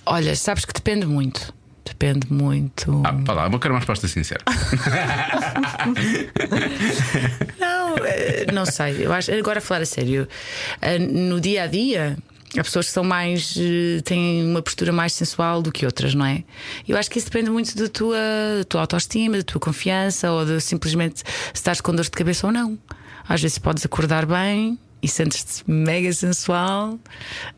[0.05, 1.53] Olha, sabes que depende muito.
[1.85, 3.01] Depende muito.
[3.05, 4.41] Ah, vá lá, eu quero uma resposta sincera.
[7.59, 9.05] Não, eh, não sei.
[9.05, 10.27] Eu acho, agora a falar a sério,
[10.81, 12.17] eh, no dia a dia.
[12.57, 13.55] Há pessoas que são mais.
[13.57, 16.43] eh, têm uma postura mais sensual do que outras, não é?
[16.87, 18.17] Eu acho que isso depende muito da tua,
[18.59, 22.45] da tua autoestima, da tua confiança ou de simplesmente se estás com dor de cabeça
[22.45, 22.77] ou não.
[23.27, 26.97] Às vezes podes acordar bem e sentes-te mega sensual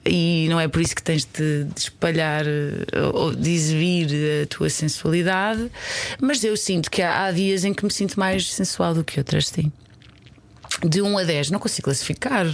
[0.03, 4.09] e não é por isso que tens de, espalhar eh, ou de exibir
[4.43, 5.69] a tua sensualidade,
[6.21, 9.19] mas eu sinto que há, há dias em que me sinto mais sensual do que
[9.19, 9.71] outras, sim.
[10.83, 12.47] De 1 a 10, não consigo classificar.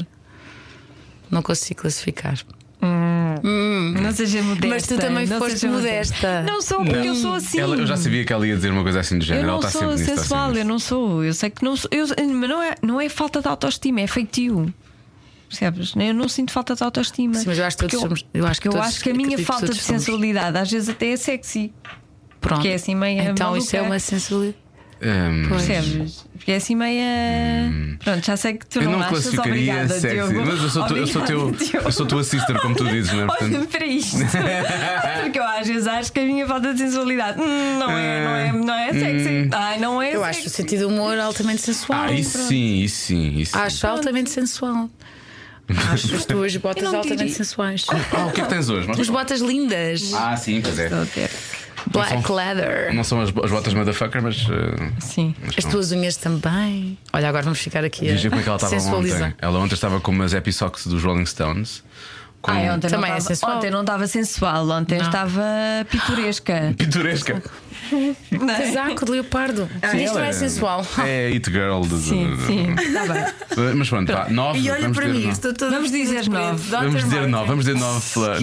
[1.32, 2.38] Não consigo classificar.
[2.82, 4.68] Não seja modesta.
[4.68, 6.44] Mas tu também não foste seja modesta.
[6.44, 7.60] Não sou, porque eu sou assim.
[7.60, 9.48] Ela- eu já sabia que ela ia dizer uma coisa assim do Eu género.
[9.48, 10.02] não ela está sou nisso.
[10.04, 10.70] está sensual, sempre eu nisso.
[10.74, 11.24] não sou.
[11.24, 11.90] Eu sei que não sou.
[11.92, 14.74] eu- mas não é, não é falta de autoestima, é feitio.
[15.48, 15.94] Percebes?
[15.98, 17.34] Eu não sinto falta de autoestima.
[17.36, 19.04] Sim, mas eu acho que Porque todos somos- eu acho que porque eu todos- acho
[19.04, 20.02] que a minha que falta de somos.
[20.04, 21.74] sensualidade às vezes até é sexy.
[22.40, 22.62] Pronto.
[22.62, 23.64] Que é assim meio Então maluca.
[23.64, 24.58] isso é uma sensualidade.
[25.04, 26.26] Hum, Percebes?
[26.38, 27.06] Porque é assim meia.
[28.04, 30.46] Pronto, já sei que tu eu não, não achas classificaria obrigada, sexy, Diogo.
[30.46, 31.86] mas eu sou, tu- eu sou teu, Diogo.
[31.88, 33.24] eu sou tua sister, como tu dizes, não é?
[33.24, 34.18] Olha Portanto, para isto.
[35.24, 38.36] Porque eu às vezes acho que a minha falta de sensualidade hum, não, é, não,
[38.36, 39.50] é, não é sexy.
[39.52, 40.56] Ai, não é Eu acho o sexy.
[40.58, 42.02] sentido do humor altamente sensual.
[42.04, 43.58] ah, isso sim, isso sim, isso sim.
[43.60, 44.90] Acho altamente sensual.
[45.94, 47.86] Acho as tuas botas altamente sensuais.
[47.90, 48.88] Ah, o que é que tens hoje?
[48.88, 50.14] Mostra As botas lindas.
[50.14, 50.90] Ah, sim, pois é.
[51.88, 51.90] A.
[51.90, 52.94] Black leather.
[52.94, 54.42] Não são as, as botas motherfucker, mas.
[54.44, 54.50] uh,
[55.00, 55.36] Sim.
[55.42, 55.72] mas As são.
[55.72, 56.98] tuas unhas também.
[57.14, 59.36] Olha, agora vamos ficar aqui a Diz como é que ela estava ontem.
[59.40, 61.84] Ela ontem estava com umas Epi Socks dos Rolling Stones.
[62.42, 63.58] Com Ai, ontem, Também não é estava, sensual.
[63.58, 65.06] ontem não estava sensual, ontem Não.
[65.06, 65.44] estava
[65.88, 66.74] pitoresca.
[66.78, 67.44] Pitoresca.
[68.32, 68.58] Não é?
[68.74, 69.70] Casaco de leopardo.
[69.76, 70.86] Isto Ela não é sensual.
[71.06, 71.82] É It Girl.
[71.82, 73.76] de- Sim, sim, está bem.
[73.76, 74.60] Mas pronto, vá, nove.
[74.60, 75.34] E olha vamos para dizer mim, nove.
[75.34, 76.70] estou toda Vamos dizer nove.
[76.70, 78.10] Vamos dizer nove, vamos dizer nove.
[78.14, 78.42] pela-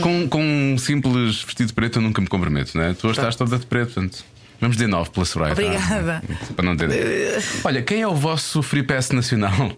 [0.00, 2.94] Com, com um simples vestido preto eu nunca me comprometo, não é?
[2.94, 4.24] Tu hoje estás toda de preto, portanto.
[4.60, 5.54] Vamos dizer nove pela Soraya.
[5.54, 5.62] tá?
[5.62, 6.22] Obrigada.
[6.54, 6.88] Para não ter.
[7.62, 9.72] Olha, quem é o vosso Free Pass nacional?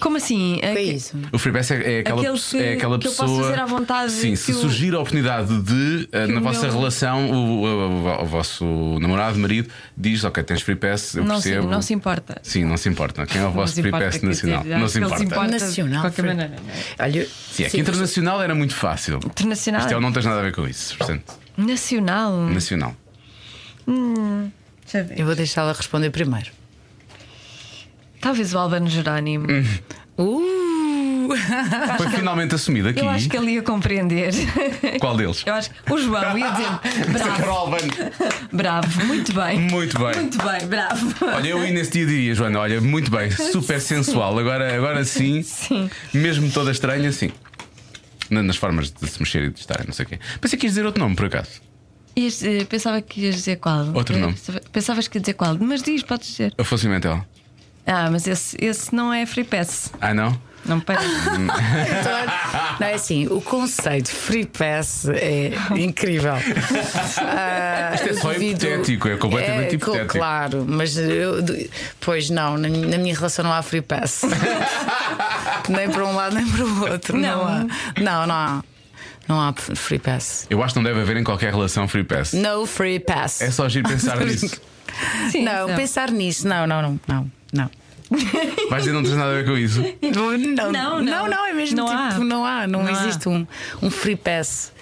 [0.00, 0.58] Como assim?
[0.62, 1.16] É isso?
[1.32, 3.28] O Free Pass é, é aquela, Aquele pesso- que- é aquela que eu pessoa.
[3.28, 6.62] posso fazer à vontade Sim, que se o- surgir a oportunidade de, eh, na vossa
[6.66, 8.64] meu- relação, o, o- o vosso
[9.00, 11.68] namorado, marido, diz: Ok, tens Free Pass, eu Não se, percebo.
[11.68, 12.38] não se importa.
[12.42, 13.24] Sim, não se importa.
[13.26, 14.62] Quem é o vosso Free importa, Pass nacional?
[14.64, 15.46] dizer, não se ele importa.
[15.50, 16.54] Nacional, De qualquer Free- maneira.
[16.98, 17.02] é?
[17.04, 19.16] Olha, Sim, aqui internacional era muito fácil.
[19.24, 19.80] Internacional.
[19.82, 22.32] Isto é, não tens nada a ver com isso, portanto, Nacional.
[22.48, 22.96] nacional.
[23.86, 25.20] Deixa eu ver.
[25.20, 26.50] eu vou deixá-la responder primeiro.
[28.20, 29.46] Talvez o Albano Jerónimo.
[30.18, 30.66] Uh!
[31.96, 33.00] Foi finalmente assumido aqui.
[33.00, 34.32] Eu acho que ele ia compreender.
[35.00, 35.42] Qual deles?
[35.44, 36.68] Eu acho que o João ia dizer
[37.36, 37.76] bravo,
[38.52, 39.58] bravo, muito bem.
[39.60, 40.14] Muito bem.
[40.20, 41.14] Muito bem, bravo.
[41.34, 44.38] Olha, eu nesse dia diria, Joana, olha, muito bem, super sensual.
[44.38, 45.90] Agora, agora sim, Sim.
[46.14, 47.32] mesmo toda estranha, sim.
[48.30, 50.18] Na- Nas formas de se mexer e de estar, não sei o quê.
[50.40, 51.60] Pensei que ias dizer outro nome, por acaso.
[52.16, 53.92] Ias, eh, pensava que ias dizer qual?
[53.94, 54.36] Outro Eh, nome.
[54.72, 55.56] Pensavas que ia dizer qual?
[55.60, 56.54] Mas diz, podes dizer.
[56.56, 57.24] Afonso Pimentel.
[57.86, 59.92] Ah, mas esse, esse não é free pass.
[60.00, 60.36] Ah, não?
[60.64, 61.06] Não me parece.
[62.80, 66.32] Não é assim, o conceito free pass é incrível.
[67.18, 70.12] Ah, Isto é só duvido- hipotético, é completamente É, hipotético.
[70.18, 71.36] Claro, mas eu,
[72.00, 74.22] pois não, na, minha- na minha relação não há free pass.
[75.68, 77.16] nem para um lado nem para o outro.
[77.16, 77.46] Não, Não.
[77.48, 77.66] há.
[78.00, 78.64] Não, não há.
[79.28, 80.46] Não há free pass.
[80.50, 82.32] Eu acho que não deve haver em qualquer relação free pass.
[82.32, 83.40] No free pass.
[83.40, 84.60] É só giro pensar nisso.
[85.30, 87.70] Sim, não, pensar nisso, não, não, não, não, não.
[88.70, 89.80] Vais dizer não tens nada a ver com isso.
[90.14, 91.28] Não, Não, não, não.
[91.28, 92.18] não, é mesmo Não tipo, há.
[92.20, 92.92] não há, não, Não há.
[92.92, 93.44] existe Um,
[93.82, 94.72] um free pass.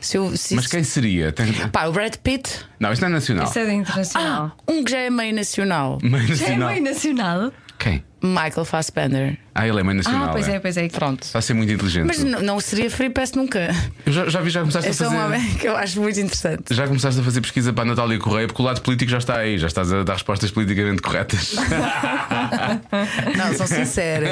[0.00, 1.30] Se eu, se Mas quem seria?
[1.32, 2.48] Tem- Pá, o Brad Pitt,
[2.80, 3.44] Não, isto não é nacional.
[3.44, 4.56] Isso é internacional.
[4.68, 6.68] um que já é meio nacional, Meio Já é nacional.
[6.70, 7.52] meio nacional.
[7.84, 8.02] Quem?
[8.22, 9.36] Michael Fassbender.
[9.54, 10.28] Ah, ele é meio nacional.
[10.30, 10.88] Ah, pois é, pois é.
[10.88, 11.22] Pronto.
[11.24, 12.06] Está a ser muito inteligente.
[12.06, 13.68] Mas não, não seria free pass nunca.
[14.06, 15.14] Eu já, já vi, já começaste É a fazer.
[15.14, 16.74] um homem que eu acho muito interessante.
[16.74, 19.36] Já começaste a fazer pesquisa para a Natália Correia, porque o lado político já está
[19.36, 21.54] aí, já estás a dar respostas politicamente corretas.
[23.36, 24.30] Não, são sinceras.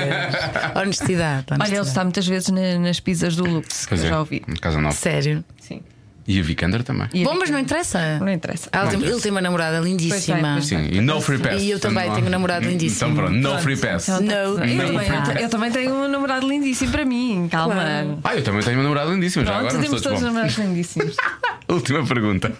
[0.74, 1.47] Honestidade.
[1.51, 1.74] Olha, honestidade.
[1.74, 4.41] ele está muitas vezes na- nas pizzas do Lux, que Pois eu é, já ouvi.
[4.61, 4.95] Casa Nova.
[4.95, 5.45] Sério.
[5.61, 5.83] Sim.
[6.27, 7.09] E a Vikander também.
[7.12, 8.19] E Bom, mas não interessa.
[8.20, 8.69] Não interessa.
[8.73, 10.53] Ela tem- Não ele tem uma namorada lindíssima.
[10.53, 11.61] Pois é, Sim, e no free pass.
[11.61, 13.11] E eu também tenho um namorado lindíssimo.
[13.11, 14.09] Então pronto, no Pronto, free pass.
[14.09, 17.74] então tá No, eu, também, eu também tenho um namorado lindíssimo para mim, calma.
[17.74, 18.19] Claro.
[18.23, 20.27] Ah, eu também tenho uma namorada lindíssima, já Pronto, agora temos todos bom.
[20.27, 21.16] namorados lindíssimos.
[21.69, 22.53] Última pergunta.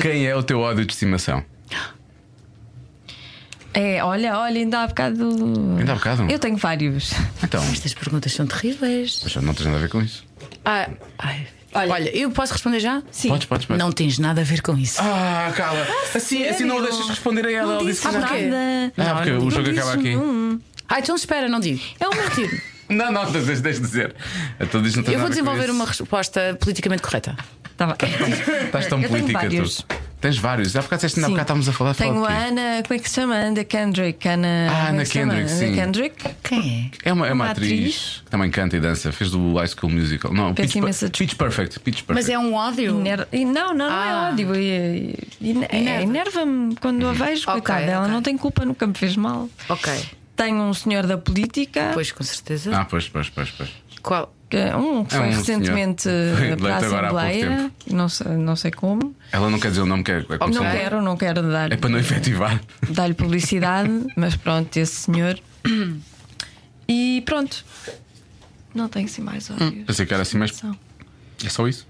[0.00, 1.44] Quem é o teu ódio de estimação?
[3.74, 5.28] É, olha, olha, ainda há bocado.
[5.78, 6.30] Ainda há bocado?
[6.30, 7.12] Eu tenho vários.
[7.42, 9.20] Então, Estas perguntas são terríveis.
[9.22, 10.24] mas não tens nada a ver com isso.
[10.64, 11.46] Ah, ai.
[11.76, 13.02] Olha, eu posso responder já?
[13.10, 13.28] Sim.
[13.28, 13.82] Podes, podes, podes.
[13.82, 14.98] Não tens nada a ver com isso.
[15.00, 15.86] Ah, cala.
[16.14, 17.74] assim, assim não o deixas responder a ela.
[17.74, 18.26] Não Ela disse nada.
[18.96, 20.14] Ah, porque o jogo acaba aqui.
[20.88, 21.80] Ah, então espera, não digo.
[22.00, 22.62] É um mentira.
[22.88, 24.14] Não, não, deixa, deixa de dizer.
[24.60, 27.36] Então diz, não Eu vou desenvolver uma resposta politicamente correta.
[27.76, 27.96] Tá bem.
[28.64, 29.84] Estás tão Eu tenho política vários.
[30.20, 30.72] Tens vários.
[30.72, 32.46] Já bocado disseste, há bocado estávamos a falar Tenho falar a?
[32.48, 33.34] Ana, como é que se chama?
[33.34, 34.26] Ana Kendrick.
[34.28, 35.04] Ana, Ah, é Ana?
[35.04, 35.66] Kendrick, sim.
[35.66, 36.24] Ana Kendrick.
[36.42, 37.10] Quem é?
[37.10, 38.22] É uma, é uma Uma atriz, atriz.
[38.24, 39.12] que também canta e dança.
[39.12, 40.32] Fez do High School Musical.
[40.32, 41.80] Não, Peço Pitch, imensa Pitch Perfect.
[41.80, 42.14] Pitch Perfect.
[42.14, 42.98] Mas é um ódio.
[43.00, 44.28] Iner- Não, não, não Ah.
[44.30, 44.52] é ódio.
[44.54, 47.82] É- Enerva-me quando a vejo, Ok, coitada.
[47.90, 48.12] Ela ok.
[48.14, 49.48] não tem culpa, nunca me fez mal.
[49.68, 49.92] Ok.
[50.34, 52.76] Tenho um senhor da política, Pois, com certeza.
[52.76, 53.70] Ah, pois, pois, pois, pois.
[54.02, 54.32] Qual?
[54.54, 56.36] É um que É foi um recentemente senhor.
[56.36, 57.72] Foi para a Assembleia.
[57.90, 59.16] Não sei, não sei como.
[59.32, 61.76] Ela não quer dizer o nome que é, é Não quero, não quero dar, É
[61.76, 62.60] para não efetivar.
[62.90, 65.38] dar-lhe publicidade, mas pronto, esse senhor.
[66.88, 67.64] E pronto.
[68.74, 69.84] Não tenho assim mais ódio.
[69.84, 70.52] Pensei que era assim, mas
[71.44, 71.86] é só isso.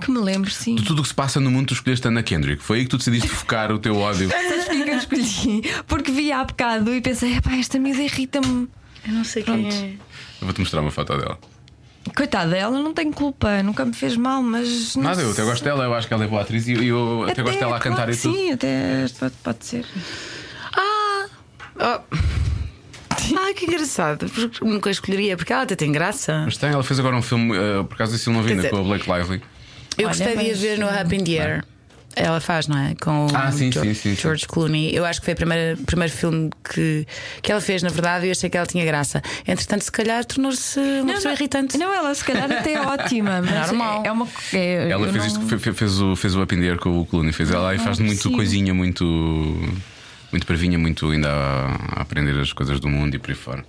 [0.00, 0.74] Que me lembro, sim.
[0.74, 2.62] De tudo o que se passa no mundo, tu escolheste Ana Kendrick.
[2.62, 4.28] Foi aí que tu decidiste focar o teu ódio.
[4.28, 5.62] Sabes porquê que eu escolhi?
[5.86, 8.68] Porque vi há bocado e pensei, epá, esta miúda irrita-me.
[9.06, 9.68] Eu não sei Pronto.
[9.68, 9.90] quem é.
[10.40, 11.38] Eu vou-te mostrar uma foto dela.
[12.14, 14.94] Coitada, ela não tem culpa, nunca me fez mal, mas.
[14.96, 16.82] não Nada, eu até gosto dela, eu acho que ela é boa atriz e eu,
[16.84, 18.34] eu até, gosto dela a claro cantar e tudo.
[18.34, 19.84] Sim, até pode, pode ser.
[20.74, 21.26] Ah!
[21.78, 22.16] Oh.
[23.38, 24.30] Ah, que engraçado.
[24.30, 26.42] Porque Nunca escolheria, porque ela até tem graça.
[26.44, 28.52] Mas tem, ela fez agora um filme, eh, por causa disso eu não vi Quer
[28.54, 29.42] ainda, dizer- com a Blake Lively.
[29.98, 31.64] Eu Olha, gostei de ver no Happy in the Air.
[32.18, 32.94] Ela faz, não é?
[32.98, 34.22] Com o Ah, sim, George, sim, sim, sim.
[34.22, 34.94] George Clooney.
[34.96, 37.06] Eu acho que foi o primeiro, primeiro filme que,
[37.42, 39.22] que ela fez, na verdade, e eu achei que ela tinha graça.
[39.46, 41.76] Entretanto, se calhar tornou-se uma pessoa irritante.
[41.76, 44.02] Não, ela se calhar até é ótima, mas Normal.
[44.02, 44.26] é uma.
[44.54, 46.46] é- Ela fez, não- isto, fe- fe- fez, o, fez o
[46.80, 49.04] com o Clooney, fez ela e faz não muito coisinha, muito.
[50.32, 51.66] Muito previnha, muito ainda a,
[51.98, 53.64] a aprender as coisas do mundo e por aí fora.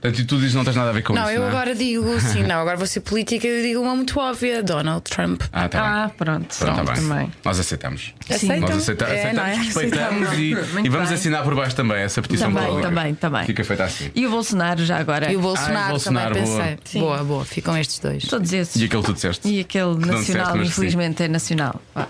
[0.00, 1.32] Portanto, e tu dizes que não tens nada a ver com Não, isso.
[1.32, 1.50] eu não é?
[1.50, 5.42] agora digo sim, não, agora vou ser política eu digo uma muito óbvia: Donald Trump.
[5.52, 5.88] Ah, tá bem.
[5.90, 6.56] Ah, pronto.
[6.58, 6.94] Pronto, tá bem.
[7.02, 7.32] Também.
[7.44, 8.14] Nós aceitamos.
[8.30, 8.60] Aceitam?
[8.60, 9.54] Nós aceita- É, aceitamos, é?
[9.62, 10.38] respeitamos Aceitamos.
[10.38, 11.18] e, e vamos bem.
[11.18, 13.44] assinar por baixo também essa petição Também, também, também.
[13.44, 14.10] Fica feita assim.
[14.14, 15.30] E o Bolsonaro já agora?
[15.30, 16.64] E o Bolsonaro, Ah, e o Bolsonaro, também boa.
[16.82, 17.00] pensei.
[17.00, 18.24] Boa, boa, ficam estes dois.
[18.24, 18.76] Todos esses.
[18.80, 19.48] E aquele que tu disseste.
[19.48, 20.62] E aquele disseste, nacional, sim.
[20.62, 21.80] infelizmente é nacional.
[21.94, 22.08] Vá.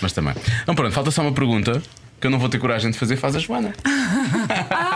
[0.00, 0.34] Mas também.
[0.62, 1.82] Então pronto, falta só uma pergunta
[2.20, 3.74] que eu não vou ter coragem de fazer, faz a Joana.
[3.76, 4.95] Sacana,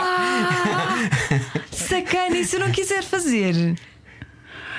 [2.41, 3.75] e se eu não quiser fazer?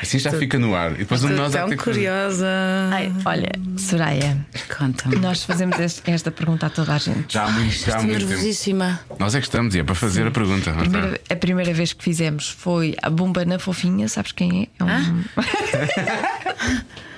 [0.00, 0.92] Assim já fica no ar.
[0.94, 2.00] E depois um de Estou nós há tão que ter que fazer.
[2.00, 2.48] curiosa.
[2.90, 5.14] Ai, olha, Soraya, Conta-me.
[5.16, 7.32] nós fazemos este- esta pergunta a toda a gente.
[7.32, 8.28] Já há muito, já há Estou muito tempo.
[8.30, 9.00] nervosíssima.
[9.16, 10.72] Nós é que estamos, e é para fazer a pergunta.
[10.72, 14.82] A primeira, a primeira vez que fizemos foi a Bomba na Fofinha, sabes quem é?
[14.82, 15.24] É um-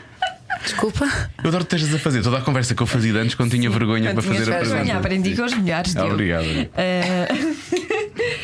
[0.65, 1.05] Desculpa.
[1.43, 3.69] Eu adoro que estejas a fazer toda a conversa que eu fazia antes quando tinha
[3.71, 5.95] vergonha para Tinhas fazer a vergonha, aprendi com os melhores.
[5.97, 6.07] Ah.
[6.07, 6.45] Obrigado.
[6.77, 7.29] Eh,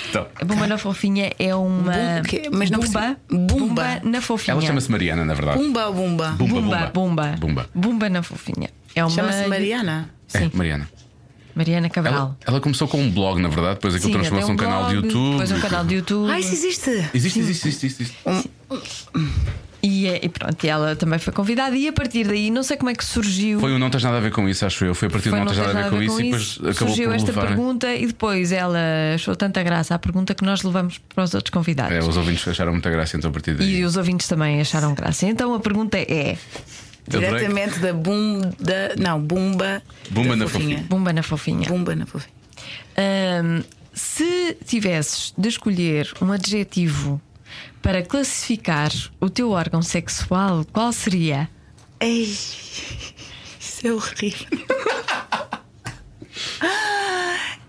[0.09, 1.93] Então, a Bomba na Fofinha é uma.
[1.93, 2.59] Bum-?
[2.59, 3.17] Mas não Bumba.
[3.31, 3.59] Bumba.
[3.59, 4.53] Bumba na Fofinha.
[4.55, 5.59] ela chama-se Mariana, na verdade.
[5.59, 6.29] Bumba ou bumba?
[6.31, 7.37] Bumba, Bumba, Bumba.
[7.39, 7.71] Bumba.
[7.75, 8.69] Bumba na Fofinha.
[8.95, 9.11] É uma.
[9.11, 10.11] Chama-se Mariana.
[10.35, 10.51] É, Sim.
[10.53, 10.89] Mariana.
[11.55, 12.15] Mariana Cabral.
[12.15, 14.89] Ela, ela começou com um blog, na verdade, depois aquilo Sim, transformou-se tem num canal
[14.89, 15.31] de YouTube.
[15.33, 16.31] Depois um canal de YouTube.
[16.31, 16.91] Ah, isso existe.
[17.15, 18.17] Existe, existe, existe, existe.
[20.01, 21.77] E, é- e pronto, e ela também foi convidada.
[21.77, 23.61] E a partir daí, não sei como é que surgiu.
[23.61, 24.95] Foi o Não Tens Nada a Ver com Isso, acho eu.
[24.95, 27.05] Foi a partir do Não Tens Nada a Ver com Isso e depois acabou surgiu
[27.09, 27.47] por esta levar.
[27.47, 28.79] pergunta e depois ela
[29.15, 31.93] achou tanta graça à pergunta que nós levamos para os outros convidados.
[31.95, 33.77] É, os ouvintes acharam muita graça, então a partir daí.
[33.81, 35.27] E os ouvintes também acharam graça.
[35.27, 36.37] Então a pergunta é:
[37.09, 37.29] Adorei.
[37.29, 38.51] Diretamente da bumba.
[38.99, 39.83] Não, bumba.
[40.11, 40.85] Bumba da na fofinha.
[40.89, 41.69] Bumba na fofinha.
[41.69, 42.33] Bumba na fofinha.
[42.97, 43.63] Ahm,
[43.93, 47.21] se tivesses de escolher um adjetivo
[47.83, 48.91] para classificar
[49.21, 51.49] o teu órgão sexual, qual seria?
[52.01, 52.23] Ei,
[53.61, 54.47] isso é horrível.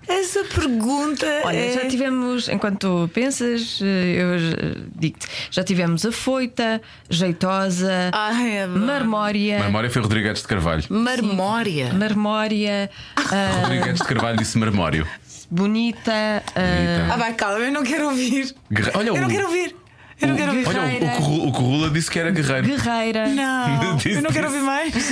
[0.08, 1.26] Essa pergunta.
[1.46, 1.74] Olha, é...
[1.74, 9.60] já tivemos, enquanto pensas, eh, eu eh, digo-te, já tivemos afoita, jeitosa, Ai, é marmória,
[9.64, 10.84] Memória foi Rodrigues de Carvalho.
[10.90, 11.94] Marmória.
[11.94, 15.08] marmória, ah, Rodrigues de Carvalho disse marmório.
[15.50, 18.54] bonita, ah, Ah, vai, calma, eu não quero ouvir.
[18.94, 19.76] Olha, Eu não quero ouvir.
[20.22, 20.68] Eu não quero ouvir.
[20.68, 21.16] Olha, o.
[21.18, 22.68] Corru- o Corrula disse que era guerreiro.
[22.68, 23.28] guerreira.
[23.30, 24.94] Não, Disse- eu não quero ouvir mais.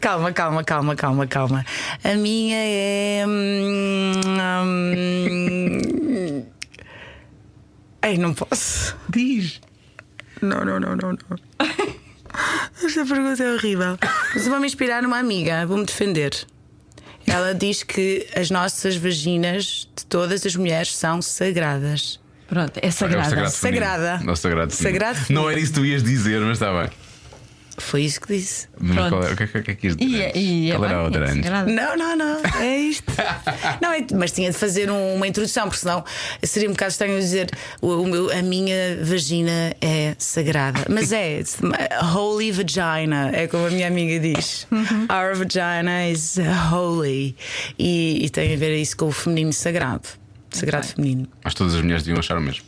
[0.00, 1.64] calma, calma, calma, calma, calma.
[2.04, 3.24] A minha é.
[3.26, 4.12] hum,
[4.64, 6.44] hum,
[8.04, 8.96] Ei, não posso.
[9.08, 9.60] Diz.
[10.40, 11.18] Não, não, não, não, não.
[12.84, 13.96] Esta pergunta é horrível.
[14.34, 16.34] Mas eu vou me inspirar numa amiga, vou-me defender.
[17.26, 22.18] Ela diz que as nossas vaginas de todas as mulheres são sagradas.
[22.52, 23.30] Pronto, é É o sagrada.
[23.30, 23.84] sagrado feminino.
[23.86, 24.24] Sagrada.
[24.26, 24.72] É o sagrado.
[24.74, 26.90] Sagrado Não era isso que tu ias dizer, mas está bem.
[27.78, 28.68] Foi isso que disse.
[28.78, 29.08] Mas Pronto.
[29.10, 30.10] qual é, o que é que, o que é que ias dizer?
[30.14, 31.50] E, é- e é qual era a outra é antes?
[31.50, 33.10] Não, não, não, é isto.
[33.80, 36.04] Não, é- mas tinha de fazer um- uma introdução, porque senão
[36.42, 37.48] seria um bocado estranho eu dizer
[37.80, 40.80] o, o meu- a minha vagina é sagrada.
[40.90, 41.40] Mas é,
[42.14, 44.66] holy vagina, é como a minha amiga diz.
[45.10, 46.36] Our vagina is
[46.70, 47.34] holy.
[47.78, 50.06] E, e tem a ver isso com o feminino sagrado.
[50.52, 51.28] Sagrado feminino.
[51.42, 52.64] Mas todas as mulheres deviam achar o mesmo.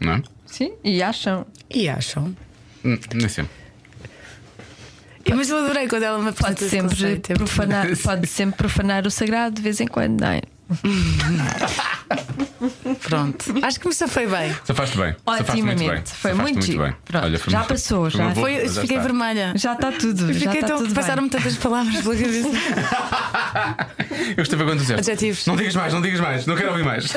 [0.00, 0.22] Não é?
[0.46, 1.46] Sim, e acham.
[1.72, 2.34] E acham?
[2.84, 3.52] Hum, Nem sempre.
[5.24, 7.30] E- Mas eu adorei quando ela me Pode sempre, conceito.
[7.32, 10.40] É profanar, pode sempre profanar o sagrado de vez em quando, não é?
[13.02, 13.44] Pronto.
[13.62, 14.54] Acho que me safei bem.
[14.64, 15.14] Safaste bem.
[15.26, 15.88] Safaste muito bem.
[15.88, 16.10] Otimamente.
[16.10, 16.82] Foi muito giro.
[16.84, 16.94] bem.
[17.04, 18.34] Pronto, Olha, foi já uma- passou, já.
[18.34, 19.08] Foi, já fiquei está.
[19.08, 19.52] vermelha.
[19.56, 20.28] Já está tudo.
[20.30, 20.78] Eu já está tão.
[20.78, 22.48] tudo Passaram-me tantas palavras pela cabeça.
[24.30, 25.10] Eu gostei quando disseste.
[25.10, 25.46] Adjetivos.
[25.46, 27.10] Não digas mais, não digas mais, não quero ouvir mais.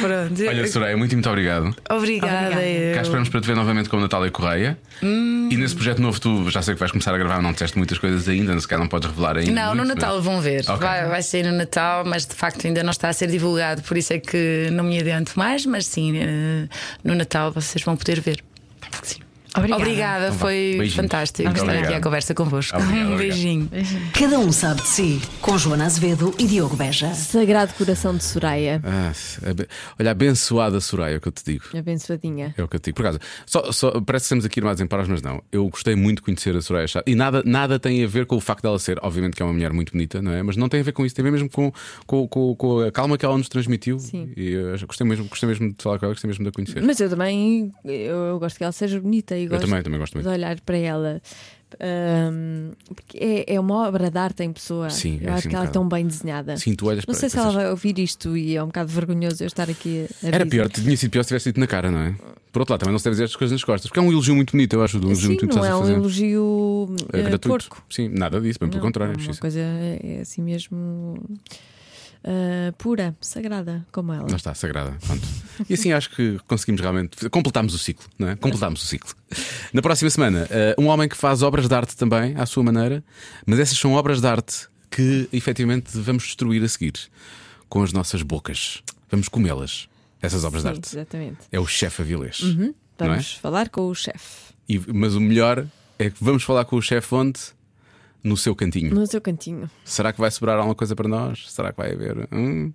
[0.00, 0.48] Pronto.
[0.48, 1.74] Olha, Soraya, muito, muito obrigado.
[1.90, 2.46] Obrigada.
[2.52, 2.94] Obrigada.
[2.94, 4.78] Cá esperamos para te ver novamente com a Natália Correia.
[5.02, 5.48] Hum.
[5.50, 7.98] E nesse projeto novo, tu já sei que vais começar a gravar, não disseste muitas
[7.98, 9.50] coisas ainda, se calhar não podes revelar ainda.
[9.52, 10.64] Não, no muito, Natal mas- vão ver.
[10.68, 10.76] Ok.
[10.86, 13.96] Vai, vai sair no Natal, mas de facto ainda não está a ser divulgado, por
[13.96, 15.66] isso é que não me adianto mais.
[15.66, 16.68] Mas sim, eh,
[17.02, 18.42] no Natal vocês vão poder ver.
[19.02, 19.23] Sim.
[19.56, 19.82] Obrigada.
[19.82, 20.94] Obrigada, Então foi Beijinhos.
[20.94, 21.84] fantástico estar Obrigado.
[21.84, 22.76] aqui à conversa convosco.
[22.76, 23.36] Obrigado, um obrigado.
[23.36, 23.70] beijinho.
[24.18, 25.22] Cada um sabe de si.
[25.40, 27.14] Com Joana Azevedo e Diogo Beja.
[27.14, 28.80] Sagrado Coração de Soraya.
[28.84, 29.12] Ah,
[29.98, 31.64] olha, abençoada Soraya, é o que eu te digo.
[31.76, 32.54] Abençoadinha.
[32.56, 32.96] É o que eu te digo.
[32.96, 35.42] Por acaso, só, só- parece que estamos aqui armados em paras, mas não.
[35.52, 37.04] Eu gostei muito de conhecer a Soraya Chaves.
[37.12, 39.52] E nada, nada tem a ver com o facto dela ser, obviamente, que é uma
[39.52, 40.42] mulher muito bonita, não é?
[40.42, 41.72] Mas não tem a ver com isso, tem a ver mesmo com,
[42.06, 43.98] com, com, com a calma que ela nos transmitiu.
[43.98, 44.30] Sim.
[44.36, 46.82] E eu gostei mesmo, gostei mesmo de falar com ela, gostei mesmo de a conhecer.
[46.82, 49.98] Mas eu também eu, eu gosto que ela seja bonita e eu gosto também, também
[50.00, 50.26] gosto muito.
[50.26, 51.22] de olhar para ela.
[51.80, 54.90] Ahm, porque é, é uma obra de arte em pessoa.
[54.90, 56.56] Sim, eu é acho assim que um ela é tão bem desenhada.
[56.56, 58.66] Sim, tu olhas Não para sei se pensas- ela vai ouvir isto e é um
[58.66, 61.66] bocado vergonhoso eu estar aqui a Era pior, tinha sido pior se tivesse dito na
[61.66, 62.14] cara, não é?
[62.52, 64.12] Por outro lado, também não se deve dizer estas coisas nas costas, porque é um
[64.12, 64.98] elogio muito bonito, eu acho.
[64.98, 67.48] Um elogio Sim, muito não é um elogio É eh, gratuito.
[67.48, 67.82] porco.
[67.90, 69.14] Sim, nada disso, bem pelo Não, contrário.
[69.18, 69.40] é uma sim.
[69.40, 71.18] coisa é assim mesmo
[72.24, 74.26] ah, pura, sagrada, como ela.
[74.28, 74.96] Lá está, sagrada.
[75.06, 75.26] Pronto.
[75.68, 77.28] E assim acho que conseguimos realmente.
[77.28, 78.36] Completámos o ciclo, não é?
[78.36, 79.14] Completámos o ciclo.
[79.72, 83.04] Na próxima semana, eh, um homem que faz obras de arte também, à sua maneira,
[83.46, 86.94] mas essas são obras de arte que efetivamente vamos destruir a seguir
[87.68, 88.82] com as nossas bocas.
[89.10, 89.88] Vamos comê-las,
[90.22, 90.96] essas obras Sim, de arte.
[90.96, 91.38] exatamente.
[91.52, 92.40] É o chefe Avilés.
[92.40, 92.74] não é?
[92.98, 94.54] Vamos falar com o chefe
[94.88, 95.66] mas o melhor
[95.98, 97.40] é que vamos falar com o chefe onde?
[98.24, 98.94] No seu cantinho.
[98.94, 99.70] no seu cantinho.
[99.84, 101.44] Será que vai sobrar alguma coisa para nós?
[101.52, 102.26] Será que vai haver?
[102.32, 102.72] Hum?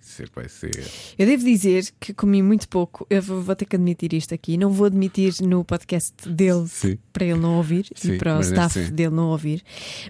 [0.00, 0.70] Ser que vai ser.
[1.18, 3.06] Eu devo dizer que comi muito pouco.
[3.08, 4.56] Eu vou vou ter que admitir isto aqui.
[4.56, 6.98] Não vou admitir no podcast dele Sim.
[7.12, 9.62] para ele não ouvir Sim, e para o staff dele não ouvir.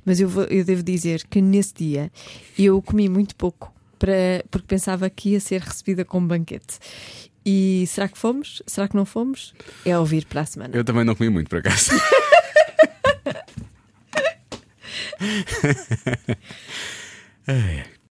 [0.04, 2.10] Mas eu, vou- eu devo dizer que nesse dia
[2.58, 6.78] eu comi muito pouco para, porque pensava que ia ser recebida com um banquete.
[7.44, 8.62] E será que fomos?
[8.66, 9.52] Será que não fomos?
[9.84, 10.74] É ouvir para a semana.
[10.76, 11.90] Eu também não comi muito, por acaso.
[17.46, 17.92] ああいや。